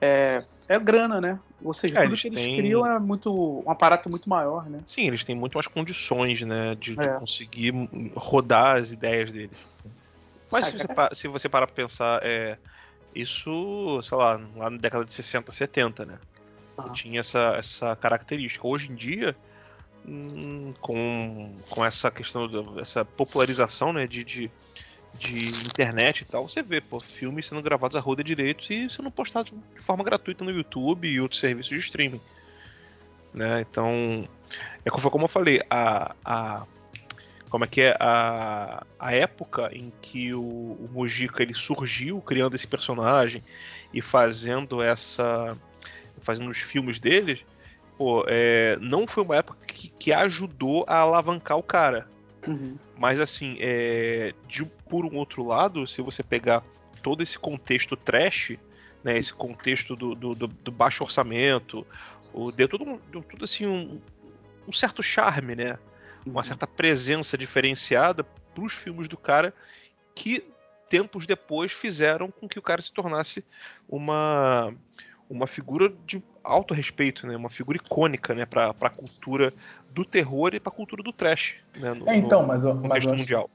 É, 0.01 0.45
é 0.69 0.79
grana, 0.79 1.21
né? 1.21 1.39
Ou 1.63 1.75
seja, 1.75 1.99
é, 1.99 2.03
tudo 2.03 2.13
eles 2.13 2.23
que 2.23 2.29
eles 2.29 2.43
têm... 2.43 2.57
criam 2.57 2.87
é 2.87 2.99
muito 2.99 3.63
um 3.67 3.71
aparato 3.71 4.09
muito 4.09 4.29
maior, 4.29 4.69
né? 4.71 4.81
Sim, 4.87 5.09
eles 5.09 5.25
têm 5.25 5.35
muito 5.35 5.55
mais 5.55 5.67
condições, 5.67 6.41
né, 6.43 6.75
de, 6.77 6.95
de 6.95 7.03
é. 7.03 7.19
conseguir 7.19 7.75
rodar 8.15 8.77
as 8.77 8.93
ideias 8.93 9.31
deles. 9.31 9.59
Mas 10.51 10.67
se, 10.67 10.73
você, 10.73 10.87
se 11.13 11.29
você 11.29 11.49
parar 11.49 11.67
pra 11.67 11.77
pensar, 11.77 12.21
é, 12.23 12.57
isso, 13.15 14.01
sei 14.03 14.17
lá, 14.17 14.41
lá 14.57 14.71
na 14.71 14.79
década 14.79 15.05
de 15.05 15.13
60, 15.13 15.53
70, 15.53 16.07
né? 16.07 16.19
Tinha 16.91 17.21
essa, 17.21 17.57
essa 17.59 17.97
característica. 17.97 18.67
Hoje 18.67 18.91
em 18.91 18.95
dia, 18.95 19.37
hum, 20.07 20.73
com, 20.81 21.55
com 21.71 21.85
essa 21.85 22.11
questão, 22.11 22.49
essa 22.81 23.05
popularização, 23.05 23.93
né, 23.93 24.07
de, 24.07 24.25
de, 24.25 24.51
de, 25.15 25.49
internet 25.67 26.23
e 26.23 26.25
tal, 26.25 26.49
você 26.49 26.63
vê, 26.63 26.81
pô, 26.81 26.99
filmes 27.01 27.47
sendo 27.47 27.63
gravados 27.63 27.97
a 27.97 28.01
roda 28.01 28.25
direito 28.25 28.73
e 28.73 28.91
sendo 28.91 29.11
postados 29.11 29.53
de 29.75 29.81
forma 29.81 30.05
gratuita 30.05 30.45
no 30.45 30.51
YouTube 30.51 31.09
e 31.09 31.21
outros 31.21 31.41
serviços 31.41 31.71
de 31.71 31.79
streaming. 31.79 32.21
Né? 33.33 33.61
Então, 33.61 34.29
é 34.85 34.91
como 34.91 35.25
eu 35.25 35.29
falei, 35.29 35.61
a, 35.71 36.15
a 36.25 36.67
como 37.51 37.65
é 37.65 37.67
que 37.67 37.81
é 37.81 37.97
a, 37.99 38.87
a 38.99 39.13
época 39.13 39.71
em 39.73 39.93
que 40.01 40.33
o, 40.33 40.41
o 40.41 40.89
Mujica 40.93 41.43
ele 41.43 41.53
surgiu 41.53 42.21
criando 42.21 42.55
esse 42.55 42.67
personagem 42.67 43.43
e 43.93 44.01
fazendo 44.01 44.81
essa 44.81 45.59
fazendo 46.21 46.51
os 46.51 46.59
filmes 46.59 46.99
dele 46.99 47.45
pô, 47.97 48.25
é, 48.29 48.77
não 48.81 49.07
foi 49.07 49.23
uma 49.23 49.37
época 49.37 49.59
que, 49.67 49.89
que 49.89 50.13
ajudou 50.13 50.85
a 50.89 50.97
alavancar 50.99 51.59
o 51.59 51.63
cara. 51.63 52.09
Uhum. 52.49 52.79
mas 52.97 53.21
assim 53.21 53.59
é, 53.61 54.33
de, 54.49 54.65
por 54.89 55.05
um 55.05 55.15
outro 55.17 55.47
lado 55.47 55.87
se 55.87 56.01
você 56.01 56.23
pegar 56.23 56.65
todo 57.03 57.23
esse 57.23 57.39
contexto 57.39 57.99
trash 57.99 58.57
né 59.05 59.19
esse 59.19 59.31
contexto 59.31 59.95
do, 59.95 60.15
do, 60.15 60.35
do, 60.35 60.47
do 60.47 60.73
baixo 60.73 61.05
orçamento 61.05 61.87
o, 62.33 62.51
deu 62.51 62.67
tudo, 62.67 62.99
deu 63.13 63.23
tudo 63.23 63.45
assim 63.45 63.67
um, 63.67 64.01
um 64.67 64.73
certo 64.73 65.03
charme 65.03 65.55
né? 65.55 65.79
Uma 66.25 66.43
certa 66.43 66.67
presença 66.67 67.37
diferenciada 67.37 68.25
para 68.25 68.65
os 68.65 68.73
filmes 68.73 69.07
do 69.07 69.19
cara 69.19 69.53
que 70.15 70.43
tempos 70.89 71.25
depois 71.25 71.73
fizeram 71.73 72.31
com 72.31 72.49
que 72.49 72.59
o 72.59 72.63
cara 72.63 72.83
se 72.83 72.93
tornasse 72.93 73.45
uma 73.89 74.75
uma 75.31 75.47
figura 75.47 75.93
de 76.07 76.23
alto 76.43 76.75
respeito, 76.75 77.27
né? 77.27 77.37
Uma 77.37 77.49
figura 77.49 77.79
icônica, 77.79 78.35
né? 78.35 78.45
Para 78.45 78.71
a 78.71 78.91
cultura 78.91 79.53
do 79.95 80.05
terror 80.05 80.55
e 80.55 80.61
para 80.61 80.73
a 80.73 80.75
cultura 80.75 81.03
do 81.03 81.13
trash, 81.13 81.55
né? 81.77 81.95
No, 81.95 82.09
é, 82.09 82.17
então, 82.17 82.47
mas, 82.47 82.63
no 82.65 82.75
mas 82.75 82.99
acho, 82.99 83.09
mundial. 83.09 83.49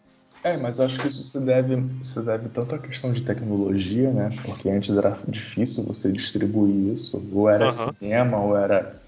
É, 0.43 0.57
mas 0.57 0.79
eu 0.79 0.85
acho 0.85 0.99
que 0.99 1.07
isso 1.07 1.21
se 1.21 1.39
deve, 1.39 1.83
se 2.03 2.21
deve 2.23 2.49
tanto 2.49 2.75
à 2.75 2.79
questão 2.79 3.11
de 3.11 3.21
tecnologia, 3.21 4.11
né? 4.11 4.29
Porque 4.45 4.69
antes 4.69 4.95
era 4.95 5.17
difícil 5.27 5.83
você 5.83 6.11
distribuir 6.11 6.93
isso, 6.93 7.21
ou 7.33 7.49
era 7.49 7.65
uhum. 7.65 7.93
cinema, 7.93 8.39
ou 8.39 8.57
era 8.57 9.01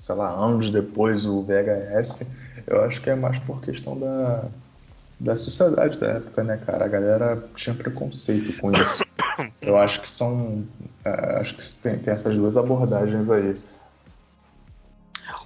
sei 0.00 0.14
lá, 0.14 0.30
anos 0.30 0.70
depois 0.70 1.26
o 1.26 1.42
VHS, 1.42 2.22
eu 2.66 2.82
acho 2.82 3.02
que 3.02 3.10
é 3.10 3.14
mais 3.14 3.38
por 3.38 3.60
questão 3.60 3.98
da, 3.98 4.44
da 5.20 5.36
sociedade 5.36 5.98
da 5.98 6.12
época, 6.12 6.42
né, 6.42 6.58
cara? 6.64 6.86
A 6.86 6.88
galera 6.88 7.44
tinha 7.54 7.74
preconceito 7.74 8.56
com 8.58 8.72
isso. 8.72 9.04
Eu 9.60 9.76
acho 9.78 10.00
que 10.00 10.08
são. 10.08 10.66
É, 11.04 11.38
acho 11.40 11.56
que 11.56 11.74
tem, 11.80 11.98
tem 11.98 12.14
essas 12.14 12.36
duas 12.36 12.56
abordagens 12.56 13.30
aí. 13.30 13.56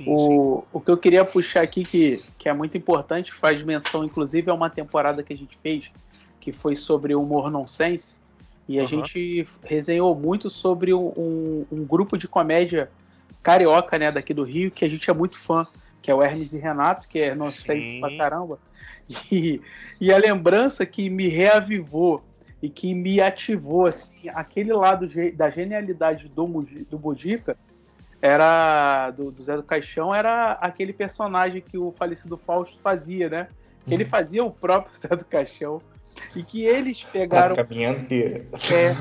O, 0.07 0.65
o 0.73 0.81
que 0.81 0.91
eu 0.91 0.97
queria 0.97 1.25
puxar 1.25 1.63
aqui, 1.63 1.85
que, 1.85 2.23
que 2.39 2.49
é 2.49 2.53
muito 2.53 2.77
importante, 2.77 3.33
faz 3.33 3.63
menção, 3.63 4.05
inclusive, 4.05 4.51
a 4.51 4.55
uma 4.55 4.71
temporada 4.71 5.23
que 5.23 5.33
a 5.33 5.37
gente 5.37 5.57
fez, 5.59 5.93
que 6.41 6.53
foi 6.53 6.75
sobre 6.75 7.15
humor 7.15 7.51
nonsense, 7.51 8.19
e 8.67 8.79
a 8.79 8.83
uhum. 8.83 8.87
gente 8.87 9.47
resenhou 9.63 10.15
muito 10.15 10.49
sobre 10.49 10.93
um, 10.95 11.67
um 11.71 11.85
grupo 11.85 12.17
de 12.17 12.27
comédia 12.27 12.91
carioca, 13.43 13.99
né, 13.99 14.11
daqui 14.11 14.33
do 14.33 14.43
Rio, 14.43 14.71
que 14.71 14.85
a 14.85 14.89
gente 14.89 15.09
é 15.11 15.13
muito 15.13 15.37
fã, 15.37 15.67
que 16.01 16.11
é 16.11 16.15
o 16.15 16.23
Hermes 16.23 16.53
e 16.55 16.59
Renato, 16.59 17.07
que 17.07 17.19
é 17.19 17.35
nosso 17.35 17.61
sei 17.63 18.01
pra 18.01 18.17
caramba. 18.17 18.59
E, 19.31 19.61
e 20.01 20.11
a 20.11 20.17
lembrança 20.17 20.87
que 20.87 21.11
me 21.11 21.29
reavivou 21.29 22.25
e 22.65 22.71
que 22.71 22.95
me 22.95 23.21
ativou, 23.21 23.85
assim, 23.85 24.27
aquele 24.31 24.73
lado 24.73 25.05
da 25.35 25.51
genialidade 25.51 26.31
do, 26.31 26.47
do 26.89 26.99
Budica, 26.99 27.59
era 28.23 29.11
do, 29.11 29.31
do, 29.31 29.43
Zé 29.43 29.55
do 29.55 29.63
Caixão, 29.63 30.15
era 30.15 30.53
aquele 30.53 30.95
personagem 30.95 31.61
que 31.61 31.77
o 31.77 31.93
falecido 31.93 32.39
Fausto 32.39 32.79
fazia, 32.81 33.29
né? 33.29 33.49
Que 33.87 33.93
ele 33.93 34.05
uhum. 34.05 34.09
fazia 34.09 34.43
o 34.43 34.51
próprio 34.51 34.97
Zé 34.97 35.15
do 35.15 35.27
Caixão. 35.27 35.83
E 36.35 36.43
que 36.43 36.65
eles 36.65 37.03
pegaram. 37.03 37.55
Praticamente. 37.55 38.47
É. 38.73 38.95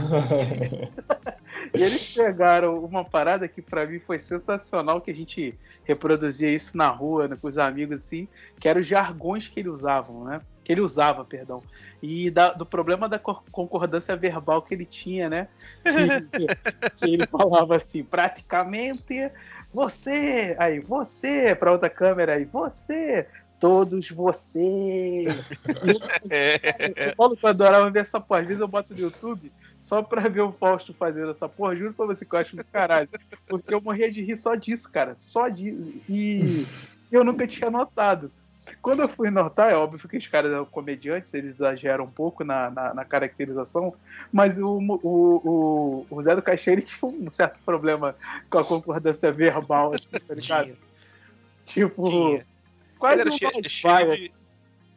E 1.73 1.82
eles 1.82 2.13
pegaram 2.13 2.84
uma 2.84 3.06
parada 3.06 3.47
que 3.47 3.62
para 3.62 3.86
mim 3.86 3.97
foi 3.97 4.19
sensacional, 4.19 4.99
que 4.99 5.10
a 5.10 5.15
gente 5.15 5.58
reproduzia 5.86 6.49
isso 6.49 6.76
na 6.76 6.89
rua, 6.89 7.30
né, 7.30 7.38
com 7.41 7.47
os 7.47 7.58
amigos, 7.58 7.95
assim, 7.95 8.28
que 8.60 8.67
eram 8.67 8.82
os 8.82 8.88
jargões 8.88 9.47
que 9.47 9.62
ele 9.62 9.69
usavam, 9.69 10.26
né? 10.26 10.41
Que 10.63 10.71
ele 10.71 10.82
usava, 10.82 11.26
perdão. 11.26 11.62
E 12.02 12.30
da, 12.30 12.52
do 12.54 12.65
problema 12.65 13.08
da 13.08 13.19
concordância 13.19 14.15
verbal 14.15 14.62
que 14.62 14.73
ele 14.73 14.86
tinha, 14.86 15.30
né? 15.30 15.47
Que, 15.84 16.47
que 16.97 17.06
ele 17.06 17.28
falava 17.28 17.76
assim, 17.76 18.04
praticamente 18.04 19.32
você, 19.73 20.56
aí 20.60 20.80
você, 20.80 21.56
para 21.56 21.71
outra 21.71 21.89
câmera, 21.89 22.34
aí 22.34 22.45
você, 22.45 23.28
todos 23.60 24.10
você. 24.10 25.26
É. 26.30 27.10
Eu, 27.10 27.15
falo 27.15 27.36
que 27.36 27.45
eu 27.45 27.49
adorava 27.49 27.89
ver 27.89 27.99
essa 27.99 28.19
porra. 28.19 28.41
Às 28.41 28.47
vezes 28.47 28.62
eu 28.62 28.67
boto 28.67 28.93
no 28.93 28.99
YouTube 28.99 29.52
só 29.82 30.02
pra 30.02 30.28
ver 30.28 30.41
o 30.41 30.52
Fausto 30.52 30.93
fazendo 30.93 31.32
essa 31.32 31.47
porra, 31.47 31.76
juro 31.76 31.93
pra 31.93 32.06
você 32.06 32.26
que 32.26 32.36
eu 32.36 32.39
acho 32.39 32.56
do 32.56 32.63
caralho. 32.65 33.10
Porque 33.47 33.73
eu 33.73 33.82
morria 33.82 34.12
de 34.12 34.21
rir 34.21 34.36
só 34.36 34.56
disso, 34.56 34.91
cara. 34.91 35.15
Só 35.15 35.47
disso. 35.49 35.93
E 36.10 36.65
eu 37.12 37.23
nunca 37.23 37.47
tinha 37.47 37.71
notado. 37.71 38.32
Quando 38.82 39.02
eu 39.02 39.08
fui 39.08 39.30
notar, 39.30 39.71
é 39.71 39.76
óbvio 39.76 40.08
que 40.08 40.17
os 40.17 40.28
caras 40.28 40.52
comediantes, 40.69 41.34
eles 41.34 41.56
exageram 41.56 42.06
um 42.06 42.10
pouco 42.10 42.43
na, 42.43 42.69
na, 42.69 42.93
na 42.93 43.06
caracterização, 43.06 43.93
mas 44.32 44.60
o, 44.60 44.78
o, 44.78 45.08
o, 45.43 46.08
o 46.10 46.21
Zé 46.21 46.36
do 46.36 46.41
Caixeiro 46.41 46.82
tinha 46.82 47.10
um 47.12 47.30
certo 47.30 47.60
problema 47.65 48.15
com 48.49 48.60
a 48.60 48.65
concordância 48.65 49.32
verbal, 49.32 49.93
assim, 49.93 50.17
tá 50.26 50.34
ligado? 50.34 50.78
Tipo, 51.65 52.10
Tinha. 52.10 52.45
quase 52.99 53.21
ele 53.21 53.30
um 53.32 53.38
cheio, 53.38 53.69
cheio 53.69 54.17
de... 54.17 54.32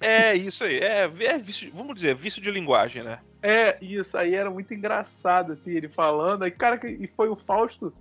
É, 0.01 0.35
isso 0.35 0.65
aí. 0.65 0.79
É, 0.79 1.11
é 1.21 1.39
vício, 1.39 1.71
vamos 1.75 1.95
dizer, 1.95 2.15
vício 2.15 2.43
de 2.43 2.51
linguagem, 2.51 3.03
né? 3.03 3.19
É, 3.43 3.79
isso 3.81 4.17
aí 4.17 4.35
era 4.35 4.51
muito 4.51 4.75
engraçado, 4.75 5.53
assim, 5.53 5.73
ele 5.73 5.89
falando. 5.89 6.43
Aí, 6.43 6.51
cara, 6.51 6.81
e 6.85 7.07
foi 7.07 7.29
o 7.29 7.37
Fausto 7.37 7.93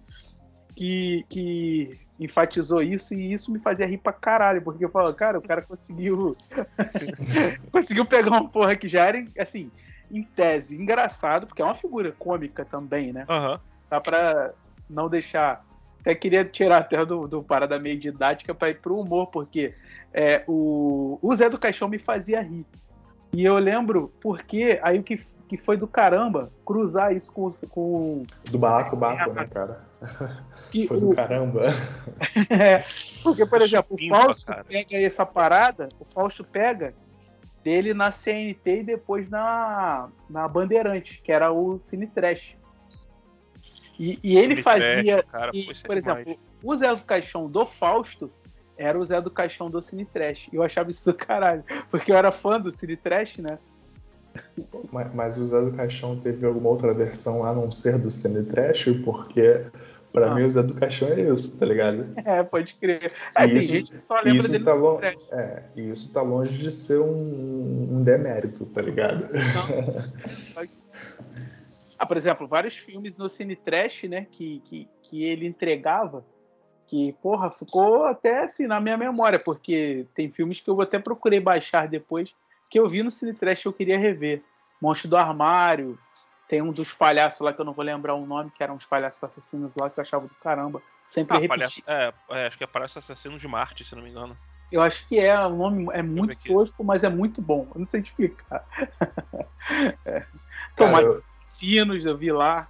que, 0.75 1.25
que 1.29 1.99
enfatizou 2.19 2.81
isso 2.81 3.13
e 3.13 3.33
isso 3.33 3.51
me 3.51 3.59
fazia 3.59 3.85
rir 3.85 3.97
pra 3.97 4.13
caralho, 4.13 4.61
porque 4.61 4.85
eu 4.85 4.89
falo, 4.89 5.13
cara, 5.13 5.37
o 5.37 5.41
cara 5.41 5.61
conseguiu. 5.61 6.35
conseguiu 7.71 8.05
pegar 8.05 8.29
uma 8.29 8.47
porra 8.47 8.75
que 8.75 8.87
já 8.87 9.05
era, 9.05 9.23
assim, 9.37 9.71
em 10.09 10.23
tese, 10.23 10.75
engraçado, 10.75 11.47
porque 11.47 11.61
é 11.61 11.65
uma 11.65 11.75
figura 11.75 12.11
cômica 12.11 12.63
também, 12.63 13.11
né? 13.11 13.25
Uhum. 13.29 13.59
Dá 13.89 13.99
pra 13.99 14.53
não 14.89 15.09
deixar. 15.09 15.65
Até 15.99 16.13
queria 16.13 16.45
tirar 16.45 16.77
até 16.77 17.03
do, 17.05 17.27
do 17.27 17.43
parada 17.43 17.79
meio 17.79 17.99
didática 17.99 18.53
pra 18.53 18.69
ir 18.69 18.79
pro 18.79 18.99
humor, 18.99 19.27
porque 19.27 19.73
é, 20.13 20.43
o, 20.47 21.17
o 21.21 21.35
Zé 21.35 21.49
do 21.49 21.59
Caixão 21.59 21.89
me 21.89 21.97
fazia 21.97 22.41
rir. 22.41 22.65
E 23.33 23.43
eu 23.43 23.57
lembro 23.57 24.13
porque 24.21 24.79
aí 24.81 24.99
o 24.99 25.03
que 25.03 25.19
que 25.47 25.57
foi 25.57 25.77
do 25.77 25.87
caramba 25.87 26.51
cruzar 26.65 27.13
isso 27.13 27.31
com. 27.31 27.49
com... 27.69 28.23
Do 28.49 28.57
barraco 28.57 28.95
barco, 28.95 29.33
né, 29.33 29.47
cara? 29.47 29.85
Que 30.71 30.87
foi 30.87 30.99
do 30.99 31.11
o... 31.11 31.15
caramba. 31.15 31.67
é, 32.49 32.83
porque, 33.23 33.45
por 33.45 33.61
exemplo, 33.61 33.95
o 33.95 34.09
Fausto 34.09 34.51
pega 34.67 34.97
essa 34.97 35.25
parada, 35.25 35.87
o 35.99 36.05
Fausto 36.05 36.43
pega 36.43 36.93
dele 37.63 37.93
na 37.93 38.11
CNT 38.11 38.79
e 38.79 38.83
depois 38.83 39.29
na, 39.29 40.09
na 40.29 40.47
Bandeirante, 40.47 41.21
que 41.21 41.31
era 41.31 41.51
o 41.51 41.79
Cine 41.79 42.07
Trash. 42.07 42.57
E, 43.97 44.19
e 44.23 44.37
ele 44.37 44.55
Cine 44.55 44.61
fazia. 44.63 45.23
Trash, 45.23 45.31
cara, 45.31 45.51
e, 45.53 45.61
é 45.61 45.65
por 45.65 45.95
demais. 45.95 45.97
exemplo, 45.97 46.39
o 46.63 46.75
Zé 46.75 46.93
do 46.93 47.03
Caixão 47.03 47.49
do 47.49 47.65
Fausto 47.65 48.29
era 48.77 48.99
o 48.99 49.05
Zé 49.05 49.21
do 49.21 49.31
Caixão 49.31 49.69
do 49.69 49.81
Cine 49.81 50.05
Trash. 50.05 50.49
E 50.51 50.55
eu 50.55 50.63
achava 50.63 50.89
isso 50.89 51.11
do 51.11 51.17
caralho. 51.17 51.63
Porque 51.89 52.11
eu 52.11 52.17
era 52.17 52.31
fã 52.31 52.59
do 52.59 52.71
Cine 52.71 52.97
Trash, 52.97 53.37
né? 53.37 53.57
Mas, 54.91 55.13
mas 55.13 55.37
o 55.37 55.47
Zé 55.47 55.61
do 55.61 55.71
Caixão 55.73 56.19
teve 56.19 56.45
alguma 56.45 56.69
outra 56.69 56.93
versão 56.93 57.43
a 57.45 57.53
não 57.53 57.71
ser 57.71 57.97
do 57.97 58.11
Cine 58.11 58.43
Trash, 58.45 58.85
porque 59.03 59.65
pra 60.13 60.31
Ah. 60.31 60.35
mim 60.35 60.43
o 60.43 60.49
Zé 60.49 60.63
do 60.63 60.73
Caixão 60.73 61.09
é 61.09 61.21
isso, 61.21 61.59
tá 61.59 61.65
ligado? 61.65 62.05
É, 62.25 62.41
pode 62.43 62.73
crer. 62.75 63.11
É, 63.35 63.47
tem 63.47 63.57
Isso- 63.57 63.71
gente 63.71 63.91
que 63.91 63.99
só 64.01 64.15
lembra 64.21 64.47
dele 64.47 64.63
tá 64.63 64.73
do 64.73 64.79
lo- 64.79 64.99
Cine 64.99 65.11
Trash. 65.29 65.39
É, 65.39 65.63
e 65.75 65.89
isso 65.89 66.13
tá 66.13 66.21
longe 66.21 66.57
de 66.57 66.71
ser 66.71 66.99
um, 66.99 67.87
um 67.91 68.03
demérito, 68.03 68.65
tá 68.69 68.81
ligado? 68.81 69.27
Ah, 71.97 72.05
por 72.05 72.17
exemplo, 72.17 72.45
vários 72.47 72.75
filmes 72.75 73.17
no 73.17 73.29
Cine 73.29 73.55
Trash, 73.55 74.03
né, 74.03 74.27
que, 74.29 74.59
que, 74.65 74.87
que 75.01 75.23
ele 75.23 75.47
entregava, 75.47 76.25
que, 76.87 77.13
porra, 77.21 77.49
ficou 77.49 78.03
até 78.03 78.43
assim 78.43 78.67
na 78.67 78.81
minha 78.81 78.97
memória, 78.97 79.39
porque 79.39 80.05
tem 80.13 80.29
filmes 80.29 80.59
que 80.59 80.69
eu 80.69 80.79
até 80.81 80.99
procurei 80.99 81.39
baixar 81.39 81.87
depois, 81.87 82.35
que 82.69 82.79
eu 82.79 82.87
vi 82.87 83.03
no 83.03 83.11
Cine 83.11 83.33
Trash 83.33 83.63
e 83.63 83.67
eu 83.67 83.73
queria 83.73 83.97
rever. 83.97 84.43
Monstro 84.81 85.09
do 85.09 85.17
Armário, 85.17 85.97
tem 86.47 86.61
um 86.61 86.71
dos 86.71 86.93
palhaços 86.93 87.39
lá 87.41 87.51
que 87.51 87.59
eu 87.59 87.65
não 87.65 87.73
vou 87.73 87.83
lembrar 87.83 88.13
o 88.13 88.25
nome, 88.25 88.51
que 88.51 88.61
eram 88.61 88.75
uns 88.75 88.85
palhaços 88.85 89.23
assassinos 89.23 89.75
lá 89.75 89.89
que 89.89 89.99
eu 89.99 90.01
achava 90.01 90.27
do 90.27 90.35
caramba. 90.35 90.81
Sempre 91.03 91.37
Ah, 91.37 91.39
repeti. 91.39 91.49
palhaço, 91.49 91.83
é, 91.87 92.13
é, 92.31 92.47
acho 92.47 92.57
que 92.57 92.63
é 92.63 92.67
Palhaço 92.67 92.99
Assassinos 92.99 93.41
de 93.41 93.47
Marte, 93.47 93.83
se 93.83 93.95
não 93.95 94.03
me 94.03 94.09
engano. 94.09 94.37
Eu 94.71 94.81
acho 94.81 95.07
que 95.07 95.19
é, 95.19 95.37
o 95.39 95.55
nome 95.55 95.87
é 95.91 96.01
muito 96.01 96.35
tosco, 96.47 96.83
mas 96.83 97.03
é 97.03 97.09
muito 97.09 97.41
bom. 97.41 97.67
Eu 97.73 97.79
não 97.79 97.85
sei 97.85 98.01
explicar. 98.01 98.65
é. 100.05 100.25
Tomar 100.75 101.03
eu- 101.03 101.23
sinos, 101.47 102.05
eu 102.05 102.17
vi 102.17 102.31
lá. 102.31 102.67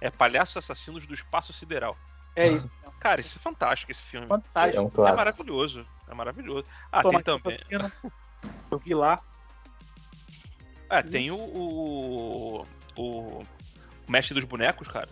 É 0.00 0.10
Palhaço 0.10 0.58
Assassinos 0.58 1.06
do 1.06 1.14
Espaço 1.14 1.52
Sideral. 1.52 1.96
É 2.34 2.48
isso. 2.48 2.70
Cara, 3.00 3.20
isso 3.20 3.38
é 3.38 3.40
fantástico, 3.40 3.90
esse 3.90 4.02
filme. 4.02 4.26
Fantástico. 4.26 5.00
é 5.00 5.02
um 5.02 5.06
É 5.06 5.16
maravilhoso. 5.16 5.86
É 6.06 6.14
maravilhoso. 6.14 6.68
Ah, 6.92 7.02
tem 7.02 7.16
aqui, 7.16 7.24
também. 7.24 7.58
Eu 8.70 8.78
vi 8.78 8.94
lá. 8.94 9.16
Ah, 10.88 11.02
tem 11.02 11.30
o, 11.30 11.36
o. 11.36 12.64
o 12.96 13.42
Mestre 14.08 14.34
dos 14.34 14.44
Bonecos, 14.44 14.86
cara. 14.88 15.08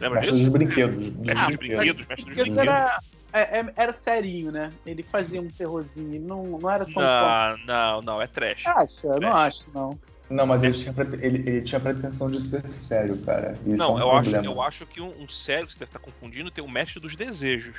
Lembra 0.00 0.20
Mestre 0.20 0.38
disso? 0.38 0.50
dos 0.50 0.58
brinquedos. 0.58 1.06
dos 1.10 1.16
Mestre 1.16 1.38
Ah, 1.38 1.46
dos 1.46 1.56
brinquedos. 1.56 1.84
brinquedos, 1.84 2.06
Mestre 2.08 2.24
dos 2.24 2.34
brinquedos. 2.34 2.58
era, 2.58 3.00
é- 3.32 3.58
é- 3.60 3.72
era 3.76 3.92
serinho, 3.92 4.52
né? 4.52 4.72
Ele 4.86 5.02
fazia 5.02 5.40
um 5.42 5.50
terrorzinho. 5.50 6.20
Não, 6.20 6.42
não 6.44 6.70
era 6.70 6.84
tão. 6.86 7.02
Não, 7.02 7.56
não, 7.66 8.02
não, 8.02 8.22
é 8.22 8.26
trash. 8.26 8.64
Acho, 8.66 9.06
eu 9.06 9.20
não 9.20 9.28
É. 9.28 9.46
acho, 9.48 9.64
não. 9.74 9.98
Não, 10.30 10.46
mas 10.46 10.62
ele 10.62 10.76
tinha, 10.76 10.94
ele, 11.22 11.38
ele 11.48 11.62
tinha 11.62 11.80
pretensão 11.80 12.30
de 12.30 12.40
ser 12.40 12.62
sério, 12.66 13.16
cara. 13.24 13.58
Isso 13.66 13.78
não, 13.78 13.98
é 13.98 14.04
um 14.04 14.08
eu, 14.08 14.12
acho, 14.12 14.36
eu 14.36 14.62
acho 14.62 14.86
que 14.86 15.00
um, 15.00 15.08
um 15.22 15.26
sério 15.26 15.66
que 15.66 15.72
você 15.72 15.78
deve 15.78 15.88
estar 15.88 15.98
confundindo 15.98 16.50
tem 16.50 16.62
o 16.62 16.68
Mestre 16.70 17.00
dos 17.00 17.16
Desejos. 17.16 17.74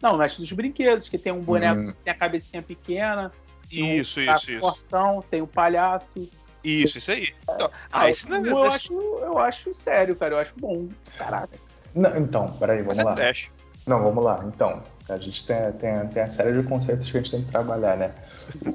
Não, 0.00 0.14
o 0.14 0.18
mestre 0.18 0.40
dos 0.42 0.50
brinquedos, 0.52 1.10
que 1.10 1.18
tem 1.18 1.30
um 1.30 1.42
boneco 1.42 1.78
Hum. 1.82 1.86
que 1.88 1.92
tem 1.98 2.10
a 2.10 2.16
cabecinha 2.16 2.62
pequena, 2.62 3.30
Isso, 3.70 4.18
um 4.18 4.22
isso, 4.34 4.50
isso. 4.50 4.60
portão, 4.60 5.22
tem 5.30 5.42
o 5.42 5.46
palhaço. 5.46 6.26
Isso, 6.62 6.98
isso 6.98 7.10
aí. 7.10 7.28
Então, 7.42 7.70
ah, 7.90 8.10
esse 8.10 8.28
não 8.28 8.44
é 8.44 8.50
eu, 8.50 8.62
acho, 8.64 8.92
eu 8.92 9.38
acho 9.38 9.72
sério, 9.74 10.14
cara. 10.16 10.34
Eu 10.34 10.38
acho 10.38 10.52
bom. 10.58 10.88
Caraca. 11.16 11.56
Não, 11.94 12.16
então, 12.16 12.52
peraí, 12.58 12.82
mas 12.82 12.98
vamos 12.98 13.00
é 13.00 13.04
lá. 13.04 13.14
trash. 13.14 13.50
Não, 13.86 14.02
vamos 14.02 14.22
lá. 14.22 14.44
Então, 14.46 14.82
a 15.08 15.16
gente 15.18 15.44
tem, 15.46 15.72
tem, 15.72 16.06
tem 16.08 16.22
a 16.22 16.30
série 16.30 16.60
de 16.60 16.68
conceitos 16.68 17.10
que 17.10 17.16
a 17.16 17.20
gente 17.20 17.30
tem 17.32 17.44
que 17.44 17.50
trabalhar, 17.50 17.96
né? 17.96 18.12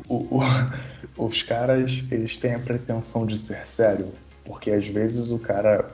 O- 0.07 0.39
o- 0.39 0.41
os 1.27 1.43
caras, 1.43 2.03
eles 2.11 2.38
têm 2.38 2.55
a 2.55 2.59
pretensão 2.59 3.25
de 3.25 3.38
ser 3.38 3.65
sério, 3.67 4.11
porque 4.43 4.71
às 4.71 4.88
vezes 4.88 5.29
o 5.31 5.39
cara. 5.39 5.89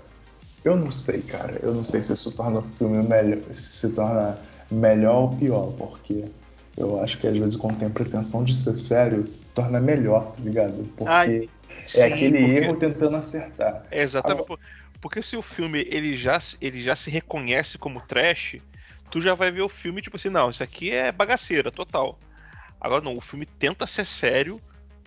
Eu 0.64 0.76
não 0.76 0.92
sei, 0.92 1.22
cara. 1.22 1.60
Eu 1.62 1.74
não 1.74 1.84
sei 1.84 2.04
se 2.04 2.14
isso 2.14 2.36
torna 2.36 2.60
o 2.60 2.64
filme 2.78 3.02
melhor, 3.04 3.40
se 3.52 3.74
se 3.74 3.94
torna 3.94 4.38
melhor 4.70 5.24
ou 5.24 5.36
pior, 5.36 5.72
porque 5.74 6.26
eu 6.78 7.02
acho 7.02 7.18
que 7.18 7.28
às 7.28 7.38
vezes 7.38 7.56
quando 7.56 7.78
tem 7.80 7.88
a 7.88 7.92
pretensão 7.92 8.44
de 8.44 8.56
ser 8.56 8.76
sério, 8.78 9.28
torna 9.56 9.80
melhor, 9.80 10.32
tá 10.34 10.42
ligado? 10.42 10.88
Porque 10.96 11.12
Ai, 11.12 11.50
é 11.80 11.88
Sim, 11.88 12.02
aquele 12.04 12.40
porque- 12.40 12.58
erro 12.58 12.76
tentando 12.78 13.16
acertar. 13.18 13.84
É 13.92 14.02
exatamente. 14.02 14.46
por- 14.48 14.60
Porque 15.00 15.22
se 15.24 15.36
o 15.36 15.42
filme 15.42 15.80
ele 15.90 16.16
já, 16.16 16.40
se- 16.40 16.56
ele 16.62 16.82
já 16.84 16.96
se 16.96 17.10
reconhece 17.10 17.78
como 17.78 18.00
trash, 18.02 18.58
tu 19.10 19.20
já 19.22 19.34
vai 19.34 19.50
ver 19.52 19.62
o 19.64 19.70
filme 19.70 20.02
tipo 20.02 20.16
assim, 20.16 20.30
não, 20.30 20.50
isso 20.52 20.62
aqui 20.62 20.92
é 20.92 21.12
bagaceira, 21.12 21.72
total. 21.72 22.20
Agora 22.80 23.04
não, 23.04 23.18
o 23.18 23.22
filme 23.22 23.46
tenta 23.46 23.88
ser 23.88 24.06
sério, 24.06 24.62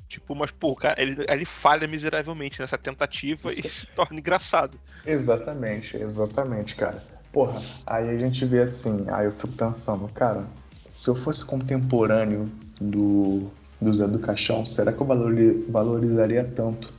tipo, 0.08 0.34
mas 0.34 0.50
pô, 0.50 0.74
cara, 0.74 1.00
ele, 1.00 1.24
ele 1.28 1.44
falha 1.44 1.86
miseravelmente 1.86 2.60
nessa 2.60 2.76
tentativa 2.76 3.52
e 3.52 3.62
se 3.68 3.86
torna 3.86 4.18
engraçado. 4.18 4.78
Exatamente, 5.06 5.96
exatamente, 5.96 6.74
cara. 6.74 7.02
Porra, 7.32 7.62
aí 7.86 8.10
a 8.10 8.16
gente 8.16 8.44
vê 8.44 8.62
assim, 8.62 9.06
aí 9.10 9.26
eu 9.26 9.32
fico 9.32 9.48
pensando, 9.54 10.08
cara, 10.08 10.44
se 10.88 11.08
eu 11.08 11.14
fosse 11.14 11.44
contemporâneo 11.44 12.50
do, 12.80 13.50
do 13.84 13.94
Zé 13.94 14.06
do 14.08 14.18
Caixão, 14.18 14.66
será 14.66 14.92
que 14.92 15.00
eu 15.00 15.06
valori- 15.06 15.64
valorizaria 15.68 16.42
tanto 16.44 16.92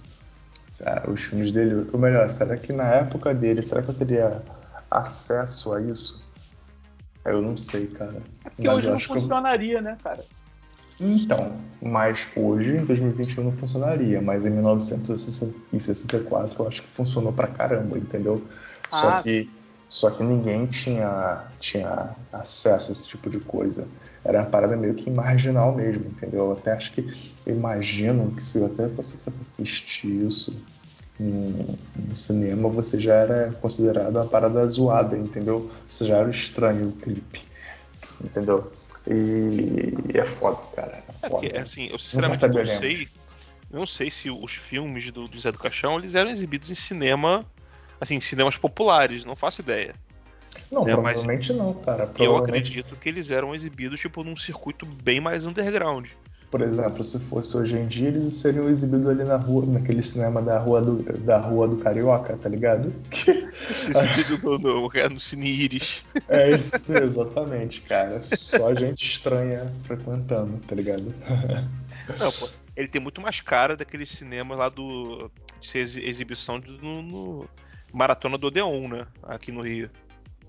ah, 0.85 1.03
os 1.09 1.21
filmes 1.23 1.51
dele? 1.51 1.85
Ou 1.91 1.99
melhor, 1.99 2.29
será 2.29 2.55
que 2.57 2.71
na 2.71 2.85
época 2.85 3.33
dele, 3.33 3.61
será 3.61 3.81
que 3.81 3.89
eu 3.89 3.95
teria 3.95 4.41
acesso 4.89 5.73
a 5.73 5.81
isso? 5.81 6.23
Eu 7.25 7.41
não 7.41 7.57
sei, 7.57 7.87
cara. 7.87 8.15
é 8.45 8.49
porque 8.49 8.67
Mas 8.67 8.77
hoje 8.77 8.89
não 8.89 8.97
que 8.97 9.03
eu- 9.03 9.07
funcionaria, 9.15 9.81
né, 9.81 9.97
cara? 10.03 10.23
Então, 11.01 11.55
mas 11.81 12.25
hoje, 12.37 12.77
em 12.77 12.85
2021, 12.85 13.43
não 13.45 13.51
funcionaria, 13.51 14.21
mas 14.21 14.45
em 14.45 14.51
1964 14.51 16.63
eu 16.63 16.67
acho 16.67 16.83
que 16.83 16.87
funcionou 16.89 17.33
pra 17.33 17.47
caramba, 17.47 17.97
entendeu? 17.97 18.41
Só 18.89 19.09
Ah. 19.17 19.23
que 19.23 19.49
só 19.87 20.09
que 20.09 20.23
ninguém 20.23 20.65
tinha, 20.65 21.43
tinha 21.59 22.09
acesso 22.33 22.89
a 22.89 22.91
esse 22.91 23.05
tipo 23.07 23.29
de 23.29 23.39
coisa. 23.39 23.87
Era 24.25 24.39
uma 24.39 24.47
parada 24.49 24.75
meio 24.75 24.95
que 24.95 25.09
marginal 25.09 25.75
mesmo, 25.75 26.05
entendeu? 26.07 26.45
Eu 26.45 26.51
até 26.53 26.71
acho 26.73 26.91
que 26.93 27.31
imagino 27.45 28.31
que 28.35 28.41
se 28.41 28.63
até 28.63 28.87
você 28.87 29.17
fosse 29.17 29.39
assistir 29.41 30.25
isso 30.25 30.55
no, 31.19 31.77
no 32.07 32.15
cinema, 32.17 32.67
você 32.67 32.99
já 32.99 33.13
era 33.13 33.53
considerado 33.61 34.15
uma 34.15 34.25
parada 34.25 34.67
zoada, 34.67 35.15
entendeu? 35.15 35.69
Você 35.87 36.05
já 36.07 36.17
era 36.17 36.29
estranho 36.29 36.89
o 36.89 36.91
clipe, 36.93 37.41
entendeu? 38.23 38.71
E 39.07 40.17
é 40.17 40.23
foda, 40.23 40.57
cara. 40.75 41.03
É 41.21 41.27
É 41.27 41.29
foda. 41.29 41.41
porque, 41.47 41.57
assim, 41.57 41.87
eu 41.91 41.99
sinceramente 41.99 42.41
não 42.41 42.49
saberemos. 42.49 42.79
sei. 42.79 43.07
Não 43.71 43.85
sei 43.85 44.09
se 44.09 44.29
os 44.31 44.53
filmes 44.53 45.11
do, 45.11 45.27
do 45.27 45.39
Zé 45.39 45.51
do 45.51 45.59
Caixão 45.59 45.99
eles 45.99 46.15
eram 46.15 46.31
exibidos 46.31 46.69
em 46.71 46.75
cinema, 46.75 47.45
assim, 48.01 48.19
cinemas 48.19 48.57
populares, 48.57 49.23
não 49.25 49.35
faço 49.35 49.61
ideia. 49.61 49.93
Não, 50.71 50.87
É, 50.87 50.95
mas 50.95 51.13
provavelmente 51.13 51.53
não, 51.53 51.73
cara. 51.73 52.03
Eu 52.03 52.13
Provavelmente, 52.13 52.67
acredito 52.69 52.95
que 52.95 53.09
eles 53.09 53.29
eram 53.29 53.53
exibidos, 53.53 53.99
tipo, 53.99 54.23
num 54.23 54.35
circuito 54.35 54.85
bem 54.85 55.19
mais 55.19 55.45
underground. 55.45 56.07
por 56.51 56.61
exemplo, 56.61 57.03
se 57.03 57.19
fosse 57.19 57.57
hoje 57.57 57.75
em 57.77 57.87
dia, 57.87 58.07
eles 58.07 58.33
seriam 58.35 58.69
exibidos 58.69 59.07
ali 59.07 59.23
na 59.23 59.35
rua, 59.35 59.65
naquele 59.65 60.01
cinema 60.01 60.41
da 60.41 60.57
rua 60.57 60.81
do, 60.81 61.03
da 61.19 61.37
rua 61.37 61.67
do 61.67 61.77
Carioca, 61.77 62.37
tá 62.37 62.47
ligado? 62.47 62.93
Exibido 63.69 64.37
no, 64.43 64.57
no, 64.57 64.89
no 65.09 65.19
Cine 65.19 65.49
Iris. 65.49 66.03
É 66.29 66.51
isso, 66.51 66.91
exatamente, 66.93 67.81
cara. 67.81 68.21
Só 68.21 68.73
gente 68.75 69.05
estranha 69.05 69.71
frequentando, 69.83 70.57
tá 70.67 70.75
ligado? 70.75 71.13
Não, 72.19 72.31
pô, 72.31 72.49
ele 72.75 72.87
tem 72.87 73.01
muito 73.01 73.19
mais 73.21 73.41
cara 73.41 73.75
daquele 73.75 74.05
cinema 74.05 74.55
lá 74.55 74.69
do. 74.69 75.31
de 75.61 75.77
exibição 75.79 76.59
do- 76.59 76.71
no, 76.73 77.01
no 77.01 77.49
Maratona 77.93 78.37
do 78.37 78.47
Odeon, 78.47 78.87
né? 78.87 79.07
Aqui 79.23 79.51
no 79.51 79.61
Rio. 79.61 79.89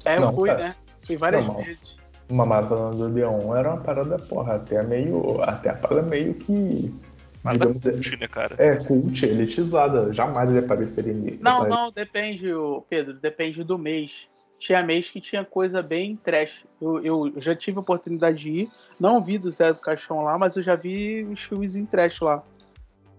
É, 0.07 0.17
eu 0.17 0.21
Não, 0.21 0.35
fui, 0.35 0.49
cara. 0.49 0.69
né? 0.69 0.77
Fui 1.03 1.17
várias 1.17 1.47
Não, 1.47 1.57
vezes. 1.57 1.97
Uma 2.29 2.47
maratona 2.47 2.97
do 2.97 3.05
Odeon 3.07 3.55
era 3.55 3.75
uma 3.75 3.83
parada, 3.83 4.19
porra, 4.19 4.55
até 4.55 4.83
meio. 4.83 5.43
Até 5.43 5.71
a 5.71 5.75
parada 5.75 6.03
meio 6.03 6.35
que. 6.35 6.95
Mas 7.43 7.55
digamos, 7.55 7.83
da 7.83 7.93
cult, 7.93 8.17
né, 8.21 8.29
cara? 8.29 8.57
é 8.59 8.77
cult, 8.77 9.25
elitizada. 9.25 10.13
Jamais 10.13 10.51
ele 10.51 10.65
apareceria 10.65 11.13
em. 11.13 11.39
Não, 11.41 11.69
não, 11.69 11.93
depende, 11.93 12.47
Pedro, 12.89 13.15
depende 13.15 13.63
do 13.63 13.79
mês. 13.79 14.29
Tinha 14.59 14.83
mês 14.83 15.11
que 15.11 15.21
tinha 15.21 15.45
coisa 15.45 15.83
bem 15.83 16.17
trash. 16.17 16.65
Eu, 16.81 17.01
eu 17.01 17.41
já 17.41 17.55
tive 17.55 17.77
a 17.77 17.81
oportunidade 17.81 18.39
de 18.39 18.51
ir, 18.51 18.71
não 18.99 19.23
vi 19.23 19.39
do 19.39 19.51
Zé 19.51 19.73
do 19.73 19.79
Caixão 19.79 20.23
lá, 20.23 20.39
mas 20.39 20.57
eu 20.57 20.63
já 20.63 20.75
vi 20.75 21.25
os 21.25 21.43
filmes 21.43 21.77
em 21.77 21.85
trash 21.85 22.21
lá. 22.21 22.43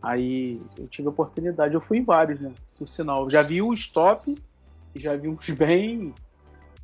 Aí 0.01 0.59
eu 0.77 0.87
tive 0.87 1.07
a 1.07 1.11
oportunidade, 1.11 1.73
eu 1.73 1.81
fui 1.81 1.99
em 1.99 2.03
vários, 2.03 2.39
né? 2.41 2.51
Por 2.77 2.87
sinal. 2.87 3.25
Eu 3.25 3.29
já 3.29 3.41
vi 3.41 3.61
o 3.61 3.73
Stop 3.73 4.35
já 4.99 5.15
vi 5.15 5.27
uns 5.27 5.49
bem, 5.51 6.13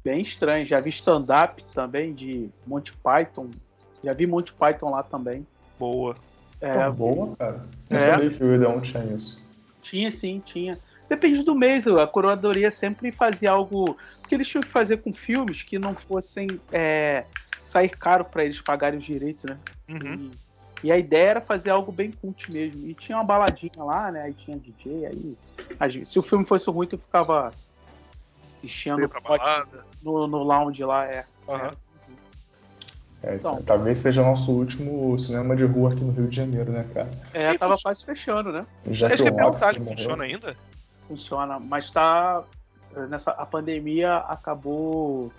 bem 0.03 0.21
estranhos. 0.21 0.67
Já 0.67 0.79
vi 0.79 0.89
stand-up 0.89 1.63
também 1.73 2.13
de 2.13 2.49
Monty 2.67 2.93
Python. 2.93 3.49
Já 4.03 4.13
vi 4.13 4.27
Monty 4.27 4.53
Python 4.53 4.89
lá 4.91 5.03
também. 5.03 5.45
Boa. 5.79 6.15
É, 6.59 6.85
Pô, 6.85 6.91
boa, 6.93 7.35
cara. 7.35 7.65
Não 7.89 7.97
É. 7.97 8.11
sabia 8.11 8.29
que 8.29 8.43
o 8.43 8.55
Odeon 8.55 8.79
tinha 8.81 9.03
isso. 9.05 9.43
Tinha 9.81 10.11
sim, 10.11 10.41
tinha. 10.45 10.79
Depende 11.09 11.43
do 11.43 11.53
mês, 11.53 11.85
a 11.87 12.07
coroadoria 12.07 12.71
sempre 12.71 13.11
fazia 13.11 13.51
algo. 13.51 13.97
Porque 14.21 14.35
eles 14.35 14.47
tinham 14.47 14.61
que 14.61 14.69
fazer 14.69 14.97
com 14.97 15.11
filmes 15.11 15.61
que 15.61 15.77
não 15.77 15.93
fossem 15.93 16.47
é, 16.71 17.25
sair 17.61 17.89
caro 17.89 18.23
para 18.25 18.45
eles 18.45 18.61
pagarem 18.61 18.97
os 18.97 19.03
direitos, 19.05 19.43
né? 19.43 19.57
Uhum. 19.89 20.31
E 20.83 20.87
E 20.87 20.91
a 20.91 20.97
ideia 20.97 21.29
era 21.29 21.41
fazer 21.41 21.69
algo 21.69 21.91
bem 21.91 22.11
cult 22.11 22.51
mesmo. 22.51 22.87
E 22.87 22.93
tinha 22.93 23.17
uma 23.17 23.23
baladinha 23.23 23.71
lá, 23.83 24.11
né? 24.11 24.23
Aí 24.23 24.33
tinha 24.33 24.57
DJ, 24.57 25.05
aí. 25.79 26.05
se 26.05 26.17
o 26.17 26.21
filme 26.21 26.45
fosse 26.45 26.69
ruim, 26.69 26.87
tu 26.87 26.97
ficava 26.97 27.51
enchendo 28.63 29.05
o 29.05 29.09
pote 29.09 29.43
no, 30.03 30.27
no 30.27 30.43
lounge 30.43 30.83
lá, 30.83 31.05
é. 31.05 31.25
Uhum. 31.47 31.55
é. 31.55 31.71
É, 33.23 33.35
então, 33.35 33.61
talvez 33.63 33.99
seja 33.99 34.21
o 34.21 34.25
nosso 34.25 34.51
último 34.51 35.17
cinema 35.17 35.55
de 35.55 35.63
rua 35.63 35.93
aqui 35.93 36.03
no 36.03 36.11
Rio 36.11 36.27
de 36.27 36.35
Janeiro, 36.35 36.73
né, 36.73 36.85
cara? 36.93 37.09
É, 37.33 37.57
tava 37.57 37.77
quase 37.81 38.03
fechando, 38.03 38.51
né? 38.51 38.65
Já 38.91 39.07
Esse 39.07 39.23
que 39.23 39.29
o 39.29 39.47
Oxy 39.47 39.63
Oxy 39.63 39.79
funciona 39.79 40.17
morreu. 40.17 40.21
ainda? 40.21 40.57
Funciona, 41.07 41.57
mas 41.57 41.89
tá. 41.89 42.43
Nessa, 43.09 43.31
a 43.31 43.45
pandemia 43.45 44.17
acabou 44.17 45.31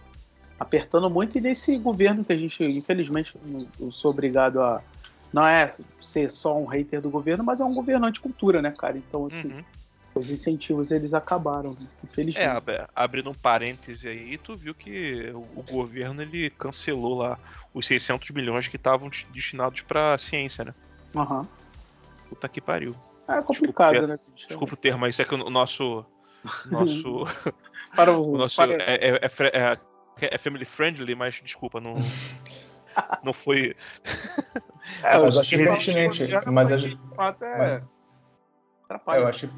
apertando 0.59 1.11
muito 1.11 1.37
e 1.37 1.41
nesse 1.43 1.77
governo 1.77 2.25
que 2.25 2.33
a 2.33 2.37
gente, 2.37 2.65
infelizmente, 2.65 3.37
eu 3.79 3.93
sou 3.93 4.11
obrigado 4.11 4.63
a. 4.63 4.81
Não 5.31 5.47
é 5.47 5.69
ser 6.01 6.31
só 6.31 6.57
um 6.57 6.65
hater 6.65 7.03
do 7.03 7.11
governo, 7.11 7.45
mas 7.45 7.61
é 7.61 7.65
um 7.65 7.75
governo 7.75 8.07
anticultura, 8.07 8.63
né, 8.63 8.71
cara? 8.71 8.97
Então, 8.97 9.27
assim, 9.27 9.49
Uhum. 9.49 9.65
Os 10.15 10.31
incentivos 10.31 10.91
eles 10.91 11.13
acabaram, 11.15 11.73
né? 11.79 11.87
infelizmente. 12.05 12.47
É, 12.47 12.49
ab- 12.51 12.87
abrindo 12.95 13.31
um 13.31 13.35
parêntese 13.35 14.07
aí, 14.09 14.39
tu 14.39 14.57
viu 14.57 14.75
que 14.75 15.31
o, 15.35 15.61
o 15.61 15.63
governo 15.63 16.23
ele 16.23 16.51
cancelou 16.51 17.19
lá 17.19 17.39
os 17.73 17.87
600 17.87 18.31
milhões 18.31 18.69
que 18.69 18.77
estavam 18.77 19.09
des- 19.09 19.27
destinados 19.31 19.81
pra 19.81 20.17
ciência, 20.19 20.65
né? 20.65 20.75
Aham. 21.17 21.47
Puta 22.29 22.49
que 22.49 22.61
pariu. 22.61 22.95
É 23.29 23.41
complicado, 23.43 23.93
Desculpa, 23.93 24.07
né? 24.07 24.19
Desculpa 24.35 24.75
o 24.75 24.77
termo, 24.77 24.99
mas 25.01 25.15
isso 25.15 25.23
é 25.23 25.25
que 25.25 25.35
o 25.35 25.51
nosso. 25.51 26.05
Nosso. 26.71 27.25
Para 27.97 28.13
o, 28.13 28.33
o 28.35 28.39
nosso 28.39 28.57
para- 28.57 28.75
é, 28.75 29.09
é- 29.09 29.21
é 29.23 29.79
é- 30.21 30.35
é 30.35 30.39
family 30.39 30.65
friendly, 30.65 31.15
mas 31.15 31.35
desculpa, 31.43 31.81
não. 31.81 31.95
Não 33.25 33.33
foi. 33.33 33.75
é, 35.03 35.19
mas 35.19 35.35
os 35.35 35.39
achei 35.39 35.59
que 35.59 35.65
pertinente, 35.65 36.19
funciona, 36.21 36.43
mas 36.47 36.71
mas 36.71 36.73
a 36.73 36.77
de 36.77 36.97
fato 37.17 37.45
é. 37.45 37.83
Atrapalha. 38.85 39.19
Eu 39.21 39.27
achei, 39.27 39.49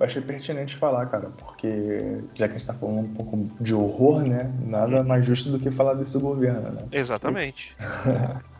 eu 0.00 0.06
achei 0.06 0.20
pertinente 0.22 0.74
falar, 0.76 1.06
cara, 1.06 1.30
porque 1.38 2.22
já 2.34 2.48
que 2.48 2.54
a 2.54 2.58
gente 2.58 2.66
tá 2.66 2.74
falando 2.74 3.00
um 3.00 3.14
pouco 3.14 3.36
de 3.60 3.74
horror, 3.74 4.22
né? 4.26 4.50
Nada 4.66 5.04
mais 5.04 5.24
justo 5.24 5.50
do 5.50 5.58
que 5.60 5.70
falar 5.70 5.94
desse 5.94 6.18
governo, 6.18 6.70
né? 6.72 6.88
Exatamente. 6.90 7.76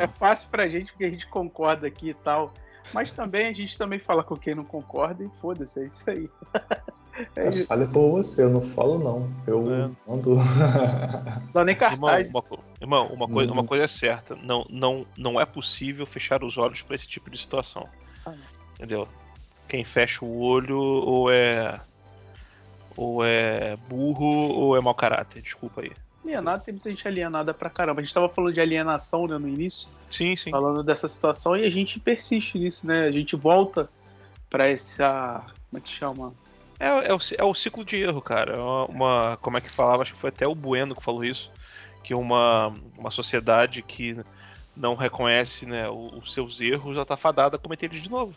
É 0.00 0.06
fácil 0.06 0.48
pra 0.50 0.66
gente 0.68 0.90
porque 0.90 1.04
a 1.04 1.10
gente 1.10 1.26
concorda 1.28 1.86
aqui 1.86 2.08
e 2.08 2.14
tal. 2.14 2.50
Mas 2.94 3.10
também 3.10 3.46
a 3.48 3.52
gente 3.52 3.76
também 3.76 3.98
fala 3.98 4.24
com 4.24 4.34
quem 4.34 4.54
não 4.54 4.64
concorda 4.64 5.22
e 5.22 5.28
foda-se, 5.38 5.80
é 5.80 5.84
isso 5.86 6.08
aí. 6.10 6.30
É 7.34 7.48
isso. 7.48 7.66
Fale 7.66 7.86
por 7.86 8.10
você, 8.10 8.42
eu 8.42 8.50
não 8.50 8.60
falo 8.60 8.98
não. 8.98 9.30
Eu 9.46 9.62
É. 9.72 9.90
mando. 10.06 10.34
Não 10.36 10.42
dá 11.52 11.64
nem 11.64 11.74
Irmão, 11.74 11.90
cartaz. 11.90 12.28
uma, 12.28 12.42
co- 12.42 12.58
irmão, 12.78 13.06
uma, 13.06 13.26
coisa, 13.26 13.50
Uhum. 13.52 13.58
uma 13.58 13.66
coisa 13.66 13.84
é 13.84 13.88
certa, 13.88 14.36
não, 14.36 14.66
não, 14.68 15.06
não 15.16 15.40
é 15.40 15.46
possível 15.46 16.04
fechar 16.06 16.44
os 16.44 16.58
olhos 16.58 16.82
pra 16.82 16.94
esse 16.94 17.08
tipo 17.08 17.30
de 17.30 17.38
situação. 17.38 17.88
Ah. 18.26 18.34
Entendeu? 18.74 19.08
Quem 19.68 19.84
fecha 19.84 20.24
o 20.24 20.40
olho 20.40 20.78
ou 20.78 21.30
é. 21.30 21.80
ou 22.96 23.24
é 23.24 23.76
burro 23.88 24.24
ou 24.26 24.76
é 24.76 24.80
mau 24.80 24.94
caráter, 24.94 25.42
desculpa 25.42 25.82
aí. 25.82 25.92
Alienado, 26.24 26.64
tem 26.64 26.74
muita 26.74 26.90
gente 26.90 27.06
alienada 27.06 27.54
pra 27.54 27.70
caramba. 27.70 28.00
A 28.00 28.04
gente 28.04 28.12
tava 28.12 28.28
falando 28.28 28.52
de 28.52 28.60
alienação 28.60 29.28
né, 29.28 29.38
no 29.38 29.48
início, 29.48 29.88
Sim, 30.10 30.36
sim. 30.36 30.50
falando 30.50 30.82
dessa 30.82 31.06
situação, 31.06 31.56
e 31.56 31.64
a 31.64 31.70
gente 31.70 32.00
persiste 32.00 32.58
nisso, 32.58 32.86
né? 32.86 33.04
A 33.04 33.12
gente 33.12 33.36
volta 33.36 33.88
pra 34.50 34.66
essa. 34.66 35.44
Como 35.70 35.78
é 35.78 35.80
que 35.80 35.88
chama? 35.88 36.32
É, 36.78 36.88
é, 36.88 37.14
o, 37.14 37.18
é 37.38 37.44
o 37.44 37.54
ciclo 37.54 37.84
de 37.84 37.96
erro, 37.96 38.20
cara. 38.20 38.54
É 38.54 38.90
uma, 38.90 39.36
Como 39.40 39.56
é 39.56 39.60
que 39.60 39.70
falava? 39.70 40.02
Acho 40.02 40.12
que 40.12 40.18
foi 40.18 40.30
até 40.30 40.46
o 40.46 40.54
Bueno 40.54 40.94
que 40.94 41.02
falou 41.02 41.24
isso. 41.24 41.50
Que 42.02 42.14
uma, 42.14 42.72
uma 42.96 43.10
sociedade 43.10 43.82
que 43.82 44.16
não 44.76 44.94
reconhece 44.94 45.64
né, 45.64 45.88
os 45.88 46.32
seus 46.32 46.60
erros 46.60 46.96
já 46.96 47.04
tá 47.04 47.16
fadada 47.16 47.56
a 47.56 47.58
cometer 47.58 47.86
eles 47.86 48.02
de 48.02 48.10
novo. 48.10 48.34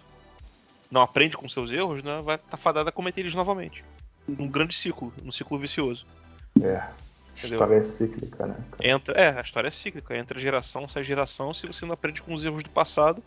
Não 0.92 1.02
aprende 1.02 1.38
com 1.38 1.48
seus 1.48 1.72
erros, 1.72 2.04
né? 2.04 2.22
Vai 2.24 2.36
estar 2.36 2.52
tá 2.52 2.58
fadada 2.58 2.90
a 2.90 2.94
cometer 2.94 3.22
eles 3.22 3.36
novamente. 3.36 3.84
Um 4.28 4.48
grande 4.48 4.76
ciclo, 4.76 5.14
um 5.24 5.32
ciclo 5.32 5.58
vicioso. 5.58 6.06
É. 6.62 6.84
Entendeu? 7.38 7.58
História 7.58 7.76
é 7.76 7.84
cíclica, 7.84 8.48
né? 8.48 8.56
cara? 8.72 8.90
Entra, 8.90 9.20
é, 9.20 9.38
a 9.38 9.42
história 9.42 9.68
é 9.68 9.72
cíclica. 9.72 10.18
Entra 10.18 10.40
geração, 10.40 10.90
sai 10.90 11.04
geração. 11.04 11.54
Se 11.54 11.68
você 11.68 11.86
não 11.86 11.94
aprende 11.94 12.22
com 12.22 12.34
os 12.34 12.44
erros 12.44 12.64
do 12.64 12.70
passado, 12.70 13.24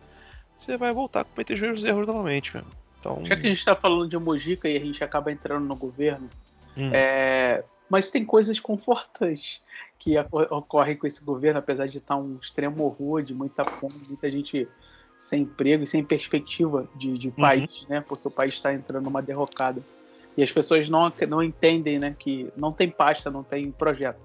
você 0.57 0.77
vai 0.77 0.93
voltar 0.93 1.21
a 1.21 1.25
cometer 1.25 1.55
os 1.55 1.61
mesmos 1.61 1.85
erros 1.85 2.07
novamente, 2.07 2.55
mesmo. 2.55 2.71
Então, 3.01 3.25
Já 3.25 3.37
que 3.37 3.47
a 3.47 3.51
gente 3.51 3.65
tá 3.65 3.75
falando 3.75 4.09
de 4.09 4.17
Mojica 4.17 4.69
e 4.69 4.77
a 4.77 4.81
gente 4.81 5.03
acaba 5.03 5.33
entrando 5.33 5.65
no 5.65 5.75
governo, 5.75 6.31
hum, 6.77 6.91
É, 6.93 7.65
mas 7.89 8.11
tem 8.11 8.25
coisas 8.25 8.61
confortantes 8.61 9.61
que 9.99 10.17
oco- 10.19 10.55
ocorrem 10.55 10.97
com 10.97 11.07
esse 11.07 11.25
governo, 11.25 11.59
apesar 11.59 11.87
de 11.87 11.99
estar 11.99 12.17
um 12.17 12.37
extremo 12.41 12.85
horror, 12.85 13.23
de 13.23 13.35
muita 13.35 13.65
fome, 13.65 13.95
muita 14.07 14.31
gente 14.31 14.69
sem 15.23 15.43
emprego 15.43 15.85
e 15.85 15.87
sem 15.87 16.03
perspectiva 16.03 16.89
de, 16.97 17.17
de 17.17 17.31
país, 17.31 17.87
né? 17.89 18.01
Porque 18.01 18.27
o 18.27 18.31
país 18.31 18.55
está 18.55 18.75
entrando 18.75 19.05
numa 19.05 19.23
derrocada. 19.23 19.81
E 20.37 20.43
as 20.43 20.51
pessoas 20.51 20.89
não, 20.89 21.13
não 21.29 21.41
entendem, 21.41 21.97
né? 21.97 22.17
Que 22.19 22.53
não 22.57 22.73
tem 22.73 22.91
pasta, 22.91 23.31
não 23.31 23.45
tem 23.45 23.71
projeto. 23.71 24.21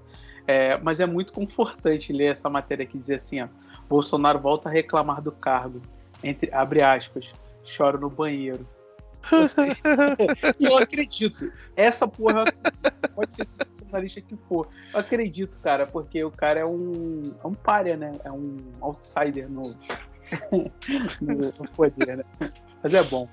É, 0.48 0.76
mas 0.80 1.00
é 1.00 1.06
muito 1.06 1.32
confortante 1.32 2.12
ler 2.12 2.32
essa 2.32 2.50
matéria 2.50 2.84
que 2.84 2.98
diz 2.98 3.12
assim, 3.12 3.42
ó, 3.42 3.48
Bolsonaro 3.88 4.40
volta 4.40 4.70
a 4.70 4.72
reclamar 4.72 5.22
do 5.22 5.32
cargo, 5.32 5.82
entre, 6.24 6.52
abre 6.52 6.82
aspas, 6.82 7.32
choro 7.64 8.00
no 8.00 8.10
banheiro. 8.10 8.68
Assim, 9.32 9.62
e 10.60 10.66
eu 10.66 10.80
acredito. 10.80 11.52
Essa 11.76 12.08
porra 12.08 12.46
pode 13.14 13.34
ser 13.34 13.46
sensacionalista 13.46 14.20
que 14.20 14.36
for. 14.50 14.68
Eu 14.92 15.00
acredito, 15.00 15.62
cara, 15.62 15.86
porque 15.86 16.24
o 16.24 16.32
cara 16.32 16.62
é 16.62 16.66
um, 16.66 17.22
é 17.44 17.48
um 17.48 17.54
párea, 17.54 17.96
né? 17.96 18.14
É 18.24 18.32
um 18.32 18.58
outsider 18.82 19.48
no, 19.48 19.76
poder, 21.76 22.18
né? 22.18 22.24
Mas 22.82 22.94
é 22.94 23.04
bom. 23.04 23.28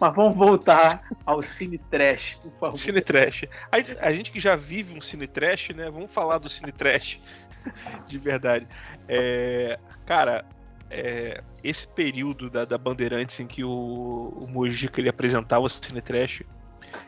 Mas 0.00 0.14
vamos 0.14 0.36
voltar 0.36 1.02
ao 1.24 1.40
Cine 1.40 1.78
Trash, 1.78 2.36
por 2.42 2.52
favor. 2.52 2.78
Cine 2.78 3.00
Trash. 3.00 3.44
A, 3.70 4.06
a 4.06 4.12
gente 4.12 4.30
que 4.30 4.40
já 4.40 4.56
vive 4.56 4.96
um 4.96 5.00
Cine 5.00 5.26
Trash, 5.26 5.70
né? 5.70 5.90
Vamos 5.90 6.10
falar 6.10 6.38
do 6.38 6.48
Cine 6.48 6.72
Trash 6.72 7.18
de 8.06 8.18
verdade. 8.18 8.66
É, 9.08 9.78
cara, 10.04 10.44
é, 10.90 11.42
esse 11.62 11.86
período 11.86 12.50
da, 12.50 12.64
da 12.64 12.76
Bandeirantes 12.76 13.38
em 13.40 13.46
que 13.46 13.64
o, 13.64 14.36
o 14.40 14.46
Mojica 14.48 15.00
ele 15.00 15.08
apresentava 15.08 15.64
o 15.64 15.68
Cine 15.68 16.00
Trash. 16.00 16.42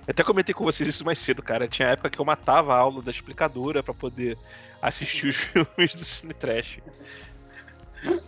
Eu 0.06 0.10
até 0.10 0.24
comentei 0.24 0.54
com 0.54 0.64
vocês 0.64 0.88
isso 0.88 1.04
mais 1.04 1.18
cedo, 1.18 1.42
cara. 1.42 1.68
Tinha 1.68 1.88
época 1.88 2.10
que 2.10 2.18
eu 2.18 2.24
matava 2.24 2.74
a 2.74 2.78
aula 2.78 3.02
da 3.02 3.10
explicadora 3.10 3.82
pra 3.82 3.94
poder 3.94 4.36
assistir 4.80 5.28
os 5.28 5.36
filmes 5.38 5.94
do 5.94 6.04
Cine 6.04 6.34
Trash. 6.34 6.78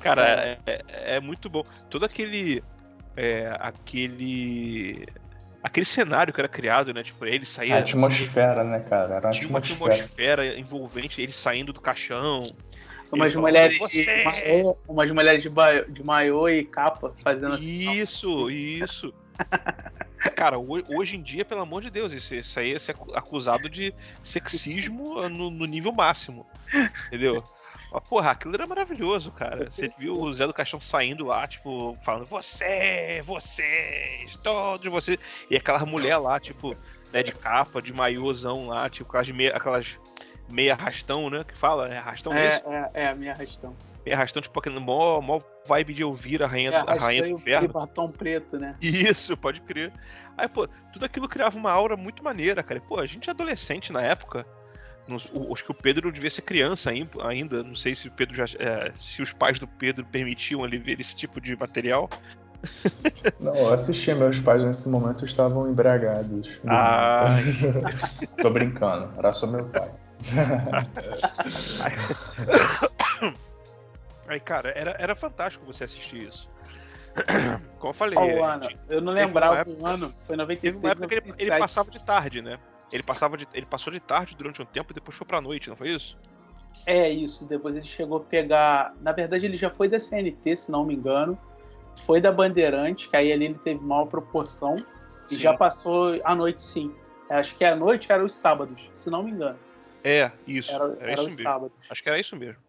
Cara, 0.01 0.29
é, 0.29 0.59
é- 0.67 0.85
é 1.17 1.21
muito 1.21 1.49
bom. 1.49 1.63
Todo 1.91 2.05
aquele. 2.05 2.63
é, 3.17 3.55
aquele. 3.61 5.07
Aquele 5.63 5.87
cenário 5.87 6.33
que 6.33 6.41
era 6.41 6.49
criado, 6.49 6.95
né? 6.95 7.03
Tipo, 7.03 7.27
ele 7.27 7.45
saía. 7.45 7.77
A 7.77 7.79
atmosfera, 7.81 8.63
né, 8.65 8.81
cara? 8.81 9.17
Era 9.17 9.27
uma 9.27 9.33
Tinha 9.33 9.49
uma 9.49 9.59
atmosfera. 9.59 9.95
atmosfera 9.95 10.59
envolvente, 10.59 11.21
ele 11.21 11.33
saindo 11.33 11.73
do 11.73 11.81
caixão. 11.81 12.39
Umas 13.11 13.35
mulheres, 13.35 13.79
de 13.89 14.07
maiô, 14.25 14.77
umas 14.87 15.11
mulheres 15.11 15.43
de, 15.43 15.49
de 15.89 16.05
maiô 16.05 16.49
e 16.49 16.63
capa 16.65 17.13
fazendo 17.23 17.55
assim. 17.55 17.91
Isso, 17.93 18.51
isso. 18.51 19.13
Cara, 20.37 20.59
ho- 20.59 20.83
hoje 20.91 21.17
em 21.17 21.23
dia, 21.23 21.45
pelo 21.45 21.63
amor 21.63 21.81
de 21.83 21.91
Deus, 21.91 22.13
isso, 22.13 22.35
isso 22.35 22.61
aí 22.61 22.75
é 22.75 22.79
acusado 23.15 23.69
de 23.69 23.95
sexismo 24.23 25.27
no, 25.29 25.51
no 25.51 25.65
nível 25.65 25.93
máximo. 25.93 26.47
Entendeu? 27.07 27.43
Mas, 27.93 28.09
porra, 28.09 28.31
aquilo 28.33 28.55
era 28.55 28.67
maravilhoso, 28.67 29.31
cara. 29.33 29.65
Você 29.65 29.91
viu 29.99 30.13
o 30.15 30.33
Zé 30.33 30.47
do 30.47 30.53
Caixão 30.55 30.81
saindo 30.81 31.25
lá, 31.27 31.47
tipo, 31.47 31.95
falando, 32.05 32.27
você, 32.27 33.23
vocês, 33.25 34.37
todos 34.43 34.91
vocês. 34.91 35.19
E 35.51 35.57
aquela 35.57 35.85
mulher 35.87 36.17
lá, 36.19 36.39
tipo, 36.39 36.75
né, 37.13 37.23
de 37.23 37.33
capa, 37.33 37.81
de 37.81 37.93
maiôzão 37.93 38.67
lá, 38.67 38.89
tipo, 38.91 39.09
aquelas 39.09 39.31
meia, 39.31 39.57
aquelas 39.57 39.99
meia 40.51 40.75
arrastão, 40.75 41.31
né? 41.31 41.45
Que 41.45 41.57
fala, 41.57 41.89
é 41.89 41.99
arrastão 41.99 42.33
É, 42.35 42.49
mesmo? 42.51 42.73
é, 42.73 42.91
é, 42.95 43.09
a 43.09 43.15
minha 43.15 43.33
arrastão. 43.33 43.75
Meia 44.05 44.17
arrastão, 44.17 44.43
tipo, 44.43 44.59
aquele 44.59 44.79
mó, 44.79 45.21
mó 45.21 45.41
vibe 45.67 45.95
de 45.95 46.05
ouvir 46.05 46.43
a 46.43 46.47
rainha, 46.47 46.71
É, 46.71 46.77
a 46.77 46.95
rainha 46.95 47.23
do 47.23 47.29
inferno. 47.31 47.69
batom 47.69 48.11
preto, 48.11 48.59
né? 48.59 48.77
Isso, 48.81 49.37
pode 49.37 49.61
crer. 49.63 49.93
Aí, 50.37 50.47
pô, 50.49 50.69
tudo 50.93 51.05
aquilo 51.05 51.29
criava 51.29 51.57
uma 51.59 51.71
aura 51.73 51.97
muito 51.97 52.23
maneira, 52.23 52.63
cara. 52.63 52.81
Pô, 52.81 52.99
a 53.01 53.07
gente 53.07 53.29
é 53.29 53.33
adolescente 53.33 53.93
na 53.93 54.03
época. 54.03 54.47
Não- 55.09 55.19
o- 55.33 55.53
acho 55.53 55.65
que 55.65 55.71
o 55.71 55.75
Pedro 55.75 56.13
devia 56.13 56.31
ser 56.31 56.43
criança 56.43 56.91
ain- 56.91 57.09
ainda. 57.23 57.63
Não 57.63 57.75
sei 57.75 57.95
se 57.95 58.09
o 58.09 58.11
Pedro 58.11 58.35
já. 58.37 58.45
é, 58.59 58.93
se 58.97 59.23
os 59.23 59.33
pais 59.33 59.59
do 59.59 59.67
Pedro 59.67 60.05
permitiam 60.05 60.65
ele 60.65 60.79
ver 60.79 61.01
esse 61.01 61.17
tipo 61.17 61.41
de 61.41 61.57
material. 61.57 62.09
Não, 63.41 63.55
eu 63.55 63.73
assisti, 63.73 64.13
meus 64.15 64.41
pais 64.41 64.65
nesse 64.65 64.89
momento 64.89 65.25
estavam 65.25 65.71
embriagados. 65.71 66.59
Ah. 66.67 67.29
Tô 68.43 68.51
brincando, 68.51 69.11
era 69.17 69.33
só 69.33 69.47
meu 69.47 69.65
pai. 69.67 69.91
Aí, 74.27 74.41
cara, 74.41 74.71
era, 74.77 74.95
era 74.99 75.15
fantástico 75.15 75.65
você 75.65 75.85
assistir 75.85 76.29
isso. 76.29 76.49
Como 77.79 77.91
eu 77.91 77.95
falei, 77.95 78.15
Qual 78.15 78.45
ano? 78.45 78.65
gente- 78.65 78.81
Eu 78.89 79.01
não 79.01 79.15
teve 79.15 79.27
lembrava 79.27 79.71
o 79.71 79.87
ano. 79.87 80.09
Foi 80.27 80.37
teve 80.37 80.39
96, 80.43 80.77
uma 80.83 80.91
época 80.91 81.09
que 81.09 81.15
ele, 81.15 81.21
ele 81.23 81.31
97. 81.51 81.59
passava 81.59 81.91
de 81.91 82.01
tarde, 82.05 82.43
né? 82.43 82.59
Ele, 82.93 83.03
passava 83.03 83.37
de, 83.37 83.47
ele 83.53 83.67
passou 83.67 83.93
de 83.93 84.01
tarde 84.01 84.35
durante 84.37 84.63
um 84.63 84.67
tempo 84.67 84.93
e 84.93 84.95
depois 84.95 85.17
foi 85.17 85.27
pra 85.27 85.41
noite, 85.41 85.69
não 85.69 85.77
foi 85.77 85.91
isso? 85.91 86.17
É 86.87 87.09
isso, 87.11 87.47
depois 87.47 87.77
ele 87.77 87.85
chegou 87.85 88.19
a 88.19 88.21
pegar. 88.21 88.95
Na 89.03 89.13
verdade, 89.13 89.45
ele 89.45 89.57
já 89.57 89.69
foi 89.69 89.89
da 89.89 90.01
CNT, 90.01 90.57
se 90.57 90.71
não 90.71 90.85
me 90.85 90.95
engano. 90.95 91.39
Foi 92.07 92.21
da 92.21 92.33
Bandeirante, 92.33 93.09
que 93.09 93.17
aí 93.17 93.33
ali 93.33 93.47
ele 93.47 93.59
teve 93.63 93.85
maior 93.85 94.07
proporção. 94.07 94.77
E 95.31 95.35
Sim. 95.35 95.41
já 95.41 95.55
passou 95.55 96.19
à 96.25 96.35
noite, 96.35 96.63
sim. 96.63 96.95
Acho 97.29 97.55
que 97.57 97.65
à 97.65 97.77
noite 97.77 98.11
era 98.11 98.25
os 98.25 98.33
sábados, 98.33 98.91
se 98.95 99.11
não 99.11 99.23
me 99.23 99.33
engano. 99.33 99.59
É, 100.03 100.33
isso. 100.47 100.71
Era, 100.73 100.85
Era, 100.85 100.97
era 101.01 101.13
isso 101.15 101.23
os 101.23 101.29
mesmo. 101.37 101.43
sábados. 101.43 101.77
Acho 101.91 102.03
que 102.03 102.09
era 102.09 102.19
isso 102.19 102.37
mesmo. 102.37 102.63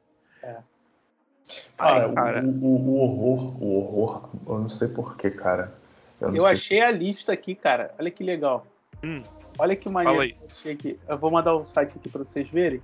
Cara, 1.78 2.06
Ai, 2.08 2.14
cara. 2.14 2.44
O, 2.44 2.50
o- 2.50 2.90
o 2.90 3.00
horror, 3.00 3.64
o 3.64 3.76
horror, 3.78 4.30
eu 4.48 4.60
não 4.60 4.70
sei 4.70 4.90
porquê, 4.90 5.32
cara. 5.32 5.74
Eu, 6.20 6.36
Eu 6.36 6.46
achei 6.46 6.82
a 6.82 6.92
lista 6.92 7.32
aqui, 7.32 7.56
cara. 7.56 7.94
Olha 7.98 8.12
que 8.12 8.24
legal. 8.24 8.68
Hum. 9.04 9.24
Olha 9.60 9.76
que 9.76 9.90
maneiro 9.90 10.36
que 10.36 10.42
eu 10.42 10.48
achei 10.50 10.72
aqui. 10.72 11.00
Eu 11.08 11.18
vou 11.18 11.30
mandar 11.30 11.54
o 11.54 11.66
site 11.66 11.98
aqui 11.98 12.08
pra 12.08 12.24
vocês 12.24 12.50
verem. 12.50 12.82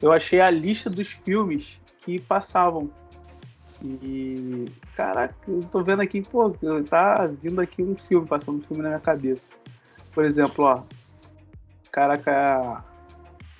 Eu 0.00 0.12
achei 0.12 0.40
a 0.40 0.48
lista 0.48 0.88
dos 0.88 1.08
filmes 1.08 1.80
que 1.98 2.20
passavam. 2.20 2.88
E. 3.82 4.70
Caraca, 4.94 5.34
eu 5.48 5.64
tô 5.64 5.82
vendo 5.82 6.00
aqui, 6.00 6.22
pô, 6.22 6.50
tá 6.88 7.26
vindo 7.26 7.60
aqui 7.60 7.82
um 7.82 7.96
filme, 7.96 8.26
passando 8.26 8.58
um 8.58 8.62
filme 8.62 8.82
na 8.82 8.90
minha 8.90 9.00
cabeça. 9.00 9.54
Por 10.12 10.24
exemplo, 10.24 10.64
ó. 10.64 10.82
Caraca. 11.90 12.84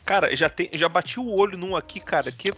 Cara, 0.04 0.34
já, 0.34 0.48
tem, 0.48 0.70
já 0.72 0.88
bati 0.88 1.18
o 1.18 1.28
olho 1.28 1.58
num 1.58 1.74
aqui, 1.74 1.98
cara, 2.00 2.30
que. 2.30 2.50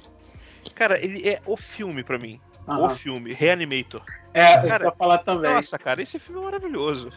Cara, 0.75 1.03
ele 1.03 1.27
é 1.27 1.41
o 1.47 1.57
filme 1.57 2.05
pra 2.05 2.19
mim. 2.19 2.39
O 2.67 2.73
aham. 2.73 2.97
filme, 2.97 3.33
Reanimator. 3.33 4.03
É, 4.33 4.57
eu 4.59 4.69
Cara, 4.69 4.85
ia 4.85 4.93
falar 4.93 5.19
também. 5.19 5.53
Nossa, 5.53 5.79
cara, 5.79 6.03
esse 6.03 6.19
filme 6.19 6.41
é 6.41 6.45
maravilhoso. 6.45 7.11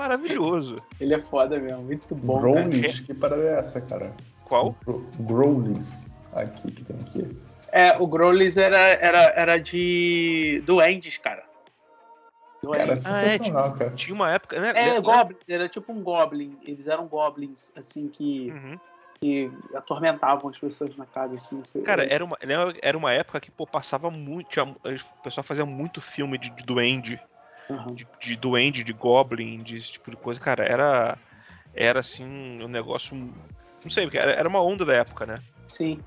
Maravilhoso. 0.00 0.82
Ele 0.98 1.12
é 1.12 1.20
foda 1.20 1.58
mesmo, 1.58 1.82
muito 1.82 2.14
bom. 2.14 2.40
cara. 2.40 2.62
Growlies, 2.62 3.00
que 3.00 3.12
parada 3.12 3.42
é 3.42 3.58
essa, 3.58 3.82
cara? 3.82 4.14
Qual? 4.46 4.74
Gro- 4.86 5.06
Growlies. 5.18 6.14
Aqui, 6.32 6.70
que 6.72 6.82
tem 6.84 6.96
aqui. 7.00 7.36
É, 7.70 7.98
o 7.98 8.06
Growlers 8.06 8.56
era, 8.56 8.78
era, 8.78 9.18
era 9.36 9.56
de 9.60 10.62
duendes, 10.64 11.18
cara. 11.18 11.44
Cara, 12.62 12.82
é 12.82 12.86
Duendes. 12.86 13.06
Ah, 13.06 13.10
é, 13.22 13.28
sensacional, 13.30 13.74
cara. 13.74 13.90
Tinha 13.90 14.14
uma 14.14 14.30
época, 14.30 14.58
né? 14.58 14.70
É, 14.70 14.94
né- 14.94 15.00
goblins, 15.02 15.48
era 15.50 15.68
tipo 15.68 15.92
um 15.92 16.02
goblin. 16.02 16.58
Eles 16.62 16.86
eram 16.86 17.06
goblins, 17.06 17.70
assim, 17.76 18.08
que, 18.08 18.50
Uhum. 18.52 18.78
que 19.20 19.52
atormentavam 19.74 20.48
as 20.48 20.58
pessoas 20.58 20.96
na 20.96 21.04
casa, 21.04 21.36
assim. 21.36 21.82
Cara, 21.82 22.04
era 22.10 22.24
uma, 22.24 22.38
né, 22.42 22.54
era 22.80 22.96
uma 22.96 23.12
época 23.12 23.38
que, 23.38 23.50
pô, 23.50 23.66
passava 23.66 24.10
muito. 24.10 24.48
tinha- 24.48 24.64
o 24.64 25.22
pessoal 25.22 25.44
fazia 25.44 25.66
muito 25.66 26.00
filme 26.00 26.38
de, 26.38 26.48
de 26.48 26.64
duende, 26.64 27.20
De, 27.94 28.06
de 28.20 28.36
duende, 28.36 28.82
de 28.84 28.92
goblin, 28.92 29.62
de 29.62 29.76
esse 29.76 29.92
tipo 29.92 30.10
de 30.10 30.16
coisa. 30.16 30.40
Cara, 30.40 30.64
era. 30.64 31.18
Era 31.74 32.00
assim, 32.00 32.24
um 32.24 32.68
negócio. 32.68 33.14
Não 33.16 33.90
sei, 33.90 34.04
porque 34.04 34.18
era, 34.18 34.32
era 34.32 34.48
uma 34.48 34.60
onda 34.62 34.84
da 34.84 34.94
época, 34.94 35.24
né? 35.24 35.38
Sim. 35.68 36.00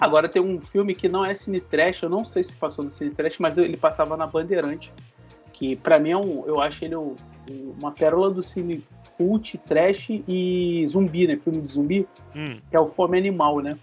Agora 0.00 0.28
tem 0.28 0.40
um 0.40 0.60
filme 0.60 0.94
que 0.94 1.08
não 1.08 1.24
é 1.24 1.34
Cine 1.34 1.60
Trash, 1.60 2.02
eu 2.02 2.08
não 2.08 2.24
sei 2.24 2.42
se 2.42 2.54
passou 2.56 2.84
no 2.84 2.90
Cine 2.90 3.10
Trash, 3.10 3.38
mas 3.38 3.58
ele 3.58 3.76
passava 3.76 4.16
na 4.16 4.26
Bandeirante. 4.26 4.92
Que 5.52 5.74
pra 5.76 5.98
mim 5.98 6.10
é 6.10 6.16
um. 6.16 6.44
Eu 6.46 6.60
acho 6.60 6.84
ele 6.84 6.94
um- 6.96 7.16
uma 7.80 7.90
pérola 7.90 8.30
do 8.30 8.42
cine 8.42 8.84
cult, 9.16 9.58
trash 9.58 10.08
e 10.10 10.86
zumbi, 10.88 11.26
né? 11.26 11.36
Filme 11.36 11.60
de 11.60 11.68
zumbi, 11.68 12.06
Hum. 12.36 12.60
que 12.70 12.76
é 12.76 12.80
o 12.80 12.86
Fome 12.86 13.18
Animal, 13.18 13.58
né? 13.60 13.76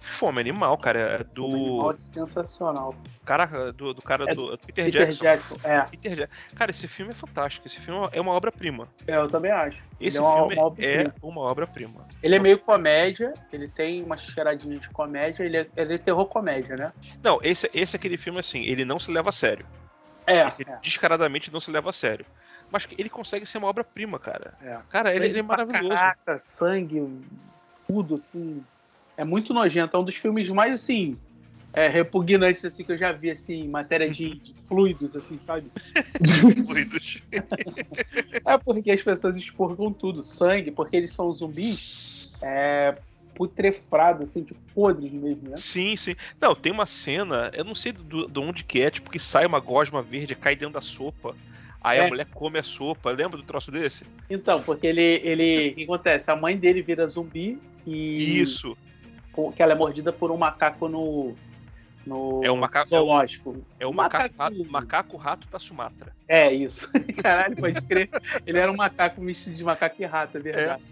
Fome 0.00 0.40
Animal, 0.40 0.76
cara, 0.78 0.98
é 1.00 1.18
Fome 1.24 1.54
Animal 1.54 1.82
do. 1.84 1.90
é 1.90 1.94
sensacional. 1.94 2.94
Cara, 3.24 3.72
do, 3.72 3.92
do 3.92 4.00
cara 4.02 4.30
É 4.30 4.34
do. 4.34 4.56
Peter, 4.58 4.86
Peter 4.86 5.08
Jackson. 5.08 5.24
Jackson, 5.24 5.56
é. 5.64 5.82
Peter 5.82 6.16
Jackson. 6.16 6.56
Cara, 6.56 6.70
esse 6.70 6.88
filme 6.88 7.12
é 7.12 7.14
fantástico. 7.14 7.66
Esse 7.66 7.78
filme 7.80 8.08
é 8.12 8.20
uma 8.20 8.32
obra-prima. 8.32 8.88
É, 9.06 9.16
eu 9.16 9.28
também 9.28 9.50
acho. 9.50 9.82
Esse 10.00 10.16
ele 10.16 10.24
é 10.24 10.28
uma, 10.28 10.46
filme 10.46 10.56
uma 10.56 10.74
é 10.78 11.12
uma 11.22 11.40
obra-prima. 11.42 12.06
Ele 12.22 12.36
é 12.36 12.38
meio 12.38 12.58
comédia, 12.58 13.34
ele 13.52 13.68
tem 13.68 14.02
uma 14.02 14.16
cheiradinha 14.16 14.78
de 14.78 14.88
comédia, 14.90 15.42
ele 15.44 15.58
é, 15.58 15.66
ele 15.76 15.94
é 15.94 15.98
terror 15.98 16.26
comédia, 16.26 16.76
né? 16.76 16.92
Não, 17.22 17.38
esse, 17.42 17.68
esse 17.74 17.96
é 17.96 17.98
aquele 17.98 18.16
filme 18.16 18.38
assim, 18.38 18.62
ele 18.64 18.84
não 18.84 18.98
se 18.98 19.10
leva 19.10 19.28
a 19.30 19.32
sério. 19.32 19.66
É, 20.26 20.46
Esse 20.46 20.62
é, 20.62 20.78
descaradamente 20.82 21.50
não 21.50 21.58
se 21.58 21.70
leva 21.70 21.88
a 21.88 21.92
sério. 21.92 22.26
Mas 22.70 22.84
que 22.84 22.94
ele 23.00 23.08
consegue 23.08 23.46
ser 23.46 23.56
uma 23.56 23.68
obra-prima, 23.68 24.18
cara. 24.18 24.52
é. 24.62 24.78
Cara, 24.90 25.14
ele, 25.14 25.26
ele 25.26 25.38
é 25.38 25.42
maravilhoso. 25.42 25.88
Caraca, 25.88 26.38
sangue, 26.38 27.02
tudo 27.86 28.14
assim. 28.14 28.62
É 29.18 29.24
muito 29.24 29.52
nojento. 29.52 29.96
É 29.96 30.00
um 30.00 30.04
dos 30.04 30.14
filmes 30.14 30.48
mais 30.48 30.72
assim. 30.72 31.18
é, 31.72 31.86
repugnantes 31.88 32.64
assim 32.64 32.82
que 32.84 32.92
eu 32.92 32.96
já 32.96 33.12
vi 33.12 33.30
assim, 33.30 33.64
em 33.64 33.68
matéria 33.68 34.08
de, 34.08 34.40
fluidos, 34.66 35.14
assim, 35.14 35.36
sabe? 35.38 35.70
Fluidos. 36.66 37.20
É 38.44 38.56
porque 38.58 38.90
as 38.90 39.02
pessoas 39.02 39.36
expurgam 39.36 39.92
tudo, 39.92 40.22
sangue, 40.22 40.70
porque 40.70 40.96
eles 40.96 41.10
são 41.10 41.30
zumbis 41.32 42.30
é, 42.40 42.96
putrefrados, 43.34 44.22
assim, 44.22 44.44
tipo, 44.44 44.60
podres 44.74 45.12
mesmo, 45.12 45.50
né? 45.50 45.56
Sim, 45.56 45.96
sim. 45.96 46.14
Não, 46.40 46.54
tem 46.54 46.72
uma 46.72 46.86
cena, 46.86 47.50
eu 47.54 47.64
não 47.64 47.74
sei 47.74 47.92
do, 47.92 48.26
do 48.26 48.42
onde 48.42 48.64
que 48.64 48.80
é, 48.80 48.90
tipo, 48.90 49.10
que 49.10 49.18
sai 49.18 49.44
uma 49.46 49.60
gosma 49.60 50.00
verde, 50.02 50.34
cai 50.34 50.56
dentro 50.56 50.74
da 50.74 50.80
sopa. 50.80 51.34
Aí 51.80 51.98
É. 51.98 52.06
a 52.06 52.08
mulher 52.08 52.26
come 52.32 52.58
a 52.58 52.62
sopa. 52.62 53.10
Lembra 53.10 53.36
do 53.36 53.44
troço 53.44 53.70
desse? 53.70 54.04
Então, 54.28 54.62
porque 54.62 54.86
ele, 54.86 55.20
ele. 55.22 55.70
O 55.70 55.74
que 55.76 55.84
acontece? 55.84 56.30
A 56.30 56.36
mãe 56.36 56.56
dele 56.56 56.82
vira 56.82 57.06
zumbi 57.06 57.58
e. 57.86 58.40
Isso. 58.40 58.76
Que 59.54 59.62
ela 59.62 59.72
é 59.72 59.76
mordida 59.76 60.12
por 60.12 60.30
um 60.30 60.36
macaco 60.36 60.88
no. 60.88 61.34
No 62.06 62.40
É 62.42 62.50
um 62.50 62.56
maca- 62.56 62.84
zoológico. 62.84 63.62
É 63.78 63.86
o 63.86 63.92
macaco, 63.92 64.34
Macaquinho. 64.36 64.62
rato, 64.62 64.72
macaco 64.72 65.16
rato 65.16 65.48
da 65.50 65.58
Sumatra. 65.58 66.12
É 66.26 66.50
isso. 66.52 66.88
Caralho, 67.22 67.56
pode 67.56 67.80
crer. 67.82 68.08
Ele 68.46 68.58
era 68.58 68.70
um 68.72 68.76
macaco 68.76 69.20
misto 69.20 69.50
de 69.50 69.62
macaco 69.62 69.96
e 70.00 70.06
rato, 70.06 70.38
é 70.38 70.40
verdade. 70.40 70.82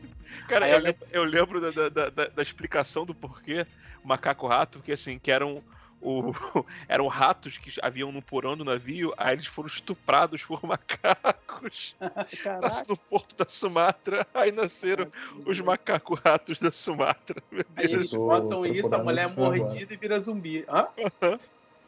Cara, 0.49 0.67
Aí 0.67 0.73
eu 0.73 0.79
lembro, 0.79 1.07
eu 1.11 1.25
lembro 1.25 1.61
da, 1.61 1.71
da- 1.71 1.89
da- 2.11 2.27
da- 2.29 2.43
explicação 2.43 3.07
do 3.07 3.15
porquê 3.15 3.67
macaco 4.05 4.47
rato, 4.47 4.79
porque 4.79 4.93
assim, 4.93 5.19
que 5.19 5.31
eram. 5.31 5.63
O, 6.01 6.33
eram 6.89 7.07
ratos 7.09 7.57
que 7.59 7.73
haviam 7.83 8.13
no 8.13 8.21
porão 8.23 8.57
do 8.57 8.65
navio, 8.65 9.13
aí 9.17 9.35
eles 9.35 9.47
foram 9.47 9.67
estuprados 9.67 10.43
por 10.45 10.61
macacos 10.67 11.95
Caralho. 12.43 12.85
no 12.89 12.97
porto 12.97 13.35
da 13.37 13.47
Sumatra, 13.49 14.27
aí 14.35 14.53
nasceram 14.53 15.11
os 15.45 15.59
macacos 15.61 16.21
ratos 16.21 16.59
da 16.61 16.71
Sumatra. 16.71 17.43
Meu 17.51 17.65
Aí 17.77 17.87
Deus. 17.89 17.99
eles 17.99 18.11
Tô 18.11 18.19
botam 18.27 18.65
isso, 18.67 18.95
a 18.95 18.99
mulher 18.99 19.23
é 19.23 19.27
esse 19.27 19.39
mordida 19.41 19.95
e 19.95 19.97
vira 19.97 20.21
zumbi. 20.21 20.65
Hã? 20.69 20.87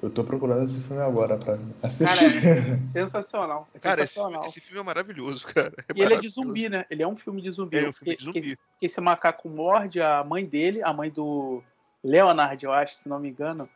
Eu 0.01 0.09
tô 0.11 0.23
procurando 0.23 0.63
esse 0.63 0.81
filme 0.81 1.03
agora 1.03 1.37
pra 1.37 1.55
Cara, 1.57 1.61
assistir. 1.83 2.47
é 2.47 2.77
sensacional. 2.79 3.69
É 3.75 3.79
Cara, 3.81 4.05
esse, 4.05 4.15
sensacional. 4.15 4.47
esse 4.47 4.61
filme 4.61 4.81
é 4.81 4.83
maravilhoso, 4.85 5.47
cara. 5.49 5.73
É 5.89 5.93
E 5.95 6.01
ele 6.01 6.03
é 6.03 6.07
de 6.21 6.29
maravilhoso. 6.29 6.35
zumbi, 6.35 6.69
né? 6.69 6.87
Ele 6.89 7.03
é 7.03 7.07
um 7.09 7.17
filme 7.17 7.43
de 7.43 7.51
zumbi. 7.51 7.79
É 7.79 7.89
um 7.89 7.93
filme 7.93 8.17
de 8.17 8.25
zumbi. 8.25 8.57
porque 8.57 8.87
esse 8.87 9.01
macaco 9.01 9.49
morde 9.49 10.01
a 10.01 10.23
mãe 10.23 10.45
dele, 10.47 10.83
a 10.83 10.93
mãe 10.93 11.11
do 11.11 11.63
Leonard, 12.05 12.65
eu 12.65 12.73
acho, 12.73 12.95
se 12.95 13.09
não 13.09 13.19
me 13.19 13.29
engano. 13.29 13.69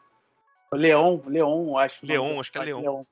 Leon, 0.76 1.18
Leon, 1.26 1.76
acho. 1.78 2.04
Leon, 2.06 2.40
acho 2.40 2.52
que 2.52 2.58
é 2.58 2.60
pai, 2.60 2.72
Leon. 2.72 3.02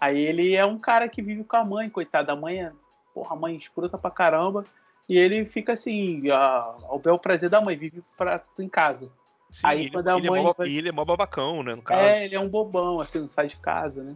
Aí 0.00 0.20
ele 0.20 0.54
é 0.54 0.64
um 0.64 0.78
cara 0.78 1.08
que 1.08 1.20
vive 1.22 1.42
com 1.44 1.56
a 1.56 1.64
mãe, 1.64 1.90
coitada. 1.90 2.32
A 2.32 2.36
mãe 2.36 2.62
é, 2.62 2.72
porra, 3.14 3.34
a 3.34 3.38
mãe 3.38 3.56
escrota 3.56 3.98
pra 3.98 4.10
caramba. 4.10 4.64
E 5.08 5.16
ele 5.18 5.44
fica 5.46 5.72
assim, 5.72 6.30
a- 6.30 6.74
ao 6.84 6.98
bel 6.98 7.18
prazer 7.18 7.48
da 7.50 7.60
mãe, 7.60 7.76
vive 7.76 8.02
pra, 8.16 8.42
em 8.58 8.68
casa. 8.68 9.10
Sim, 9.50 9.66
Aí 9.66 9.80
ele, 9.80 9.90
quando 9.90 10.08
a 10.08 10.18
ele 10.18 10.28
mãe 10.28 10.40
é 10.40 10.42
mó, 10.44 10.54
vai- 10.56 10.68
e 10.68 10.76
ele 10.78 10.88
é 10.90 10.92
mó 10.92 11.04
babacão, 11.04 11.62
né? 11.62 11.74
No 11.74 11.82
caso. 11.82 12.00
É, 12.00 12.24
ele 12.26 12.34
é 12.34 12.40
um 12.40 12.48
bobão, 12.48 13.00
assim, 13.00 13.18
não 13.20 13.28
sai 13.28 13.46
de 13.46 13.56
casa, 13.56 14.02
né? 14.04 14.14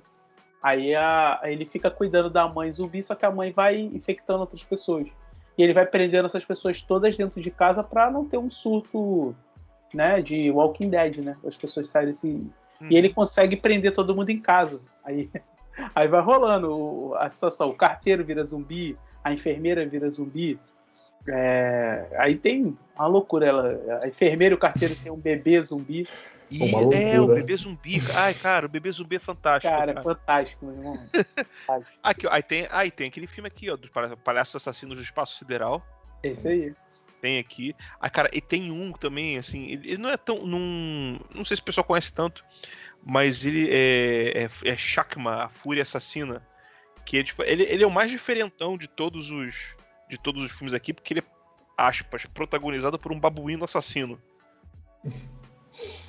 Aí 0.63 0.95
a- 0.95 1.41
ele 1.45 1.65
fica 1.67 1.91
cuidando 1.91 2.29
da 2.31 2.47
mãe 2.47 2.71
zumbi, 2.71 3.03
só 3.03 3.15
que 3.15 3.25
a 3.25 3.31
mãe 3.31 3.51
vai 3.51 3.81
infectando 3.81 4.41
outras 4.41 4.63
pessoas. 4.63 5.09
E 5.59 5.63
ele 5.63 5.73
vai 5.73 5.87
prendendo 5.87 6.27
essas 6.27 6.45
pessoas 6.45 6.81
todas 6.83 7.17
dentro 7.17 7.41
de 7.41 7.51
casa 7.51 7.83
pra 7.83 8.11
não 8.11 8.27
ter 8.29 8.37
um 8.39 8.51
surto, 8.51 9.35
né, 9.93 10.21
de 10.23 10.51
Walking 10.51 10.91
Dead, 10.91 11.25
né? 11.25 11.37
As 11.47 11.57
pessoas 11.57 11.89
saírem 11.89 12.11
assim. 12.13 12.51
Hum. 12.83 12.89
E 12.91 12.97
ele 12.97 13.09
consegue 13.09 13.57
prender 13.57 13.93
todo 13.93 14.15
mundo 14.15 14.31
em 14.31 14.41
casa. 14.41 14.83
Aí, 15.05 15.31
aí 15.95 16.09
vai 16.09 16.21
rolando 16.21 17.15
a 17.17 17.31
situação. 17.31 17.69
O 17.69 17.77
carteiro 17.77 18.25
vira 18.25 18.43
zumbi, 18.43 18.99
a 19.23 19.33
enfermeira 19.33 19.87
vira 19.87 20.11
zumbi. 20.11 20.59
É, 21.29 22.17
aí 22.19 22.35
tem 22.35 22.77
uma 22.97 23.07
loucura. 23.07 23.47
Ela, 23.47 24.01
a 24.03 24.09
enfermeira 24.09 24.55
e 24.55 24.57
o 24.57 24.61
carteiro 24.61 24.95
tem 24.97 25.13
um 25.13 25.17
bebê 25.17 25.63
zumbi. 25.63 26.09
E 26.51 26.75
é, 26.95 27.21
o 27.21 27.29
bebê 27.29 27.57
zumbi. 27.57 27.99
Ai, 28.15 28.35
cara, 28.35 28.67
o 28.67 28.69
bebê 28.69 28.91
zumbi 28.91 29.17
é 29.17 29.19
fantástico. 29.19 29.75
Cara, 29.75 29.91
é 29.91 29.95
cara. 29.95 30.05
fantástico, 30.05 30.67
meu 30.67 30.75
irmão. 30.75 30.99
Aqui, 32.03 32.27
ó, 32.27 32.31
aí 32.31 32.43
tem, 32.43 32.69
aí 32.71 32.91
tem 32.91 33.09
aquele 33.09 33.27
filme 33.27 33.47
aqui, 33.47 33.71
ó, 33.71 33.77
dos 33.77 33.89
palha- 33.89 34.17
palhaços 34.17 34.57
assassinos 34.57 34.97
do 34.97 35.03
espaço 35.03 35.39
sideral. 35.39 35.83
É 36.23 36.29
isso 36.29 36.49
aí. 36.49 36.75
Tem 37.23 37.39
aqui. 37.39 37.73
Ah, 38.01 38.11
cara, 38.11 38.29
e 38.33 38.41
tem 38.41 38.73
um 38.73 38.91
também, 38.91 39.39
assim, 39.39 39.67
ele, 39.67 39.91
ele 39.91 40.03
não 40.03 40.11
é 40.11 40.17
tão. 40.17 40.45
Não, 40.45 41.21
não 41.33 41.45
sei 41.45 41.57
se 41.57 41.63
o 41.63 41.65
pessoal 41.65 41.85
conhece 41.85 42.13
tanto, 42.13 42.45
mas 43.01 43.45
ele 43.45 43.71
é, 43.71 44.43
é, 44.43 44.51
é 44.65 44.77
Shakma, 44.77 45.45
a 45.45 45.49
Fúria 45.49 45.85
Assassina. 45.85 46.45
Que 47.07 47.19
é, 47.19 47.23
tipo, 47.23 47.45
ele, 47.45 47.63
ele 47.63 47.85
é 47.85 47.87
o 47.87 47.93
mais 47.93 48.11
diferentão 48.11 48.77
de 48.77 48.89
todos 48.89 49.31
os. 49.31 49.77
De 50.11 50.19
todos 50.19 50.45
os 50.45 50.51
filmes 50.51 50.75
aqui, 50.75 50.93
porque 50.93 51.15
ele 51.15 51.21
é, 51.21 51.25
aspas, 51.77 52.27
protagonizado 52.27 52.99
por 52.99 53.13
um 53.13 53.21
babuíno 53.21 53.65
assassino. 53.65 54.21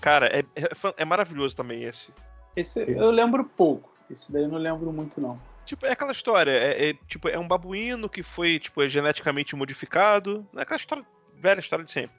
Cara, 0.02 0.28
é, 0.36 0.40
é, 0.56 0.94
é 0.98 1.06
maravilhoso 1.06 1.56
também 1.56 1.84
esse. 1.84 2.12
Esse 2.56 2.90
eu 2.90 3.12
lembro 3.12 3.46
pouco. 3.46 3.96
Esse 4.10 4.34
daí 4.34 4.44
eu 4.44 4.50
não 4.50 4.58
lembro 4.58 4.92
muito, 4.92 5.22
não. 5.22 5.40
Tipo, 5.66 5.86
é 5.86 5.92
aquela 5.92 6.12
história, 6.12 6.52
é, 6.52 6.90
é, 6.90 6.94
tipo, 7.08 7.30
é 7.30 7.40
um 7.40 7.48
babuíno 7.48 8.10
que 8.10 8.22
foi, 8.22 8.60
tipo, 8.60 8.82
é 8.84 8.90
geneticamente 8.90 9.56
modificado. 9.56 10.46
É 10.56 10.62
aquela 10.62 10.78
história, 10.78 11.06
velha 11.38 11.60
história 11.60 11.86
de 11.86 11.92
sempre. 11.92 12.16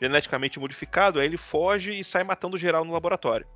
geneticamente 0.00 0.58
modificado, 0.60 1.18
aí 1.18 1.26
ele 1.26 1.36
foge 1.36 1.90
e 1.92 2.04
sai 2.04 2.22
matando 2.24 2.56
geral 2.58 2.84
no 2.84 2.92
laboratório. 2.92 3.46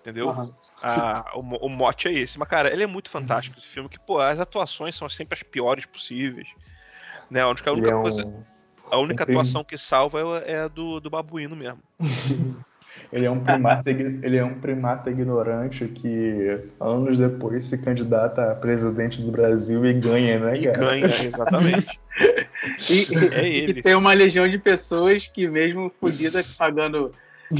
Entendeu? 0.00 0.28
Aham. 0.30 0.54
Ah, 0.82 1.30
o, 1.34 1.40
o 1.40 1.68
mote 1.68 2.08
é 2.08 2.12
esse. 2.12 2.38
Mas, 2.38 2.48
cara, 2.48 2.70
ele 2.70 2.82
é 2.82 2.86
muito 2.86 3.08
fantástico 3.08 3.56
esse 3.58 3.66
filme, 3.66 3.88
que, 3.88 3.98
pô, 3.98 4.20
as 4.20 4.38
atuações 4.40 4.94
são 4.96 5.08
sempre 5.08 5.34
as 5.34 5.42
piores 5.42 5.86
possíveis. 5.86 6.48
Né? 7.30 7.40
A 7.40 7.48
única, 7.48 7.70
a 7.70 7.72
Ele 7.72 7.80
única 7.82 7.96
é 7.96 8.02
coisa- 8.02 8.44
a 8.90 8.98
única 8.98 9.24
atuação 9.24 9.64
que 9.64 9.78
salva 9.78 10.42
é, 10.44 10.52
é 10.52 10.58
a 10.60 10.68
do, 10.68 11.00
do 11.00 11.08
babuíno 11.08 11.56
mesmo. 11.56 11.82
ele 13.12 13.26
é 13.26 13.30
um 13.30 13.40
primata, 13.40 13.90
ele 13.90 14.36
é 14.36 14.44
um 14.44 14.54
primata 14.54 15.10
ignorante 15.10 15.86
que 15.86 16.60
anos 16.80 17.16
depois 17.18 17.64
se 17.64 17.78
candidata 17.78 18.52
a 18.52 18.54
presidente 18.54 19.22
do 19.22 19.30
Brasil 19.30 19.84
e 19.86 19.92
ganha, 19.94 20.38
né, 20.38 20.56
E 20.56 20.64
cara? 20.64 20.78
ganha, 20.78 21.06
exatamente. 21.06 22.00
E, 22.88 23.06
É 23.34 23.48
e 23.48 23.58
ele. 23.58 23.82
tem 23.82 23.94
uma 23.94 24.12
legião 24.14 24.48
de 24.48 24.56
pessoas 24.58 25.26
que, 25.26 25.46
mesmo 25.46 25.90
fodida, 26.00 26.42
pagando 26.56 27.12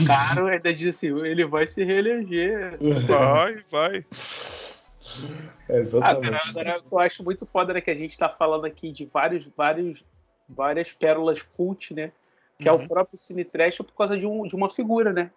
caro, 0.07 0.47
ainda 0.49 0.73
diz 0.73 0.97
assim: 0.97 1.09
ele 1.27 1.45
vai 1.45 1.67
se 1.67 1.85
reeleger. 1.85 2.79
Vai, 3.07 3.59
vai. 3.71 4.05
É, 5.69 5.77
Ah, 5.77 5.79
exatamente. 5.79 6.31
cara, 6.31 6.41
agora 6.49 6.83
eu 6.91 6.99
acho 6.99 7.23
muito 7.23 7.45
foda 7.45 7.75
né, 7.75 7.81
que 7.81 7.91
a 7.91 7.95
gente 7.95 8.17
tá 8.19 8.29
falando 8.29 8.65
aqui 8.65 8.91
de 8.93 9.05
vários, 9.13 9.47
vários, 9.57 10.03
várias 10.49 10.93
pérolas 10.93 11.43
cult, 11.43 11.93
né? 11.93 12.11
Que 12.59 12.69
é 12.69 12.73
Uhum. 12.73 12.85
o 12.85 12.89
próprio 12.89 13.19
Cine 13.19 13.45
Trash 13.45 13.79
por 13.79 13.95
causa 13.95 14.17
de, 14.17 14.27
um, 14.27 14.47
de 14.47 14.55
uma 14.55 14.69
figura, 14.69 15.13
né? 15.13 15.31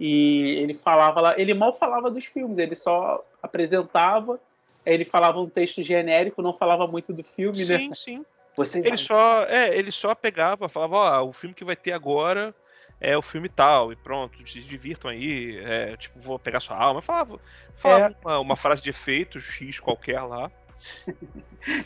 E 0.00 0.56
ele 0.60 0.74
falava 0.74 1.20
lá, 1.20 1.38
ele 1.38 1.54
mal 1.54 1.74
falava 1.74 2.10
dos 2.10 2.24
filmes, 2.24 2.58
ele 2.58 2.74
só 2.74 3.24
apresentava, 3.42 4.40
ele 4.86 5.04
falava 5.04 5.40
um 5.40 5.48
texto 5.48 5.82
genérico, 5.82 6.40
não 6.40 6.52
falava 6.52 6.86
muito 6.86 7.12
do 7.12 7.24
filme, 7.24 7.64
né? 7.64 7.78
Sim, 7.78 7.94
sim. 7.94 8.24
Vocês 8.56 8.84
Ele 8.84 8.98
só, 8.98 9.44
é, 9.44 9.76
ele 9.76 9.92
só 9.92 10.14
pegava, 10.14 10.68
falava, 10.68 10.96
ó, 10.96 11.28
o 11.28 11.32
filme 11.32 11.54
que 11.54 11.64
vai 11.64 11.76
ter 11.76 11.92
agora 11.92 12.54
é 13.00 13.16
o 13.16 13.22
filme 13.22 13.48
tal, 13.48 13.92
e 13.92 13.96
pronto, 13.96 14.36
se 14.48 14.60
divirtam 14.60 15.10
aí, 15.10 15.56
é, 15.58 15.96
tipo, 15.96 16.18
vou 16.18 16.38
pegar 16.38 16.58
sua 16.58 16.76
alma. 16.76 17.00
Falava, 17.00 17.38
falava 17.76 18.16
uma, 18.24 18.38
uma 18.40 18.56
frase 18.56 18.82
de 18.82 18.90
efeito 18.90 19.40
X 19.40 19.78
qualquer 19.78 20.20
lá. 20.22 20.50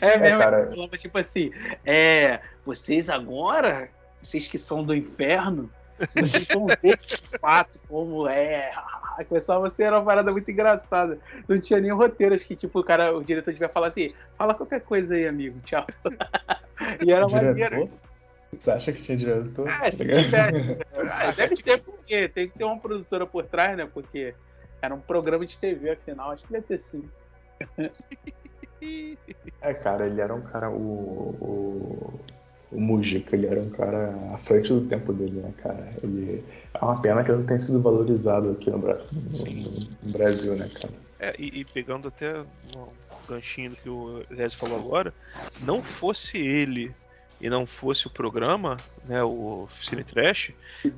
É 0.01 0.17
mesmo, 0.17 0.39
cara. 0.39 0.61
ele 0.63 0.75
falava 0.75 0.97
tipo 0.97 1.17
assim, 1.17 1.51
é, 1.85 2.39
vocês 2.63 3.09
agora, 3.09 3.89
vocês 4.23 4.47
que 4.47 4.57
são 4.57 4.83
do 4.83 4.95
inferno, 4.95 5.69
vocês 6.15 6.47
vão 6.47 6.67
ver 6.67 6.97
de 6.97 7.17
fato 7.39 7.79
como 7.87 8.27
é. 8.27 8.71
Começava 9.27 9.67
a 9.67 9.69
ser 9.69 9.91
uma 9.91 10.03
parada 10.03 10.31
muito 10.31 10.49
engraçada. 10.49 11.19
Não 11.47 11.59
tinha 11.59 11.79
nem 11.79 11.91
roteiro, 11.91 12.33
acho 12.33 12.45
que 12.45 12.55
tipo, 12.55 12.79
o 12.79 12.83
cara, 12.83 13.15
o 13.15 13.23
diretor 13.23 13.51
devia 13.51 13.69
falar 13.69 13.87
assim, 13.87 14.13
fala 14.35 14.55
qualquer 14.55 14.81
coisa 14.81 15.13
aí, 15.13 15.27
amigo, 15.27 15.59
tchau. 15.61 15.85
e 17.05 17.11
era 17.11 17.27
maneiro. 17.27 17.89
Você 18.57 18.71
acha 18.71 18.91
que 18.91 19.01
tinha 19.01 19.17
diretor? 19.17 19.67
Ah, 19.69 19.91
se 19.91 20.07
tiver. 20.07 20.79
Ah, 21.11 21.31
Deve 21.31 21.57
ter 21.57 21.81
porque 21.81 22.29
tem 22.29 22.47
que 22.47 22.57
ter 22.57 22.63
uma 22.63 22.79
produtora 22.79 23.25
por 23.25 23.45
trás, 23.45 23.75
né? 23.75 23.87
Porque 23.91 24.33
era 24.81 24.93
um 24.93 24.99
programa 24.99 25.45
de 25.45 25.57
TV, 25.59 25.91
afinal, 25.91 26.31
acho 26.31 26.43
que 26.43 26.51
deve 26.53 26.65
ter 26.65 26.77
sim. 26.77 27.09
É, 29.61 29.73
cara, 29.73 30.05
ele 30.07 30.21
era 30.21 30.33
um 30.33 30.41
cara. 30.41 30.69
O, 30.69 31.35
o, 31.41 32.19
o 32.75 32.81
Mujica, 32.81 33.35
ele 33.35 33.47
era 33.47 33.61
um 33.61 33.69
cara 33.71 34.33
à 34.33 34.37
frente 34.39 34.69
do 34.73 34.87
tempo 34.87 35.13
dele, 35.13 35.41
né, 35.41 35.53
cara? 35.57 35.97
Ele. 36.03 36.43
É 36.73 36.83
uma 36.83 37.01
pena 37.01 37.23
que 37.23 37.31
ele 37.31 37.39
não 37.39 37.45
tenha 37.45 37.59
sido 37.59 37.81
valorizado 37.81 38.51
aqui 38.51 38.69
no, 38.71 38.79
Bra- 38.79 39.05
no- 39.11 39.45
no 40.01 40.11
Brasil, 40.11 40.55
né, 40.55 40.69
cara? 40.69 40.93
É, 41.19 41.33
e, 41.39 41.59
e 41.61 41.65
pegando 41.65 42.07
até 42.07 42.41
um 42.63 42.97
ganchinho 43.27 43.71
do 43.71 43.77
que 43.77 43.89
o 43.89 44.25
Léo 44.29 44.51
falou 44.57 44.77
agora, 44.77 45.15
não 45.57 45.81
fosse 45.83 46.37
ele 46.37 46.95
e 47.39 47.49
não 47.49 47.65
fosse 47.67 48.07
o 48.07 48.11
programa, 48.11 48.85
né, 49.03 49.23
o 49.23 49.67
Cine 49.81 50.03
Trash, 50.03 50.51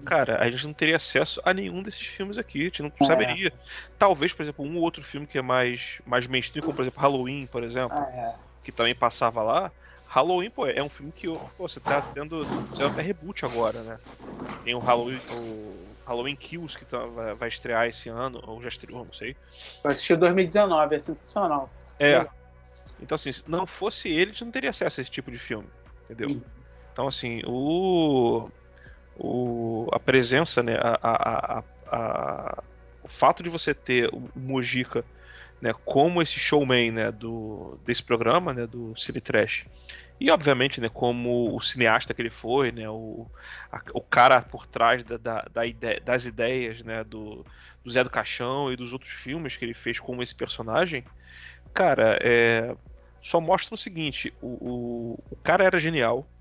cara, 0.03 0.41
a 0.41 0.49
gente 0.49 0.65
não 0.65 0.73
teria 0.73 0.95
acesso 0.97 1.41
a 1.43 1.53
nenhum 1.53 1.81
desses 1.81 2.05
filmes 2.05 2.37
aqui, 2.37 2.61
a 2.61 2.63
gente 2.65 2.81
não 2.83 2.91
É. 3.01 3.03
saberia. 3.05 3.51
Talvez, 3.97 4.33
por 4.33 4.43
exemplo, 4.43 4.63
um 4.65 4.75
ou 4.77 4.83
outro 4.83 5.03
filme 5.03 5.27
que 5.27 5.37
é 5.37 5.41
mais, 5.41 5.99
mais 6.05 6.27
mainstream, 6.27 6.63
como 6.63 6.75
por 6.75 6.83
exemplo 6.83 7.01
Halloween, 7.01 7.47
por 7.47 7.63
exemplo, 7.63 7.95
Ah, 7.97 8.09
é. 8.11 8.35
que 8.63 8.71
também 8.71 8.95
passava 8.95 9.41
lá. 9.43 9.71
Halloween, 10.15 10.49
pô, 10.49 10.65
é 10.65 10.81
um 10.81 10.87
filme 10.89 11.11
que 11.11 11.27
pô, 11.27 11.67
você 11.67 11.81
tá 11.81 12.01
tendo, 12.01 12.45
tendo 12.77 12.87
até 12.87 13.01
reboot 13.01 13.45
agora, 13.45 13.83
né? 13.83 13.99
Tem 14.63 14.73
o 14.73 14.79
Halloween, 14.79 15.21
o 15.29 15.93
Halloween 16.07 16.37
Kills 16.37 16.77
que 16.77 16.85
tá- 16.85 17.05
vai, 17.05 17.35
vai 17.35 17.49
estrear 17.49 17.85
esse 17.89 18.07
ano, 18.07 18.39
ou 18.47 18.61
já 18.61 18.69
estreou, 18.69 19.03
não 19.03 19.11
sei. 19.11 19.35
Eu 19.83 19.91
assisti 19.91 20.13
em 20.13 20.17
2019, 20.17 20.95
é 20.95 20.99
sensacional. 20.99 21.69
É. 21.99 22.25
Então, 22.97 23.15
assim, 23.15 23.33
se 23.33 23.43
não 23.45 23.67
fosse 23.67 24.07
ele, 24.07 24.31
a 24.31 24.33
gente 24.33 24.45
não 24.45 24.51
teria 24.51 24.69
acesso 24.69 24.99
a 24.99 25.03
esse 25.03 25.11
tipo 25.11 25.29
de 25.29 25.37
filme. 25.37 25.67
Entendeu? 26.05 26.29
Sim. 26.29 26.45
Então, 26.93 27.07
assim, 27.07 27.41
o. 27.45 28.49
o 29.17 29.89
a 29.91 29.99
presença, 29.99 30.63
né? 30.63 30.77
A, 30.77 30.97
a, 31.01 31.59
a- 31.59 31.63
a- 31.91 32.63
o 33.03 33.09
fato 33.09 33.43
de 33.43 33.49
você 33.49 33.73
ter 33.73 34.09
o 34.13 34.29
Mojica 34.33 35.05
né, 35.61 35.73
como 35.85 36.21
esse 36.21 36.39
showman 36.39 36.91
né, 36.91 37.11
do, 37.11 37.77
desse 37.85 38.03
programa, 38.03 38.53
né, 38.53 38.67
do 38.67 38.95
Cine 38.95 39.21
Trash. 39.21 39.65
E, 40.19 40.31
obviamente, 40.31 40.79
né, 40.81 40.89
como 40.89 41.55
o 41.55 41.61
cineasta 41.61 42.13
que 42.13 42.21
ele 42.21 42.29
foi, 42.29 42.71
né, 42.71 42.89
o, 42.89 43.29
a- 43.71 43.81
o 43.93 44.01
cara 44.01 44.41
por 44.41 44.65
trás 44.67 45.03
da, 45.03 45.17
da- 45.17 45.41
da 45.51 45.65
ide- 45.65 45.99
das 46.01 46.25
ideias 46.25 46.81
né, 46.83 47.03
do, 47.03 47.45
do 47.83 47.91
Zé 47.91 48.03
do 48.03 48.09
Caixão 48.09 48.71
e 48.71 48.75
dos 48.77 48.93
outros 48.93 49.11
filmes 49.11 49.57
que 49.57 49.65
ele 49.65 49.73
fez 49.73 49.99
como 49.99 50.23
esse 50.23 50.33
personagem, 50.35 51.05
cara, 51.73 52.19
é, 52.23 52.75
só 53.23 53.41
mostra 53.41 53.75
o 53.75 53.77
seguinte: 53.77 54.37
o, 54.41 55.15
o, 55.15 55.25
o 55.31 55.37
cara 55.37 55.65
era 55.65 55.79
genial, 55.79 56.31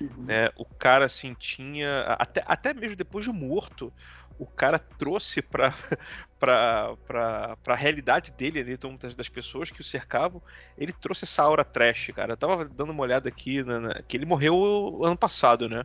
Uhum. 0.00 0.36
né? 0.36 0.48
O 0.56 0.64
cara 0.78 1.06
assim 1.06 1.34
tinha 1.34 2.02
até, 2.18 2.42
até 2.46 2.74
mesmo 2.74 2.96
depois 2.96 3.24
de 3.24 3.32
morto, 3.32 3.94
o 4.40 4.46
cara 4.46 4.78
trouxe 4.78 5.42
para 5.42 5.74
para 6.40 6.96
para 7.62 7.74
realidade 7.74 8.32
dele 8.32 8.60
ali, 8.60 8.72
então, 8.72 8.96
das, 8.96 9.28
pessoas 9.28 9.70
que 9.70 9.80
o 9.80 9.84
cercavam, 9.84 10.42
ele 10.78 10.92
trouxe 10.92 11.24
essa 11.24 11.42
aura 11.42 11.64
trash, 11.64 12.10
cara. 12.14 12.32
Eu 12.32 12.36
tava 12.36 12.64
dando 12.64 12.90
uma 12.90 13.02
olhada 13.02 13.28
aqui 13.28 13.62
na, 13.62 13.78
na- 13.80 14.02
que 14.02 14.16
ele 14.16 14.24
morreu 14.24 15.00
ano 15.04 15.16
passado, 15.16 15.68
né? 15.68 15.84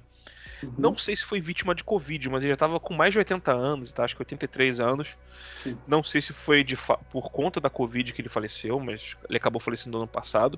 Uhum. 0.63 0.73
Não 0.77 0.97
sei 0.97 1.15
se 1.15 1.25
foi 1.25 1.41
vítima 1.41 1.75
de 1.75 1.83
Covid, 1.83 2.29
mas 2.29 2.43
ele 2.43 2.53
já 2.53 2.57
tava 2.57 2.79
com 2.79 2.93
mais 2.93 3.13
de 3.13 3.19
80 3.19 3.51
anos, 3.51 3.91
tá? 3.91 4.05
acho 4.05 4.15
que 4.15 4.21
83 4.21 4.79
anos. 4.79 5.09
Sim. 5.53 5.77
Não 5.85 6.01
sei 6.03 6.21
se 6.21 6.31
foi 6.33 6.63
de 6.63 6.77
por 7.11 7.29
conta 7.31 7.59
da 7.59 7.69
Covid 7.69 8.13
que 8.13 8.21
ele 8.21 8.29
faleceu, 8.29 8.79
mas 8.79 9.17
ele 9.27 9.37
acabou 9.37 9.59
falecendo 9.59 9.97
no 9.97 10.03
ano 10.03 10.11
passado. 10.11 10.57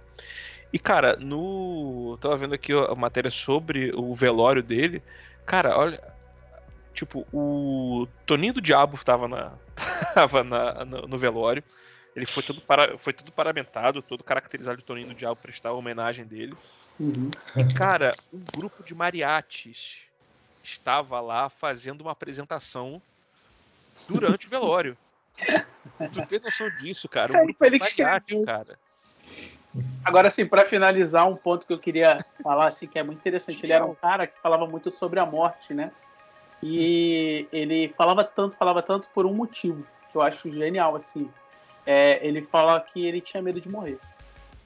E, 0.72 0.78
cara, 0.80 1.16
no. 1.18 2.12
eu 2.14 2.18
Tava 2.18 2.38
vendo 2.38 2.54
aqui 2.54 2.74
a 2.74 2.93
matéria 2.95 3.32
sobre 3.32 3.91
o 3.95 4.14
velório 4.14 4.62
dele. 4.62 5.02
Cara, 5.45 5.78
olha. 5.78 6.16
Tipo, 6.98 7.28
o 7.32 8.08
Toninho 8.26 8.56
do 8.56 8.62
Diabo 8.62 8.98
tava, 9.06 9.28
na, 9.28 9.52
tava 10.16 10.43
na, 10.43 10.84
no, 10.84 11.02
no 11.04 11.16
velório. 11.16 11.64
Ele 12.16 12.26
foi 12.26 12.41
todo, 12.41 12.60
para, 12.60 12.98
foi 12.98 13.14
todo 13.14 13.32
paramentado, 13.32 14.02
todo 14.02 14.24
caracterizado 14.24 14.80
de 14.80 14.84
Toninho 14.84 15.10
do 15.10 15.14
Diabo 15.14 15.39
prestar 15.39 15.74
homenagem 15.74 16.26
dele. 16.26 16.58
Uhum. 17.00 17.30
E, 17.56 17.74
cara, 17.76 18.12
um 18.34 18.41
grupo 18.58 18.84
de 18.84 18.95
mariachis 18.95 19.98
estava 20.64 21.22
lá 21.22 21.50
fazendo 21.50 22.02
uma 22.02 22.14
apresentação 22.14 23.00
durante 24.10 24.48
o 24.48 24.50
velório. 24.50 24.98
Tu 26.12 26.26
tem 26.26 26.39
noção 26.39 26.68
disso, 26.78 27.08
cara? 27.08 27.28
Isso 27.28 27.38
aí 27.38 27.43
Um 27.43 27.45
grupo 27.45 27.60
foi 27.60 27.70
de 27.70 27.76
ele 27.76 27.86
que 27.86 28.02
mariachi, 28.02 28.43
cara. 28.43 28.80
Agora, 30.04 30.30
assim, 30.30 30.48
para 30.48 30.66
finalizar, 30.66 31.28
um 31.28 31.36
ponto 31.36 31.68
que 31.68 31.74
eu 31.74 31.78
queria 31.78 32.26
falar, 32.41 32.66
assim, 32.66 32.88
que 32.88 32.98
é 32.98 33.04
muito 33.04 33.20
interessante. 33.20 33.64
Ele 33.64 33.74
era 33.74 33.86
um 33.86 33.93
cara 33.93 34.26
que 34.26 34.39
falava 34.39 34.66
muito 34.66 34.89
sobre 34.89 35.20
a 35.20 35.26
morte, 35.28 35.76
né? 35.76 35.91
E 36.62 37.47
ele 37.51 37.89
falava 37.89 38.24
tanto, 38.24 38.55
falava 38.55 38.82
tanto 38.82 39.10
por 39.14 39.26
um 39.26 39.34
motivo, 39.34 39.86
que 40.12 40.18
eu 40.18 40.22
acho 40.22 40.51
genial, 40.51 40.95
assim. 40.95 41.30
É, 41.86 42.26
ele 42.26 42.41
fala 42.41 42.80
que 42.82 43.05
ele 43.05 43.22
tinha 43.22 43.41
medo 43.41 43.62
de 43.62 43.70
morrer. 43.70 43.99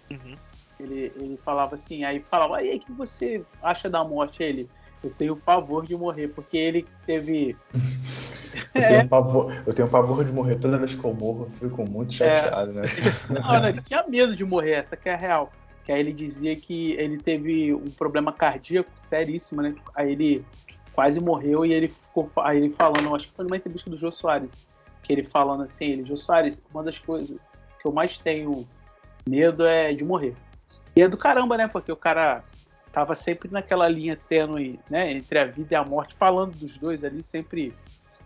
Uhum. 0.09 0.35
Ele, 0.79 1.11
ele 1.15 1.39
falava 1.43 1.75
assim, 1.75 2.03
aí 2.03 2.19
falava, 2.19 2.63
e 2.63 2.71
aí, 2.71 2.77
o 2.77 2.79
que 2.79 2.91
você 2.91 3.43
acha 3.61 3.89
da 3.89 4.03
morte? 4.03 4.41
Ele, 4.41 4.69
eu 5.03 5.11
tenho 5.11 5.35
pavor 5.35 5.85
de 5.85 5.95
morrer, 5.95 6.29
porque 6.29 6.57
ele 6.57 6.87
teve. 7.05 7.55
Eu 8.75 8.81
tenho, 8.81 9.07
pavor, 9.07 9.63
eu 9.65 9.73
tenho 9.73 9.87
pavor 9.87 10.25
de 10.25 10.33
morrer 10.33 10.55
toda 10.57 10.77
vez 10.77 10.93
que 10.93 11.01
eu 11.01 11.13
morro, 11.13 11.49
eu 11.61 11.69
fico 11.69 11.85
muito 11.85 12.13
chateado, 12.13 12.73
né? 12.73 12.81
Não, 13.29 13.61
não, 13.61 13.69
ele 13.69 13.81
tinha 13.81 14.03
medo 14.05 14.35
de 14.35 14.43
morrer, 14.43 14.73
essa 14.73 14.97
que 14.97 15.07
é 15.07 15.13
a 15.13 15.17
real. 15.17 15.53
Que 15.85 15.91
aí 15.93 16.01
ele 16.01 16.11
dizia 16.11 16.53
que 16.57 16.91
ele 16.93 17.17
teve 17.17 17.73
um 17.73 17.89
problema 17.89 18.33
cardíaco 18.33 18.89
seríssimo, 18.95 19.61
né? 19.61 19.73
Aí 19.95 20.11
ele 20.11 20.45
quase 20.93 21.19
morreu 21.19 21.65
e 21.65 21.73
ele 21.73 21.87
ficou 21.87 22.31
aí 22.37 22.57
ele 22.57 22.71
falando, 22.71 23.15
acho 23.15 23.29
que 23.29 23.35
foi 23.35 23.45
numa 23.45 23.57
entrevista 23.57 23.89
do 23.89 23.95
Jô 23.95 24.11
Soares, 24.11 24.53
que 25.03 25.13
ele 25.13 25.23
falando 25.23 25.63
assim, 25.63 25.85
ele, 25.85 26.05
Jô 26.05 26.17
Soares, 26.17 26.63
uma 26.73 26.83
das 26.83 26.99
coisas 26.99 27.37
que 27.79 27.87
eu 27.87 27.91
mais 27.91 28.17
tenho 28.17 28.67
medo 29.27 29.65
é 29.65 29.93
de 29.93 30.03
morrer. 30.03 30.35
E 30.95 31.01
é 31.01 31.07
do 31.07 31.17
caramba, 31.17 31.57
né? 31.57 31.67
Porque 31.67 31.91
o 31.91 31.95
cara 31.95 32.43
tava 32.91 33.15
sempre 33.15 33.49
naquela 33.49 33.87
linha 33.87 34.15
tênue, 34.15 34.79
né? 34.89 35.11
Entre 35.11 35.39
a 35.39 35.45
vida 35.45 35.73
e 35.73 35.75
a 35.75 35.83
morte, 35.83 36.13
falando 36.13 36.51
dos 36.51 36.77
dois 36.77 37.03
ali, 37.03 37.23
sempre 37.23 37.73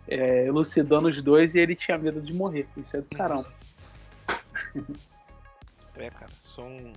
é, 0.08 0.46
elucidando 0.46 1.08
os 1.08 1.22
dois 1.22 1.54
e 1.54 1.58
ele 1.58 1.74
tinha 1.74 1.96
medo 1.96 2.20
de 2.20 2.32
morrer. 2.32 2.68
Isso 2.76 2.96
é 2.96 3.00
do 3.00 3.16
caramba. 3.16 3.50
É, 5.96 6.10
cara, 6.10 6.30
são 6.54 6.92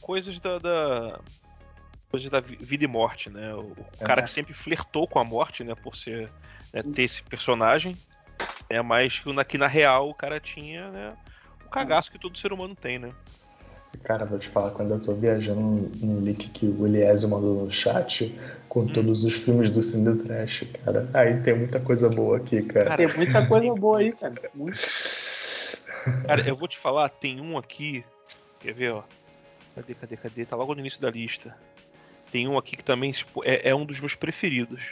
coisas 0.00 0.38
da, 0.40 0.58
da, 0.58 1.20
coisa 2.10 2.30
da 2.30 2.40
vida 2.40 2.84
e 2.84 2.86
morte, 2.86 3.30
né? 3.30 3.54
O, 3.54 3.72
É. 4.00 4.04
cara 4.04 4.22
que 4.22 4.30
sempre 4.30 4.52
flertou 4.54 5.06
com 5.06 5.18
a 5.18 5.24
morte, 5.24 5.62
né? 5.62 5.74
Por 5.74 5.96
ser 5.96 6.30
né, 6.72 6.82
ter 6.82 7.02
esse 7.02 7.22
personagem. 7.22 7.96
É 8.68 8.82
mais 8.82 9.18
que 9.18 9.32
na, 9.32 9.44
que 9.44 9.58
na 9.58 9.66
real 9.66 10.10
o 10.10 10.14
cara 10.14 10.38
tinha, 10.40 10.90
né? 10.90 11.16
O 11.64 11.70
cagaço 11.70 12.10
que 12.10 12.18
todo 12.18 12.38
ser 12.38 12.52
humano 12.52 12.74
tem, 12.74 12.98
né? 12.98 13.12
Cara, 14.02 14.24
vou 14.24 14.38
te 14.38 14.48
falar, 14.48 14.70
quando 14.70 14.92
eu 14.92 15.00
tô 15.00 15.14
viajando 15.14 15.60
no 15.60 16.20
link 16.20 16.48
que 16.50 16.66
o 16.66 16.86
Eliésio 16.86 17.28
mandou 17.28 17.64
no 17.64 17.70
chat, 17.70 18.38
com 18.68 18.86
todos 18.86 19.24
os 19.24 19.34
filmes 19.34 19.70
do 19.70 19.82
Cine 19.82 20.16
Trash, 20.18 20.64
cara, 20.84 21.08
aí 21.14 21.40
tem 21.42 21.56
muita 21.56 21.80
coisa 21.80 22.08
boa 22.08 22.36
aqui, 22.36 22.62
cara. 22.62 22.96
Tem 22.96 23.08
muita 23.16 23.44
coisa 23.46 23.74
boa 23.74 23.98
aí, 23.98 24.12
cara. 24.12 24.34
Muito. 24.54 24.78
Cara, 26.26 26.46
eu 26.46 26.54
vou 26.54 26.68
te 26.68 26.78
falar, 26.78 27.08
tem 27.08 27.40
um 27.40 27.56
aqui. 27.56 28.04
Quer 28.60 28.74
ver, 28.74 28.92
ó? 28.92 29.02
Cadê, 29.74 29.94
cadê, 29.94 30.16
cadê? 30.16 30.44
Tá 30.44 30.56
logo 30.56 30.74
no 30.74 30.80
início 30.80 31.00
da 31.00 31.10
lista. 31.10 31.56
Tem 32.30 32.46
um 32.48 32.58
aqui 32.58 32.76
que 32.76 32.84
também 32.84 33.10
tipo, 33.12 33.42
é, 33.44 33.68
é 33.70 33.74
um 33.74 33.84
dos 33.84 33.98
meus 34.00 34.14
preferidos. 34.14 34.82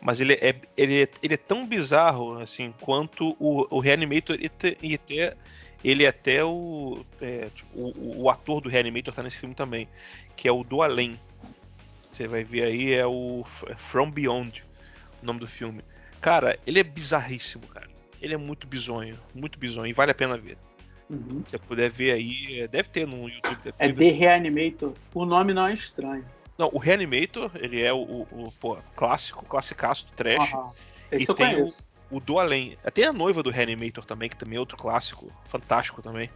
Mas 0.00 0.20
ele 0.20 0.32
é, 0.34 0.54
ele 0.76 1.02
é, 1.02 1.08
ele 1.22 1.34
é 1.34 1.36
tão 1.36 1.66
bizarro, 1.66 2.38
assim, 2.40 2.72
quanto 2.80 3.36
o, 3.38 3.66
o 3.70 3.80
Reanimator 3.80 4.36
e 4.40 4.46
até, 4.46 4.76
e 4.82 4.94
até- 4.94 5.36
ele 5.84 6.04
é 6.04 6.08
até 6.08 6.42
o, 6.44 7.04
é, 7.20 7.48
tipo, 7.54 7.68
o. 7.98 8.22
o 8.22 8.30
ator 8.30 8.60
do 8.62 8.68
Reanimator 8.68 9.12
tá 9.14 9.22
nesse 9.22 9.36
filme 9.36 9.54
também. 9.54 9.86
Que 10.36 10.48
é 10.48 10.52
o 10.52 10.62
do 10.64 10.80
Além. 10.82 11.18
Você 12.10 12.26
vai 12.26 12.42
ver 12.44 12.62
aí, 12.64 12.92
é 12.94 13.06
o 13.06 13.44
F- 13.46 13.74
From 13.76 14.10
Beyond, 14.10 14.62
o 15.22 15.26
nome 15.26 15.40
do 15.40 15.46
filme. 15.46 15.80
Cara, 16.20 16.58
ele 16.66 16.80
é 16.80 16.82
bizarríssimo, 16.82 17.66
cara. 17.68 17.88
Ele 18.20 18.34
é 18.34 18.36
muito 18.36 18.66
bizonho, 18.66 19.18
muito 19.34 19.58
bizonho, 19.58 19.86
e 19.86 19.92
vale 19.92 20.10
a 20.12 20.14
pena 20.14 20.36
ver. 20.36 20.56
Uhum. 21.08 21.42
Se 21.46 21.50
você 21.52 21.58
puder 21.58 21.90
ver 21.90 22.12
aí, 22.12 22.60
é, 22.60 22.68
deve 22.68 22.88
ter 22.88 23.06
no 23.06 23.28
YouTube. 23.28 23.58
É. 23.78 23.92
The 23.92 24.10
Reanimator. 24.10 24.94
O 25.14 25.24
nome 25.24 25.52
não 25.54 25.66
é 25.66 25.72
estranho. 25.72 26.24
Não, 26.60 26.68
o 26.74 26.78
Reanimator, 26.78 27.50
ele 27.54 27.80
é 27.80 27.90
o, 27.90 27.96
o, 28.02 28.26
o, 28.30 28.52
pô, 28.60 28.76
clássico, 28.94 29.46
classicaço 29.46 30.04
do 30.04 30.12
trash. 30.12 30.52
Aham. 30.52 30.70
Esse 31.10 31.24
E 31.24 31.30
eu 31.30 31.34
tem 31.34 31.54
conheço. 31.54 31.88
O 32.10 32.20
do 32.20 32.38
Além. 32.38 32.76
Tem 32.92 33.04
a 33.06 33.14
noiva 33.14 33.42
do 33.42 33.48
Reanimator 33.48 34.04
também, 34.04 34.28
que 34.28 34.36
também 34.36 34.58
é 34.58 34.60
outro 34.60 34.76
clássico, 34.76 35.32
fantástico 35.48 36.02
também. 36.02 36.28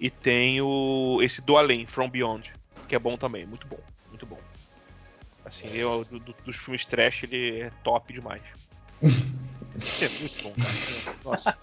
E 0.00 0.08
tem 0.08 0.58
o 0.62 1.18
esse 1.20 1.42
do 1.42 1.58
Além, 1.58 1.86
From 1.86 2.08
Beyond, 2.08 2.50
que 2.88 2.94
é 2.94 2.98
bom 2.98 3.18
também, 3.18 3.44
muito 3.44 3.66
bom, 3.66 3.78
muito 4.08 4.24
bom. 4.24 4.40
Assim, 5.44 5.68
eu, 5.74 6.02
do- 6.06 6.18
do- 6.18 6.34
dos 6.42 6.56
filmes 6.56 6.86
trash, 6.86 7.24
ele 7.24 7.60
é 7.60 7.70
top 7.84 8.14
demais. 8.14 8.42
é 10.00 10.08
muito 10.18 10.42
bom, 10.44 10.54
cara. 10.54 11.14
Nossa. 11.24 11.54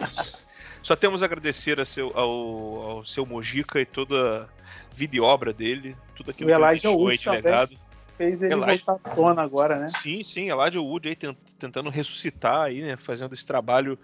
Só 0.84 0.96
temos 0.96 1.24
a 1.24 1.26
agradecer 1.26 1.80
a 1.80 1.86
seu, 1.86 2.12
ao, 2.16 2.82
ao 2.92 3.06
seu 3.06 3.26
Mojica 3.26 3.80
e 3.82 3.86
toda 3.86 4.44
a 4.44 4.53
vida 4.94 5.16
e 5.16 5.20
obra 5.20 5.52
dele, 5.52 5.96
tudo 6.16 6.32
aquilo 6.32 6.50
O 6.50 6.54
que 6.54 6.58
ele 6.58 6.64
Elijah 6.64 6.82
deixou 6.90 7.00
Wood 7.00 7.12
aí 7.12 7.18
de 7.18 7.24
também. 7.26 7.42
legado. 7.42 7.80
Fez 8.18 8.44
ele 8.44 8.50
Relaxa. 8.54 8.84
voltar 8.86 9.10
à 9.10 9.16
tona 9.16 9.42
agora, 9.42 9.80
né? 9.80 9.88
Sim, 9.88 10.24
sim, 10.24 10.50
Elijah 10.52 10.80
Wood 10.80 11.10
aí 11.10 11.16
tent- 11.16 11.38
tentando 11.58 11.90
ressuscitar 11.90 12.62
aí, 12.68 12.82
né, 12.82 12.96
fazendo 12.96 13.34
esse 13.34 13.46
trabalho 13.46 13.98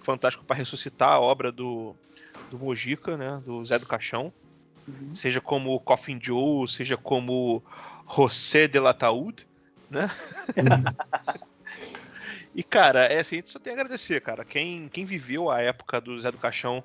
fantástico 0.00 0.44
para 0.44 0.56
ressuscitar 0.56 1.12
a 1.12 1.20
obra 1.20 1.50
do, 1.50 1.96
do 2.50 2.58
Mojica, 2.58 3.16
né, 3.16 3.40
do 3.44 3.64
Zé 3.64 3.78
do 3.78 3.86
Caixão, 3.86 4.32
Uhum. 4.86 5.14
seja 5.14 5.40
como 5.40 5.80
Coffin 5.80 6.18
Joe, 6.22 6.68
seja 6.68 6.94
como 6.96 7.64
José 8.14 8.68
de 8.68 8.78
Lataúd, 8.78 9.46
né? 9.88 10.10
e 12.54 12.62
cara, 12.62 13.06
é 13.06 13.20
assim, 13.20 13.36
a 13.36 13.38
gente 13.38 13.50
só 13.50 13.58
tem 13.58 13.72
a 13.72 13.76
agradecer, 13.76 14.20
cara. 14.20 14.44
Quem, 14.44 14.88
quem 14.90 15.06
viveu 15.06 15.50
a 15.50 15.62
época 15.62 16.02
do 16.02 16.20
Zé 16.20 16.30
do 16.30 16.36
Caixão 16.36 16.84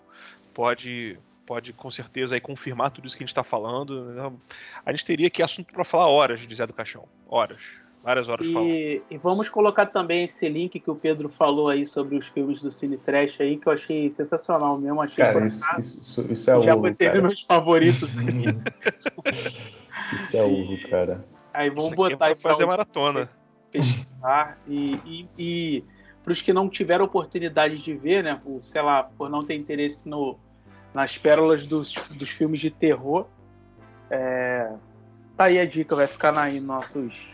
pode 0.53 1.19
pode 1.49 1.73
com 1.73 1.89
certeza 1.89 2.35
aí 2.35 2.39
confirmar 2.39 2.91
tudo 2.91 3.07
isso 3.07 3.17
que 3.17 3.23
a 3.23 3.25
gente 3.25 3.33
tá 3.33 3.43
falando. 3.43 4.05
né? 4.05 4.31
A 4.85 4.91
gente 4.91 5.03
teria 5.03 5.25
aqui 5.25 5.41
assunto 5.41 5.73
para 5.73 5.83
falar 5.83 6.07
horas 6.07 6.39
de 6.41 6.53
Zé 6.55 6.67
do 6.67 6.73
Caixão, 6.73 7.05
horas, 7.27 7.57
várias 8.03 8.29
horas 8.29 8.45
falando. 8.45 8.69
E, 8.69 9.01
e 9.09 9.17
vamos 9.17 9.49
colocar 9.49 9.87
também 9.87 10.25
esse 10.25 10.47
link 10.47 10.79
que 10.79 10.91
o 10.91 10.95
Pedro 10.95 11.27
falou 11.27 11.67
aí 11.67 11.87
sobre 11.87 12.15
os 12.15 12.27
filmes 12.27 12.61
do 12.61 12.69
Cine 12.69 12.97
Trash 12.99 13.41
aí, 13.41 13.57
que 13.57 13.65
eu 13.65 13.73
achei 13.73 14.11
sensacional 14.11 14.77
mesmo. 14.77 15.01
Achei 15.01 15.25
Cara, 15.25 15.43
isso, 15.47 15.65
isso, 15.79 16.31
isso 16.31 16.51
é 16.51 16.61
Já 16.61 16.75
ouro, 16.75 16.87
botei 16.91 17.07
nos 17.07 17.15
cara. 17.15 17.21
meus 17.27 17.41
favoritos. 17.41 18.13
Isso 20.13 20.37
é 20.37 20.43
ouro, 20.43 20.77
cara. 20.89 21.25
Aí 21.53 21.69
vamos 21.69 21.85
Isso 21.85 21.93
aqui 21.93 22.01
é 22.01 22.15
botar 22.15 22.17
pra 22.17 22.27
aí 22.27 22.35
pra 22.35 22.41
fazer 22.51 22.63
onde 22.63 22.69
maratona. 22.71 23.29
pesquisar. 23.71 24.57
E, 24.67 24.91
e, 25.05 25.25
e 25.37 25.83
para 26.23 26.31
os 26.31 26.41
que 26.41 26.53
não 26.53 26.69
tiveram 26.69 27.05
oportunidade 27.05 27.77
de 27.77 27.93
ver, 27.95 28.23
né? 28.23 28.39
Por, 28.43 28.63
sei 28.63 28.81
lá, 28.81 29.03
por 29.03 29.29
não 29.29 29.39
ter 29.41 29.55
interesse 29.55 30.07
no, 30.09 30.39
nas 30.99 31.17
pérolas 31.17 31.65
dos, 31.65 31.93
dos 32.11 32.29
filmes 32.29 32.59
de 32.59 32.69
terror, 32.69 33.25
é, 34.09 34.69
tá 35.37 35.45
aí 35.45 35.57
a 35.57 35.65
dica, 35.65 35.95
vai 35.95 36.07
ficar 36.07 36.33
na, 36.33 36.49
em 36.49 36.59
nossos, 36.59 37.29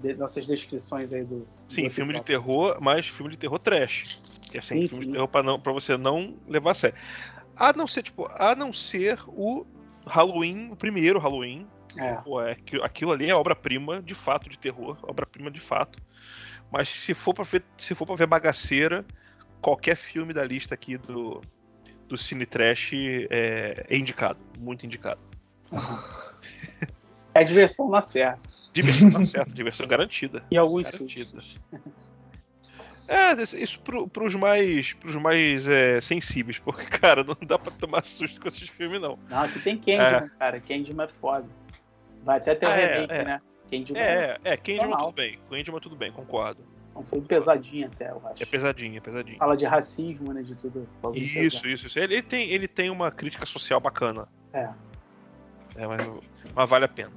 de- 0.00 0.14
nossas 0.14 0.46
descrições 0.46 1.12
aí 1.12 1.24
do. 1.24 1.44
Sim, 1.68 1.88
do 1.88 1.90
filme 1.90 2.14
de 2.14 2.22
terror, 2.22 2.78
mas 2.80 3.08
filme 3.08 3.32
de 3.32 3.36
terror 3.36 3.58
trash. 3.58 4.48
Que 4.48 4.58
é 4.58 4.60
Sim, 4.60 4.86
filme 4.86 4.86
sim. 4.86 5.00
de 5.06 5.12
terror 5.14 5.26
pra, 5.26 5.42
não, 5.42 5.58
pra 5.58 5.72
você 5.72 5.96
não 5.96 6.36
levar 6.46 6.70
a 6.70 6.74
sério. 6.74 6.96
A 7.56 7.72
não 7.72 7.88
ser, 7.88 8.04
tipo, 8.04 8.30
a 8.32 8.54
não 8.54 8.72
ser 8.72 9.18
o 9.26 9.66
Halloween, 10.06 10.70
o 10.70 10.76
primeiro 10.76 11.18
Halloween. 11.18 11.66
É. 11.96 12.14
Pô, 12.14 12.40
é, 12.40 12.56
aquilo 12.84 13.10
ali 13.10 13.28
é 13.28 13.34
obra-prima 13.34 14.00
de 14.00 14.14
fato 14.14 14.48
de 14.48 14.56
terror, 14.56 14.96
obra-prima 15.02 15.50
de 15.50 15.60
fato. 15.60 15.98
Mas 16.70 16.88
se 16.88 17.12
for 17.12 17.34
pra 17.34 17.42
ver, 17.42 17.64
se 17.76 17.92
for 17.92 18.06
pra 18.06 18.14
ver 18.14 18.28
bagaceira, 18.28 19.04
qualquer 19.60 19.96
filme 19.96 20.32
da 20.32 20.44
lista 20.44 20.74
aqui 20.74 20.96
do, 20.96 21.40
do 22.08 22.18
Cine 22.18 22.46
Trash 22.46 22.92
é, 23.30 23.86
é 23.88 23.96
indicado, 23.96 24.38
muito 24.58 24.84
indicado. 24.86 25.20
É 27.34 27.42
diversão 27.42 27.88
na 27.88 28.00
serra. 28.00 28.38
Diversão 28.72 29.10
tá 29.10 29.24
certo, 29.24 29.52
diversão 29.54 29.86
garantida. 29.86 30.42
E 30.50 30.56
alguns 30.58 30.90
Garantida. 30.90 31.42
É, 33.06 33.32
isso 33.58 33.80
pro, 33.80 34.08
pros 34.08 34.34
mais, 34.34 34.94
pros 34.94 35.14
mais 35.16 35.66
é, 35.66 36.00
sensíveis, 36.00 36.58
porque, 36.58 36.86
cara, 36.86 37.22
não 37.22 37.36
dá 37.46 37.58
pra 37.58 37.70
tomar 37.72 38.02
susto 38.04 38.40
com 38.40 38.48
esses 38.48 38.68
filmes, 38.68 39.00
não. 39.00 39.18
Não, 39.28 39.42
aqui 39.42 39.60
tem 39.60 39.76
Candyman, 39.76 40.30
cara. 40.38 40.60
Candyman 40.60 41.04
é 41.04 41.08
foda. 41.08 41.46
Vai 42.24 42.38
até 42.38 42.54
ter 42.54 42.66
o 42.66 42.70
É, 42.70 42.94
remake, 42.94 43.12
é. 43.12 43.24
né? 43.24 43.40
Candyman 43.70 44.00
É, 44.00 44.38
é, 44.44 44.56
Candyman 44.56 44.88
Normal. 44.88 45.06
tudo 45.06 45.16
bem. 45.16 45.38
Candyman 45.50 45.80
tudo 45.80 45.96
bem, 45.96 46.12
concordo. 46.12 46.64
É 46.94 46.98
um 46.98 47.02
filme 47.04 47.26
pesadinho 47.26 47.86
até, 47.86 48.10
eu 48.10 48.22
acho. 48.26 48.42
É 48.42 48.46
pesadinho, 48.46 48.96
é 48.96 49.00
pesadinho. 49.00 49.38
Fala 49.38 49.56
de 49.56 49.64
racismo, 49.64 50.32
né? 50.32 50.42
De 50.42 50.54
tudo. 50.54 50.86
Isso, 51.14 51.66
isso, 51.66 51.86
isso. 51.86 51.98
Ele 51.98 52.22
tem, 52.22 52.50
ele 52.50 52.68
tem 52.68 52.90
uma 52.90 53.10
crítica 53.10 53.44
social 53.44 53.80
bacana. 53.80 54.28
É. 54.52 54.68
É, 55.76 55.86
mas, 55.86 56.00
mas 56.54 56.70
vale 56.70 56.84
a 56.84 56.88
pena. 56.88 57.12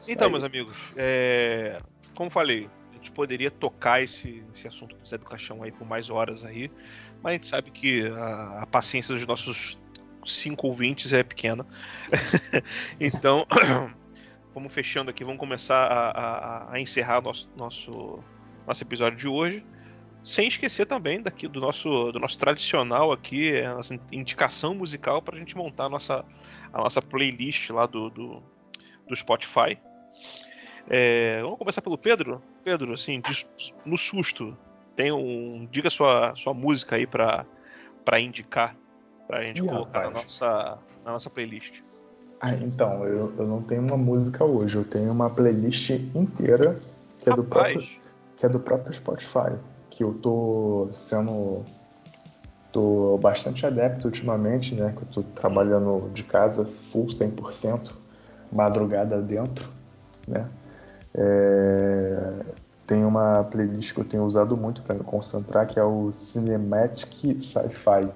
Isso 0.00 0.10
Então, 0.10 0.26
aí. 0.26 0.32
meus 0.32 0.44
amigos, 0.44 0.76
é, 0.96 1.78
como 2.14 2.28
falei, 2.28 2.68
a 2.90 2.94
gente 2.96 3.12
poderia 3.12 3.50
tocar 3.50 4.02
esse, 4.02 4.42
esse 4.52 4.66
assunto 4.66 4.96
do 4.96 5.06
Zé 5.06 5.16
do 5.16 5.24
Caixão 5.24 5.62
aí 5.62 5.70
por 5.70 5.86
mais 5.86 6.10
horas 6.10 6.44
aí, 6.44 6.70
mas 7.22 7.30
a 7.30 7.32
gente 7.34 7.46
sabe 7.46 7.70
que 7.70 8.06
a, 8.08 8.62
a 8.62 8.66
paciência 8.66 9.14
dos 9.14 9.26
nossos 9.26 9.78
cinco 10.26 10.66
ouvintes 10.66 11.12
é 11.12 11.22
pequena. 11.22 11.64
então, 13.00 13.46
vamos 14.54 14.72
fechando 14.72 15.10
aqui, 15.10 15.24
vamos 15.24 15.38
começar 15.40 15.86
a, 15.86 16.10
a- 16.10 16.72
a 16.72 16.80
encerrar 16.80 17.20
nosso, 17.20 17.50
nosso, 17.56 18.22
nosso 18.66 18.82
episódio 18.82 19.18
de 19.18 19.28
hoje. 19.28 19.64
Sem 20.24 20.48
esquecer 20.48 20.86
também 20.86 21.20
daqui 21.20 21.46
do 21.46 21.60
nosso, 21.60 22.10
do 22.10 22.18
nosso 22.18 22.38
tradicional 22.38 23.12
aqui, 23.12 23.60
a 23.60 23.74
nossa 23.74 23.94
indicação 24.10 24.74
musical 24.74 25.20
para 25.20 25.36
a 25.36 25.38
gente 25.38 25.54
montar 25.54 25.84
a 25.84 25.88
nossa, 25.90 26.24
a 26.72 26.78
nossa 26.78 27.02
playlist 27.02 27.68
lá 27.68 27.84
do, 27.84 28.08
do, 28.08 28.42
do 29.06 29.14
Spotify. 29.14 29.78
É, 30.88 31.40
vamos 31.42 31.58
começar 31.58 31.82
pelo 31.82 31.98
Pedro. 31.98 32.42
Pedro, 32.62 32.94
assim, 32.94 33.20
no 33.84 33.98
susto, 33.98 34.56
tem 34.96 35.12
um, 35.12 35.68
diga 35.70 35.90
sua, 35.90 36.34
sua 36.36 36.54
música 36.54 36.96
aí 36.96 37.06
para 37.06 37.44
para 38.04 38.20
indicar, 38.20 38.76
pra 39.26 39.42
gente 39.42 39.62
Ih, 39.62 39.66
colocar 39.66 40.04
na 40.04 40.10
nossa, 40.10 40.78
na 41.04 41.12
nossa 41.12 41.30
playlist. 41.30 41.80
Ah, 42.40 42.54
então, 42.54 43.04
eu, 43.04 43.32
eu 43.38 43.46
não 43.46 43.62
tenho 43.62 43.82
uma 43.82 43.96
música 43.96 44.44
hoje, 44.44 44.76
eu 44.76 44.84
tenho 44.84 45.10
uma 45.12 45.30
playlist 45.30 45.90
inteira 46.14 46.76
que 47.22 47.30
é 47.30 47.34
do 47.34 47.44
próprio, 47.44 47.82
que 48.36 48.46
é 48.46 48.48
do 48.48 48.60
próprio 48.60 48.92
Spotify, 48.92 49.56
que 49.90 50.04
eu 50.04 50.14
tô 50.14 50.88
sendo 50.92 51.64
tô 52.70 53.16
bastante 53.18 53.64
adepto 53.64 54.08
ultimamente, 54.08 54.74
né, 54.74 54.92
que 54.96 55.02
eu 55.02 55.08
tô 55.08 55.22
trabalhando 55.22 56.10
de 56.12 56.24
casa 56.24 56.66
full 56.90 57.06
100%, 57.06 57.92
madrugada 58.52 59.22
dentro, 59.22 59.68
né? 60.26 60.48
É, 61.16 62.32
tem 62.84 63.04
uma 63.04 63.44
playlist 63.44 63.94
que 63.94 64.00
eu 64.00 64.04
tenho 64.04 64.24
usado 64.24 64.56
muito 64.56 64.82
para 64.82 64.96
me 64.96 65.04
concentrar, 65.04 65.66
que 65.68 65.78
é 65.78 65.84
o 65.84 66.10
Cinematic 66.10 67.40
Sci-Fi 67.40 68.12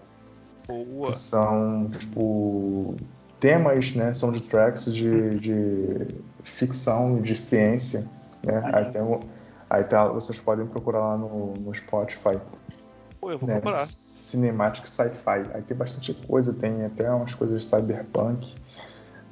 são 1.11 1.89
tipo 1.91 2.97
temas, 3.41 3.95
né, 3.95 4.13
soundtracks 4.13 4.93
de, 4.93 5.39
de 5.39 6.15
ficção 6.43 7.19
e 7.19 7.23
de 7.23 7.37
ciência, 7.37 8.05
né? 8.43 8.61
Maneiro. 8.61 8.77
Aí, 8.79 8.93
tem 8.93 9.03
o- 9.03 9.21
aí 9.71 9.85
tá, 9.85 10.09
vocês 10.09 10.41
podem 10.41 10.67
procurar 10.67 11.01
lá 11.01 11.19
no, 11.19 11.55
no 11.57 11.75
Spotify, 11.75 12.41
Pô, 13.21 13.31
eu 13.33 13.39
vou 13.39 13.49
né? 13.49 13.61
procurar. 13.61 13.85
Cinematic 13.85 14.87
Sci-Fi. 14.87 15.47
Aí 15.55 15.63
tem 15.63 15.77
bastante 15.77 16.15
coisa, 16.15 16.53
tem 16.53 16.85
até 16.85 17.11
umas 17.11 17.35
coisas 17.35 17.65
cyberpunk, 17.65 18.55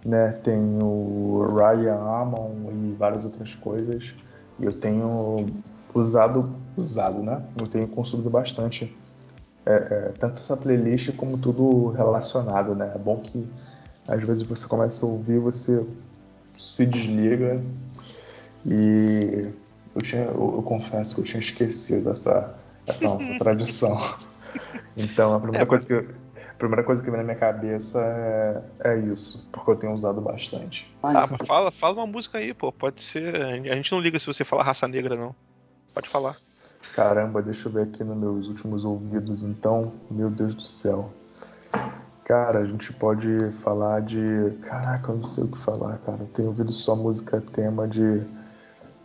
né? 0.04 0.32
Tem 0.42 0.58
o 0.82 1.44
Ryan 1.54 1.98
Amon 2.00 2.70
e 2.72 2.94
várias 2.94 3.24
outras 3.24 3.54
coisas. 3.54 4.14
E 4.58 4.64
eu 4.64 4.72
tenho 4.72 5.46
usado, 5.94 6.52
usado, 6.76 7.22
né? 7.22 7.42
Eu 7.60 7.66
tenho 7.66 7.86
consumido 7.88 8.30
bastante 8.30 8.96
é, 9.64 9.74
é, 9.74 10.12
tanto 10.18 10.40
essa 10.40 10.56
playlist 10.56 11.14
como 11.16 11.36
tudo 11.38 11.90
relacionado, 11.90 12.74
né? 12.74 12.92
É 12.94 12.98
bom 12.98 13.20
que 13.20 13.46
às 14.08 14.22
vezes 14.22 14.42
você 14.44 14.66
começa 14.66 15.04
a 15.04 15.08
ouvir, 15.08 15.38
você 15.38 15.86
se 16.56 16.86
desliga 16.86 17.62
e 18.64 19.52
eu, 19.94 20.02
tinha, 20.02 20.22
eu, 20.22 20.54
eu 20.56 20.62
confesso 20.62 21.14
que 21.14 21.20
eu 21.20 21.24
tinha 21.24 21.40
esquecido 21.40 22.10
essa, 22.10 22.56
essa 22.86 23.04
nossa 23.04 23.34
tradição. 23.38 23.98
Então 24.96 25.32
a 25.32 25.40
primeira 25.40 25.64
é, 25.64 25.66
coisa 25.66 25.86
que 25.86 25.94
a 25.94 26.58
primeira 26.58 26.82
coisa 26.82 27.04
que 27.04 27.10
vem 27.10 27.18
na 27.18 27.24
minha 27.24 27.36
cabeça 27.36 28.00
é, 28.82 28.94
é 28.94 28.98
isso, 28.98 29.46
porque 29.52 29.70
eu 29.72 29.76
tenho 29.76 29.92
usado 29.92 30.22
bastante. 30.22 30.90
Ah, 31.02 31.26
mas 31.30 31.46
fala, 31.46 31.70
fala 31.70 31.94
uma 31.96 32.06
música 32.06 32.38
aí, 32.38 32.54
pô. 32.54 32.72
Pode 32.72 33.02
ser. 33.02 33.36
A 33.42 33.76
gente 33.76 33.92
não 33.92 34.00
liga 34.00 34.18
se 34.18 34.26
você 34.26 34.42
falar 34.42 34.62
raça 34.62 34.88
negra, 34.88 35.14
não. 35.16 35.36
Pode 35.92 36.08
falar. 36.08 36.34
Caramba, 36.94 37.42
deixa 37.42 37.68
eu 37.68 37.72
ver 37.72 37.82
aqui 37.82 38.02
nos 38.02 38.16
meus 38.16 38.48
últimos 38.48 38.86
ouvidos, 38.86 39.42
então. 39.42 39.92
Meu 40.10 40.30
Deus 40.30 40.54
do 40.54 40.64
céu. 40.64 41.12
Cara, 42.26 42.58
a 42.58 42.64
gente 42.64 42.92
pode 42.92 43.52
falar 43.62 44.02
de. 44.02 44.18
Caraca, 44.62 45.12
eu 45.12 45.16
não 45.18 45.24
sei 45.24 45.44
o 45.44 45.48
que 45.48 45.58
falar, 45.58 45.96
cara. 45.98 46.18
Eu 46.22 46.26
tenho 46.26 46.48
ouvido 46.48 46.72
só 46.72 46.96
música 46.96 47.40
tema 47.40 47.86
de, 47.86 48.20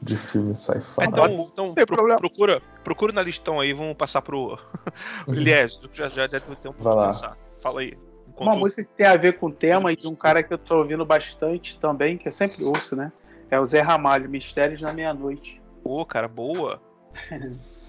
de 0.02 0.18
filme 0.18 0.56
sci-fi. 0.56 1.04
Então, 1.04 1.48
então 1.54 1.76
pro, 1.76 2.16
procura, 2.18 2.62
procura 2.84 3.14
na 3.14 3.22
listão 3.22 3.60
aí, 3.60 3.74
vamos 3.74 3.96
passar 3.96 4.24
pro. 4.24 4.58
Aliás, 5.30 5.80
já, 5.94 6.10
já 6.10 6.26
deve 6.26 6.48
ter 6.48 6.56
tempo 6.56 6.82
pra 6.82 7.08
pensar. 7.10 7.38
Fala 7.62 7.82
aí. 7.82 7.96
Uma 8.36 8.56
música 8.56 8.84
que 8.84 8.90
tem 8.98 9.06
a 9.06 9.16
ver 9.16 9.38
com 9.38 9.46
o 9.46 9.54
tema 9.54 9.94
e 9.94 9.96
de 9.96 10.08
um 10.08 10.16
cara 10.16 10.42
que 10.42 10.52
eu 10.52 10.58
tô 10.58 10.78
ouvindo 10.78 11.06
bastante 11.06 11.78
também, 11.78 12.18
que 12.18 12.28
eu 12.28 12.32
sempre 12.32 12.64
ouço, 12.64 12.96
né? 12.96 13.12
É 13.52 13.60
o 13.60 13.66
Zé 13.68 13.82
Ramalho, 13.82 14.28
Mistérios 14.28 14.82
na 14.82 14.92
Meia-Noite. 14.92 15.62
Pô, 15.84 16.04
cara, 16.08 16.28
boa. 16.28 16.82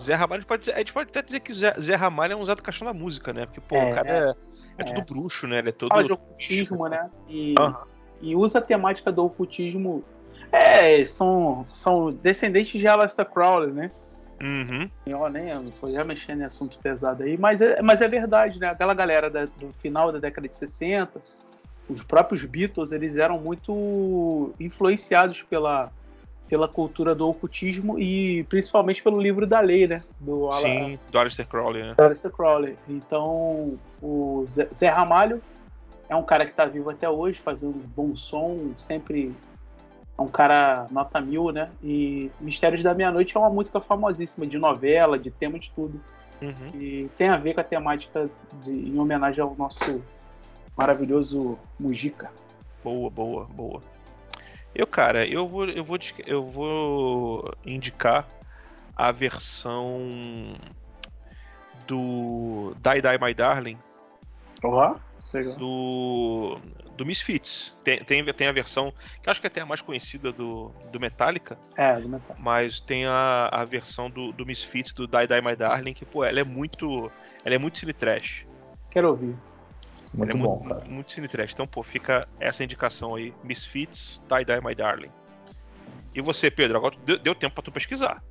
Zé 0.00 0.14
Ramalho 0.14 0.44
pode 0.46 0.60
dizer, 0.60 0.74
a 0.74 0.78
gente 0.78 0.92
pode 0.92 1.10
até 1.10 1.22
dizer 1.22 1.40
que 1.40 1.54
Zé, 1.54 1.74
Zé 1.80 1.94
Ramalho 1.94 2.32
é 2.32 2.36
um 2.36 2.44
Zé 2.44 2.54
do 2.54 2.62
caixão 2.62 2.86
da 2.86 2.92
música, 2.92 3.32
né? 3.32 3.46
Porque, 3.46 3.60
pô, 3.60 3.76
é, 3.76 3.90
o 3.90 3.94
cara 3.94 4.08
é, 4.08 4.34
é, 4.78 4.90
é 4.90 4.94
tudo 4.94 5.14
bruxo, 5.14 5.46
né? 5.46 5.58
Ele 5.58 5.68
é 5.68 5.72
todo. 5.72 5.90
Fala 5.90 6.04
de 6.04 6.12
ocultismo, 6.12 6.88
né? 6.88 7.10
E, 7.28 7.54
uhum. 7.58 7.74
e 8.20 8.36
usa 8.36 8.58
a 8.58 8.62
temática 8.62 9.12
do 9.12 9.24
ocultismo. 9.24 10.04
É, 10.50 11.04
são, 11.04 11.66
são 11.72 12.10
descendentes 12.10 12.78
de 12.78 12.86
Aleister 12.86 13.24
Crowley, 13.24 13.72
né? 13.72 13.90
Uhum. 14.42 14.90
Eu 15.06 15.28
nem 15.28 15.70
foi 15.70 15.92
já 15.92 16.02
mexendo 16.04 16.40
em 16.40 16.44
assunto 16.44 16.76
pesado 16.78 17.22
aí, 17.22 17.38
mas 17.38 17.62
é, 17.62 17.80
mas 17.80 18.00
é 18.00 18.08
verdade, 18.08 18.58
né? 18.58 18.68
Aquela 18.68 18.92
galera 18.92 19.30
da, 19.30 19.44
do 19.44 19.72
final 19.72 20.10
da 20.10 20.18
década 20.18 20.48
de 20.48 20.56
60, 20.56 21.22
os 21.88 22.02
próprios 22.02 22.44
Beatles, 22.44 22.90
eles 22.90 23.16
eram 23.16 23.38
muito 23.38 24.52
influenciados 24.58 25.42
pela, 25.42 25.92
pela 26.52 26.68
cultura 26.68 27.14
do 27.14 27.26
ocultismo 27.26 27.98
e 27.98 28.44
principalmente 28.44 29.02
pelo 29.02 29.18
livro 29.18 29.46
da 29.46 29.58
lei, 29.60 29.86
né? 29.86 30.02
Do 30.20 30.52
Sim, 30.52 30.98
do 31.10 31.18
Aleister 31.18 31.48
Crowley, 31.48 31.82
né? 31.82 31.94
Do 31.96 32.04
Aleister 32.04 32.30
Crowley. 32.30 32.76
Então, 32.86 33.78
o 34.02 34.44
Zé 34.46 34.90
Ramalho 34.90 35.40
é 36.10 36.14
um 36.14 36.22
cara 36.22 36.44
que 36.44 36.50
está 36.50 36.66
vivo 36.66 36.90
até 36.90 37.08
hoje, 37.08 37.38
fazendo 37.38 37.82
bom 37.96 38.14
som, 38.14 38.72
sempre 38.76 39.34
é 40.18 40.20
um 40.20 40.28
cara 40.28 40.86
nota 40.90 41.22
mil, 41.22 41.50
né? 41.52 41.70
E 41.82 42.30
Mistérios 42.38 42.82
da 42.82 42.92
Meia-Noite 42.92 43.34
é 43.34 43.40
uma 43.40 43.48
música 43.48 43.80
famosíssima, 43.80 44.46
de 44.46 44.58
novela, 44.58 45.18
de 45.18 45.30
tema 45.30 45.58
de 45.58 45.70
tudo. 45.70 45.98
Uhum. 46.42 46.78
E 46.78 47.08
tem 47.16 47.30
a 47.30 47.38
ver 47.38 47.54
com 47.54 47.62
a 47.62 47.64
temática 47.64 48.28
de, 48.62 48.90
em 48.90 48.98
homenagem 48.98 49.42
ao 49.42 49.56
nosso 49.56 50.02
maravilhoso 50.76 51.58
Mujica. 51.80 52.30
Boa, 52.84 53.08
boa, 53.08 53.44
boa. 53.46 53.80
Eu, 54.74 54.86
cara, 54.86 55.26
eu 55.26 55.46
vou, 55.46 55.68
eu 55.68 55.84
vou, 55.84 55.98
eu 56.26 56.50
vou 56.50 57.54
indicar 57.64 58.26
a 58.96 59.12
versão 59.12 60.08
do 61.86 62.74
Die 62.76 63.02
Die 63.02 63.24
My 63.24 63.34
Darling. 63.34 63.78
Olá, 64.62 64.98
do 65.58 66.58
do 66.96 67.06
Misfits. 67.06 67.74
Tem, 67.82 68.02
tem, 68.04 68.24
tem, 68.32 68.46
a 68.46 68.52
versão 68.52 68.92
que 69.22 69.28
acho 69.28 69.40
que 69.40 69.46
é 69.46 69.48
até 69.48 69.60
a 69.60 69.66
mais 69.66 69.80
conhecida 69.80 70.32
do, 70.32 70.70
do 70.90 71.00
Metallica. 71.00 71.58
É, 71.76 71.98
do 71.98 72.08
Metallica. 72.08 72.36
Mas 72.38 72.80
tem 72.80 73.06
a, 73.06 73.48
a 73.50 73.64
versão 73.64 74.10
do, 74.10 74.32
do 74.32 74.46
Misfits, 74.46 74.92
do 74.92 75.06
Die 75.06 75.26
Die 75.26 75.42
My 75.42 75.56
Darling, 75.56 75.94
que, 75.94 76.04
pô, 76.04 76.24
ela 76.24 76.40
é 76.40 76.44
muito. 76.44 77.10
Ela 77.44 77.54
é 77.54 77.58
muito 77.58 77.78
cine 77.78 77.92
trash. 77.92 78.46
Quero 78.90 79.08
ouvir. 79.08 79.34
Muito 80.14 80.36
é 80.36 80.40
bom, 80.40 80.56
muito, 80.58 80.74
cara. 80.74 80.84
Muito 80.88 81.12
cine 81.12 81.28
trash. 81.28 81.52
Então, 81.52 81.66
pô, 81.66 81.82
fica 81.82 82.28
essa 82.38 82.62
indicação 82.62 83.14
aí: 83.14 83.32
Misfits, 83.42 84.20
Die 84.28 84.44
Die 84.44 84.60
My 84.60 84.74
Darling. 84.74 85.10
E 86.14 86.20
você, 86.20 86.50
Pedro, 86.50 86.76
agora 86.76 86.94
deu, 87.06 87.18
deu 87.18 87.34
tempo 87.34 87.54
pra 87.54 87.62
tu 87.62 87.72
pesquisar. 87.72 88.22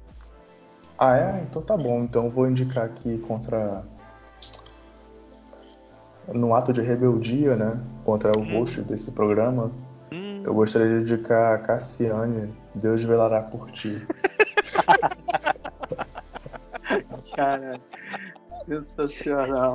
Ah, 0.97 1.17
é? 1.17 1.41
Então 1.41 1.61
tá 1.61 1.75
bom. 1.75 2.01
Então 2.01 2.25
eu 2.25 2.29
vou 2.29 2.47
indicar 2.47 2.85
aqui 2.85 3.17
contra. 3.19 3.83
No 6.31 6.53
ato 6.53 6.71
de 6.71 6.81
rebeldia, 6.81 7.55
né? 7.55 7.83
Contra 8.05 8.31
o 8.37 8.41
hum. 8.41 8.59
host 8.59 8.81
desse 8.81 9.11
programa. 9.11 9.71
Hum. 10.11 10.43
Eu 10.45 10.53
gostaria 10.53 10.99
de 10.99 11.13
indicar 11.13 11.55
a 11.55 11.57
Cassiane, 11.57 12.53
Deus 12.75 13.03
velará 13.03 13.41
por 13.41 13.71
ti. 13.71 14.05
Cara, 17.35 17.79
sensacional. 18.67 19.73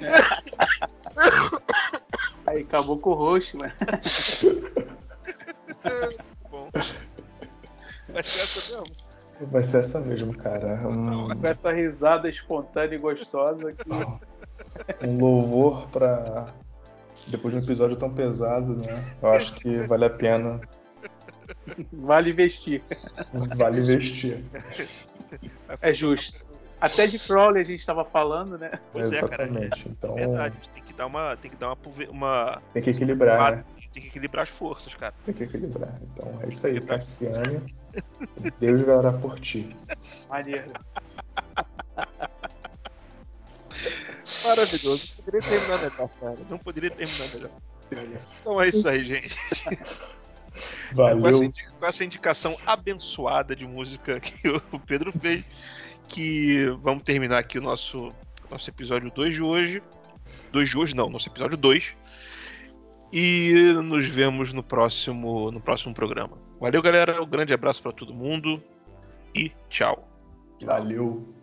Aí 2.46 2.62
acabou 2.62 2.98
com 2.98 3.10
o 3.10 3.14
roxo, 3.14 3.58
mano. 3.58 3.72
Bom. 6.50 6.68
Vai 8.12 8.22
ser 8.22 8.42
essa 8.42 8.78
mesmo? 8.78 8.84
Vai 9.40 9.62
ser 9.62 9.78
essa 9.78 10.00
mesmo, 10.00 10.36
cara. 10.36 10.86
Um... 10.86 11.38
Com 11.38 11.46
essa 11.46 11.72
risada 11.72 12.28
espontânea 12.28 12.96
e 12.96 12.98
gostosa 12.98 13.72
que. 13.72 13.88
Um 15.02 15.18
louvor 15.18 15.88
pra. 15.88 16.52
Depois 17.28 17.54
de 17.54 17.60
um 17.60 17.62
episódio 17.62 17.96
tão 17.96 18.12
pesado, 18.12 18.76
né? 18.76 19.14
Eu 19.22 19.30
acho 19.30 19.54
que 19.54 19.78
vale 19.86 20.04
a 20.04 20.10
pena. 20.10 20.60
Vale 21.92 22.30
investir. 22.30 22.82
Vale 23.56 23.80
investir. 23.80 24.44
É 25.80 25.92
justo. 25.92 26.44
Até 26.80 27.06
de 27.06 27.18
Crowley 27.18 27.62
a 27.62 27.64
gente 27.64 27.80
estava 27.80 28.04
falando, 28.04 28.58
né? 28.58 28.72
Pois 28.92 29.10
Exatamente. 29.10 29.64
É, 29.64 29.68
cara. 29.68 29.82
Então... 29.86 30.14
Verdade, 30.14 30.70
tem 30.74 30.82
que 30.94 30.98
dar 30.98 31.06
uma. 31.06 31.36
Tem 31.36 31.50
que 31.50 31.56
dar 31.56 31.66
uma. 31.68 31.78
uma 32.08 32.62
tem 32.72 32.82
que 32.82 32.90
equilibrar. 32.90 33.38
Uma, 33.38 33.50
né? 33.50 33.64
Tem 33.92 34.02
que 34.02 34.08
equilibrar 34.08 34.44
as 34.44 34.48
forças, 34.48 34.94
cara. 34.94 35.14
Tem 35.26 35.34
que 35.34 35.44
equilibrar. 35.44 36.00
Então 36.02 36.40
é 36.42 36.48
isso 36.48 36.66
aí, 36.66 36.80
Cassiane. 36.80 37.74
Deus 38.58 38.80
velará 38.82 39.12
por 39.18 39.38
ti. 39.38 39.76
Maneiro. 40.28 40.72
Maravilhoso. 44.44 45.14
Não 45.16 45.24
poderia 45.24 45.48
terminar 45.48 45.78
melhor, 45.78 46.08
cara. 46.20 46.36
Não 46.50 46.58
poderia 46.58 46.90
terminar 46.90 47.28
melhor. 47.34 47.50
Então 48.40 48.60
é 48.60 48.68
isso 48.68 48.88
aí, 48.88 49.04
gente. 49.04 49.36
Valeu. 50.92 51.20
Com 51.20 51.28
essa, 51.28 51.50
com 51.78 51.86
essa 51.86 52.04
indicação 52.04 52.58
abençoada 52.66 53.54
de 53.54 53.66
música 53.66 54.18
que 54.20 54.48
o 54.48 54.80
Pedro 54.80 55.12
fez 55.12 55.44
que 56.08 56.66
vamos 56.82 57.02
terminar 57.02 57.38
aqui 57.38 57.58
o 57.58 57.62
nosso, 57.62 58.08
nosso 58.50 58.68
episódio 58.68 59.10
2 59.10 59.34
de 59.34 59.42
hoje. 59.42 59.82
2 60.54 60.68
de 60.68 60.78
hoje 60.78 60.94
não, 60.94 61.10
nosso 61.10 61.28
episódio 61.28 61.56
2. 61.56 61.96
E 63.12 63.52
nos 63.82 64.06
vemos 64.06 64.52
no 64.52 64.62
próximo, 64.62 65.50
no 65.50 65.60
próximo 65.60 65.92
programa. 65.92 66.38
Valeu, 66.60 66.80
galera. 66.80 67.20
Um 67.20 67.26
grande 67.28 67.52
abraço 67.52 67.82
para 67.82 67.92
todo 67.92 68.14
mundo 68.14 68.62
e 69.34 69.50
tchau. 69.68 70.08
Valeu. 70.64 71.34